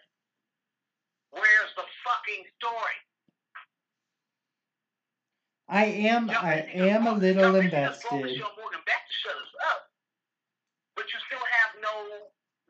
[1.31, 2.97] Where's the fucking story?
[5.67, 6.63] I am Y'all I
[6.95, 8.39] am a little y'all basically just brought invested.
[8.39, 9.81] Michelle Morgan back to shut us up,
[10.95, 11.95] but you still have no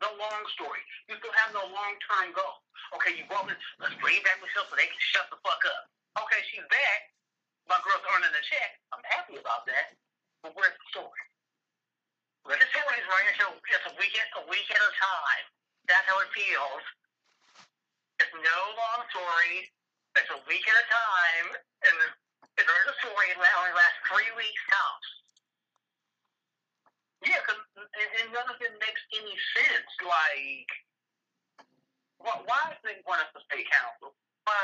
[0.01, 0.81] no long story.
[1.05, 2.65] You still have no long term goal.
[2.97, 3.57] Okay, you brought this.
[3.77, 5.83] Let's bring back Michelle so they can shut the fuck up.
[6.25, 6.99] Okay, she's back.
[7.69, 8.81] My girl's earning a check.
[8.95, 9.93] I'm happy about that.
[10.41, 11.21] But where's the story?
[12.47, 13.27] The story's right.
[13.29, 15.45] It's a, it's a week at a week at a time.
[15.85, 16.85] That's how it feels.
[18.19, 19.69] It's no long story.
[20.17, 21.47] It's a week at a time,
[21.85, 21.97] and
[22.57, 25.09] and there's a story that only lasts three weeks tops.
[27.25, 29.89] Yeah, cause and, none of it makes any sense.
[30.01, 30.69] Like,
[32.17, 34.13] why, why is they want us to stay counsel?
[34.45, 34.57] Why?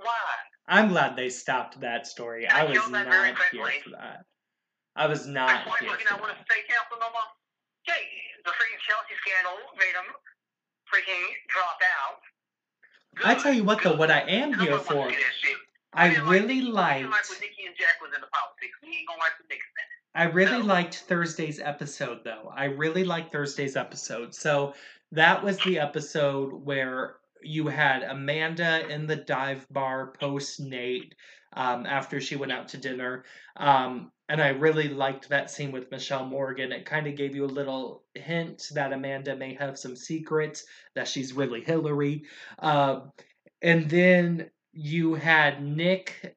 [0.00, 0.28] Why?
[0.68, 2.44] I'm glad they stopped that story.
[2.48, 3.80] I I was not here quickly.
[3.84, 4.28] for that.
[4.96, 6.48] I was not That's why here for not want to that.
[6.48, 7.28] stay counsel no more.
[7.88, 7.96] Yeah,
[8.44, 10.08] the freaking Chelsea scandal made him
[10.92, 12.20] freaking drop out.
[13.24, 15.56] I tell you what, though, what I am here for, to see that shit.
[15.92, 17.10] I really liked.
[17.10, 18.78] like when Nikki and Jack was in the politics.
[18.82, 19.88] We ain't gonna like the niggas then.
[20.14, 22.52] I really liked Thursday's episode, though.
[22.54, 24.34] I really liked Thursday's episode.
[24.34, 24.74] So
[25.12, 31.14] that was the episode where you had Amanda in the dive bar post Nate
[31.52, 33.24] um, after she went out to dinner.
[33.56, 36.70] Um, and I really liked that scene with Michelle Morgan.
[36.72, 41.08] It kind of gave you a little hint that Amanda may have some secrets, that
[41.08, 42.24] she's really Hillary.
[42.58, 43.12] Um,
[43.62, 46.36] and then you had Nick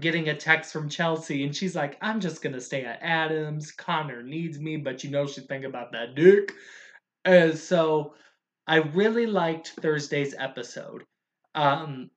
[0.00, 3.72] getting a text from Chelsea, and she's like, I'm just gonna stay at Adams.
[3.72, 6.52] Connor needs me, but you know she's thinking about that dick.
[7.24, 8.14] And so
[8.66, 11.04] I really liked Thursday's episode.
[11.54, 12.10] Um,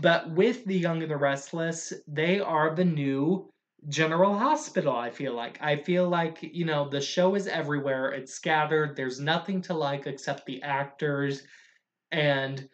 [0.00, 3.48] but with The Young and the Restless, they are the new
[3.88, 5.58] General Hospital, I feel like.
[5.60, 10.06] I feel like, you know, the show is everywhere, it's scattered, there's nothing to like
[10.06, 11.42] except the actors,
[12.10, 12.68] and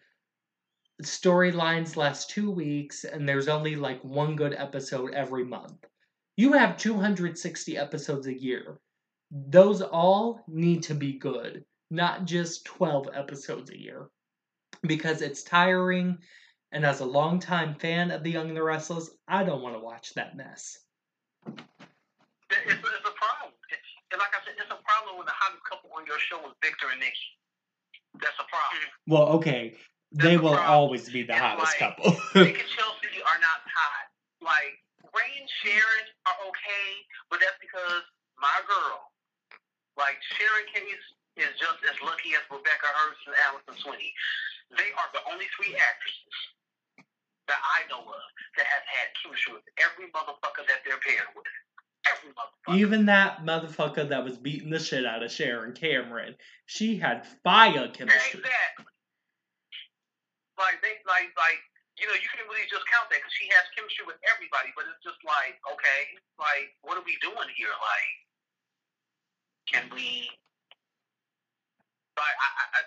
[1.03, 5.85] storylines last two weeks, and there's only like one good episode every month.
[6.37, 8.81] You have 260 episodes a year.
[9.31, 14.09] Those all need to be good, not just 12 episodes a year.
[14.83, 16.19] Because it's tiring,
[16.73, 19.81] and as a longtime fan of The Young and the Restless, I don't want to
[19.81, 20.79] watch that mess.
[21.47, 23.51] It- It's, it's a problem.
[23.73, 26.39] It's, and like I said, it's a problem when the hottest couple on your show
[26.47, 27.29] is Victor and Nikki.
[28.21, 28.85] That's a problem.
[29.09, 29.73] Well, okay,
[30.13, 30.77] they That's the will problem.
[30.77, 32.13] always be the It's hottest like- couple.
[32.37, 34.05] Nick and Chelsea are not hot.
[34.45, 34.77] Like
[35.17, 36.89] Rey and Sharon are okay,
[37.33, 38.05] but that's because
[38.37, 39.09] my girl,
[39.97, 41.07] like Sharon Case,
[41.41, 44.13] is just as lucky as Rebecca Herbst and Alison Sweeney.
[44.77, 46.37] They are the only three actresses
[47.49, 48.21] that I know of
[48.63, 51.51] that have had chemistry with every motherfucker that they're paired with.
[52.07, 52.79] Every motherfucker.
[52.79, 57.91] Even that motherfucker that was beating the shit out of Sharon Cameron, she had fire
[57.91, 58.39] chemistry.
[58.39, 58.87] Exactly.
[60.55, 61.59] Like they like like
[61.99, 64.87] you know you can really just count that because she has chemistry with everybody, but
[64.87, 66.01] it's just like okay,
[66.39, 67.75] like what are we doing here?
[67.75, 68.15] Like,
[69.67, 70.31] can we?
[72.15, 72.81] Like I, I, I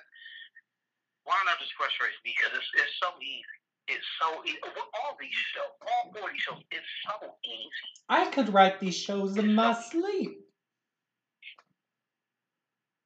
[1.27, 3.64] why not just frustrates me because it's it's so easy.
[3.87, 4.57] It's so easy.
[4.63, 7.69] With all these shows, all four of these shows, it's so easy.
[8.09, 10.39] I could write these shows in my sleep.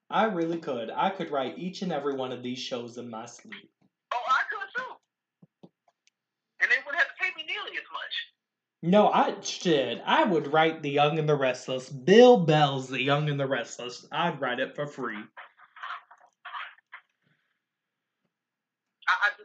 [0.10, 0.90] I really could.
[0.90, 3.70] I could write each and every one of these shows in my sleep.
[4.14, 5.70] Oh, I could too.
[6.62, 8.14] And they wouldn't have to pay me nearly as much.
[8.82, 10.02] No, I should.
[10.06, 11.90] I would write The Young and the Restless.
[11.90, 14.08] Bill Bell's The Young and the Restless.
[14.12, 15.18] I'd write it for free.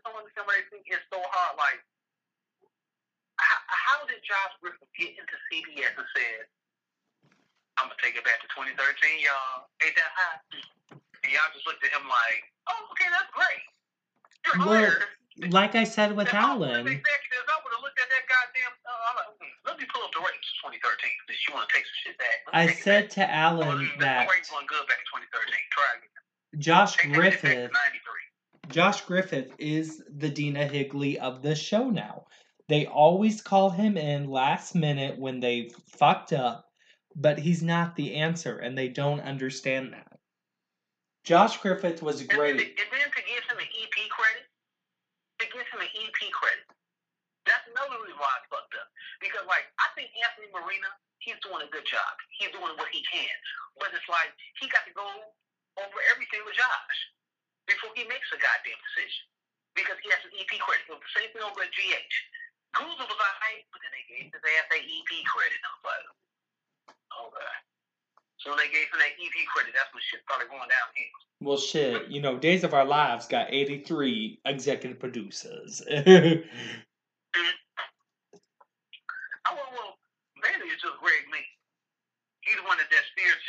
[0.05, 1.57] I, I don't understand why they think it's so hard.
[1.57, 1.81] Like,
[3.41, 6.45] how, how did Josh Griffith get into CBS and said,
[7.81, 8.77] "I'm gonna take it back to 2013,
[9.25, 9.67] y'all"?
[9.81, 10.39] Ain't that hot?
[11.25, 13.65] And y'all just looked at him like, "Oh, okay, that's great."
[14.45, 15.05] You're Well, hired.
[15.51, 16.87] Like I said with If Alan.
[16.87, 18.71] an executive, I would have looked at that goddamn.
[18.87, 21.75] Uh, like, hmm, let me pull up the ratings for 2013 because you want to
[21.75, 22.39] take some shit back.
[22.55, 23.19] I said back.
[23.19, 25.59] to Oh, Alan the that weren't good back in 2013.
[25.75, 26.15] Try again.
[26.63, 28.24] Josh Take that shit back Griffith to 93.
[28.69, 32.27] Josh Griffith is the Dena Higley of the show now.
[32.69, 36.73] They always call him in last minute when they fucked up,
[37.15, 40.19] but he's not the answer, and they don't understand that.
[41.25, 42.57] Josh Griffith was great.
[42.57, 44.45] to, and then to give him an EP credit,
[45.41, 46.65] to give him an EP credit,
[47.45, 48.89] that's another reason why I fucked up.
[49.21, 50.89] Because, like, I think Anthony Morina,
[51.21, 52.13] he's doing a good job.
[52.33, 53.37] He's doing what he can.
[53.77, 55.05] But it's like, he got to go
[55.81, 56.97] over everything with Josh
[57.67, 59.25] before he makes a goddamn decision.
[59.75, 60.87] Because he has an EP credit.
[60.87, 62.15] It was the same thing over at GH.
[62.79, 65.59] Guza was alright, but then they gave his ass that EP credit.
[65.63, 66.07] I was like,
[67.15, 67.55] oh, okay.
[68.39, 71.15] So when they gave him that EP credit, that's when shit started going downhill.
[71.41, 75.83] Well, shit, you know, Days of Our Lives got 83 executive producers.
[75.89, 76.45] I mm-hmm.
[79.49, 79.93] oh, well, well,
[80.43, 81.47] mainly it's just Greg Lee.
[82.45, 83.05] He's the one that, that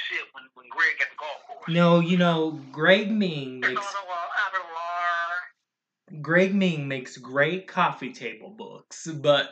[0.08, 1.68] shit when, when Greg got the golf course.
[1.68, 6.22] no, you know, Greg Meng makes on the wall, out of the wall.
[6.22, 9.52] Greg Meng makes great coffee table books, but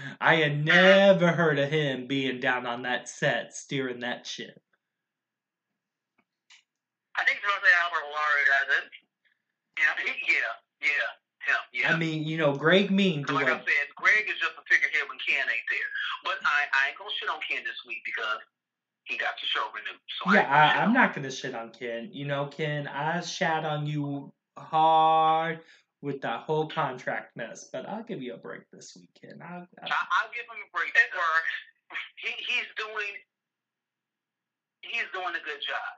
[0.20, 4.58] I had never heard of him being down on that set steering that ship.
[7.14, 8.86] I think Jose Albert Alarr does it.
[9.76, 11.10] Yeah, he, yeah, yeah,
[11.46, 11.92] him, yeah.
[11.92, 15.04] I mean, you know, Greg Meng like I doing said, Greg is just a figurehead
[15.06, 15.90] when Ken ain't there.
[16.24, 18.40] But I, I ain't gonna shit on Ken this week because
[19.10, 19.98] he got the show renewed.
[20.22, 22.08] So Yeah, I, ain't gonna shit I, I'm not gonna shit on Ken.
[22.12, 25.60] You know, Ken, I shat on you hard
[26.00, 29.42] with that whole contract mess, but I'll give you a break this weekend.
[29.42, 30.94] I, I, I, I'll give him a break.
[30.94, 31.54] It works.
[32.22, 33.14] He, he's doing
[34.86, 35.90] he's doing a good job.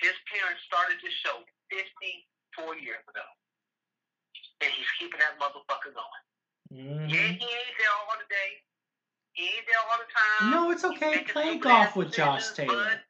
[0.00, 3.24] His parents started this show 54 years ago.
[4.64, 6.24] And he's keeping that motherfucker going.
[6.72, 7.08] Mhm.
[7.08, 8.64] Yeah, he ain't there all the day.
[10.50, 11.24] No, it's okay.
[11.28, 13.00] Play golf with Josh Taylor.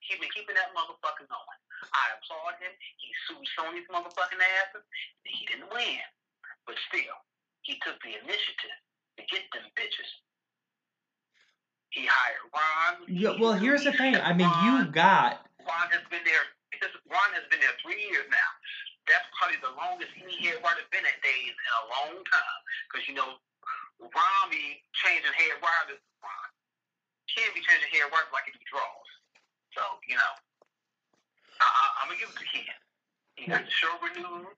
[0.00, 1.60] He's been keeping that motherfucker going.
[1.92, 2.72] I applaud him.
[2.96, 4.84] He sued Sony's motherfucking asses.
[5.24, 6.00] He didn't win.
[6.64, 7.16] But still,
[7.62, 8.78] he took the initiative
[9.18, 10.10] to get them bitches.
[11.90, 12.94] He hired Ron.
[13.08, 14.16] Yeah, well, here's the thing.
[14.16, 16.44] I mean, you got Ron has been there.
[17.08, 18.50] Ron has been there three years now.
[19.08, 22.60] That's probably the longest any writer been at days in a long time.
[22.90, 23.38] Because you know,
[24.46, 25.98] Be changing head writers.
[26.22, 26.48] Ron
[27.34, 29.10] can't be changing head writers like he draws.
[29.74, 30.32] So you know,
[31.60, 32.78] I'm gonna give it to Ken.
[33.36, 34.54] He got the show renewed.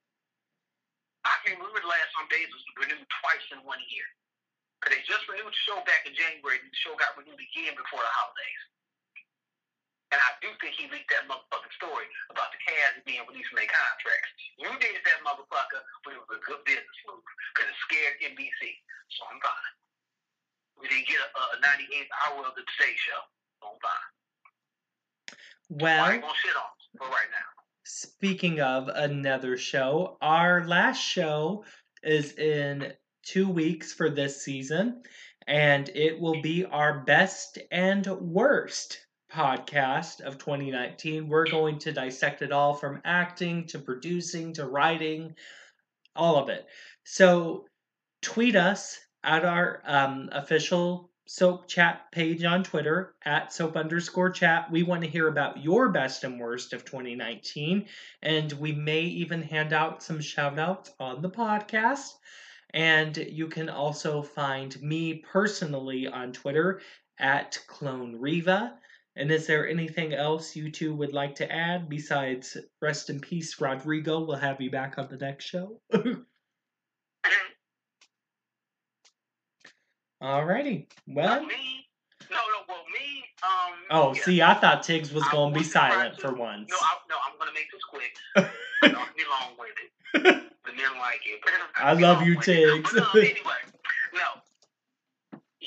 [1.27, 4.06] I can remember the last time Days was renewed twice in one year.
[4.78, 6.62] Because they just renewed the show back in January.
[6.62, 8.62] and The show got renewed again before the holidays.
[10.09, 13.60] And I do think he leaked that motherfucking story about the Cavs being released from
[13.60, 14.32] their contracts.
[14.56, 17.20] You did that motherfucker, but it was a good business move
[17.52, 18.80] because it scared NBC.
[19.12, 19.74] So I'm fine.
[20.80, 23.20] We didn't get a, a 98th hour of the Today Show.
[23.60, 24.09] So I'm fine.
[25.85, 27.48] I ain't gonna shit on for right now.
[27.85, 31.64] Speaking of another show, our last show
[32.02, 35.02] is in two weeks for this season,
[35.47, 39.01] and it will be our best and worst
[39.39, 41.28] podcast of 2019.
[41.28, 45.36] We're going to dissect it all from acting to producing to writing,
[46.16, 46.66] all of it.
[47.05, 47.66] So,
[48.20, 54.73] tweet us at our um, official soap chat page on Twitter at soap underscore chat.
[54.73, 57.86] We want to hear about your best and worst of 2019,
[58.23, 62.09] and we may even hand out some shout outs on the podcast.
[62.74, 66.81] And you can also find me personally on Twitter
[67.20, 68.77] at Clone Riva.
[69.18, 73.60] And is there anything else you two would like to add besides rest in peace,
[73.60, 74.20] Rodrigo?
[74.20, 75.80] We'll have you back on the next show.
[80.22, 80.86] Alrighty.
[81.08, 81.44] Well.
[81.44, 81.88] me?
[82.30, 82.42] No, no.
[82.68, 83.24] Well, me.
[83.42, 83.74] Um.
[83.90, 84.22] Oh, yeah.
[84.22, 86.70] see, I thought Tiggs was going to be to silent to- for once.
[86.70, 87.16] No, I, no.
[87.26, 88.16] I'm gonna make this quick.
[88.82, 90.44] I don't be long winded.
[90.68, 91.40] The men like it.
[91.76, 92.38] I love you.
[92.42, 92.90] Tiggs.
[92.92, 93.77] But no, anyway, no.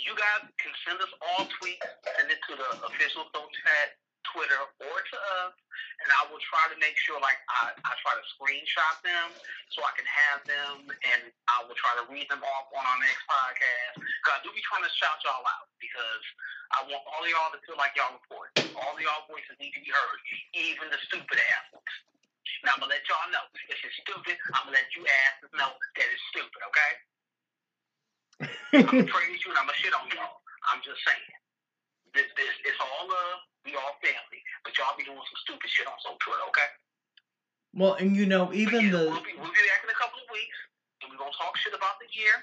[0.01, 1.85] You guys can send us all tweets,
[2.17, 4.01] send it to the official Soap Chat
[4.33, 5.53] Twitter or to us,
[6.01, 9.29] and I will try to make sure, like, I, I try to screenshot them
[9.69, 12.99] so I can have them, and I will try to read them off on our
[13.01, 14.01] next podcast.
[14.01, 16.25] Because I do be trying to shout y'all out because
[16.73, 18.57] I want all y'all to feel like y'all report.
[18.81, 20.19] All y'all voices need to be heard,
[20.57, 21.93] even the stupid ass ones.
[22.65, 23.45] Now, I'm going to let y'all know.
[23.69, 26.91] If it's stupid, I'm going to let you asses know that it's stupid, okay?
[28.73, 30.41] I'm going to praise you and I'm going to shit on y'all.
[30.73, 31.31] I'm just saying.
[32.13, 33.39] This, this, it's all love.
[33.63, 34.41] We all family.
[34.65, 36.69] But y'all be doing some stupid shit on some Twitter, okay?
[37.71, 40.19] well, and you know, even yeah, the We'll be, we'll be back in a couple
[40.19, 40.57] of weeks,
[40.99, 42.35] and we're going to talk shit about the year.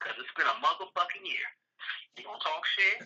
[0.00, 1.44] Because it's been a motherfucking year.
[2.16, 3.04] We're going to talk shit.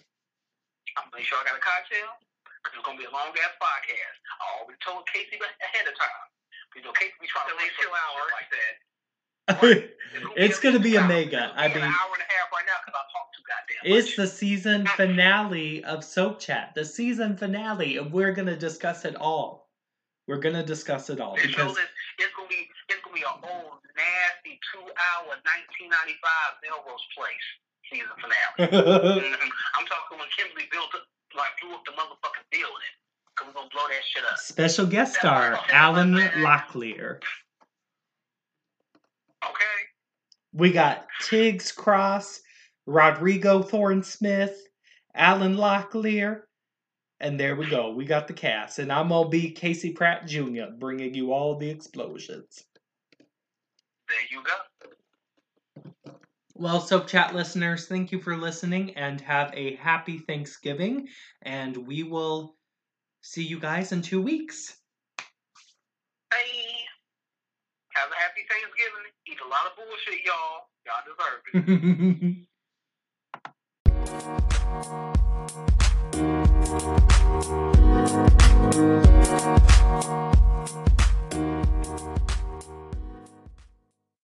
[0.94, 2.22] I'm going to make sure I got a cocktail.
[2.62, 4.16] Because it's going to be a long ass podcast.
[4.38, 6.26] I already told Casey ahead of time.
[6.78, 8.30] You know, Casey be trying to At least two hours.
[8.30, 8.72] like that.
[9.48, 11.52] It's gonna be a mega.
[11.54, 14.26] I mean, hour and a half right now because I talk too goddamn it's the
[14.26, 19.68] season finale of Soap Chat, the season finale, and we're gonna discuss it all.
[20.26, 21.76] We're gonna discuss it all because
[22.18, 27.46] it's gonna be it's gonna be an old nasty two hour 1995 Melrose Place
[27.92, 28.40] season finale.
[28.64, 29.50] Mhm.
[29.76, 31.04] I'm talking when Kimberly built up,
[31.36, 32.94] like blew up the motherfucking building.
[33.36, 34.38] Cause we're gonna blow that shit up.
[34.38, 37.18] special guest star Alan Locklear.
[39.44, 39.64] Okay.
[40.52, 42.40] We got Tiggs Cross,
[42.86, 44.56] Rodrigo Thorne-Smith,
[45.14, 46.42] Alan Locklear,
[47.20, 47.92] and there we go.
[47.92, 50.66] We got the cast, and I'm gonna be Casey Pratt Jr.
[50.78, 52.64] bringing you all the explosions.
[54.08, 54.52] There you go.
[56.56, 61.08] Well, Soap Chat listeners, thank you for listening and have a happy Thanksgiving.
[61.42, 62.54] And we will
[63.22, 64.76] see you guys in two weeks.
[66.32, 66.84] Hey.
[67.94, 69.13] Have a happy Thanksgiving.
[69.34, 70.68] Eat a lot of bullshit, y'all.
[70.86, 72.46] Y'all deserve it.
[79.94, 80.33] Bye.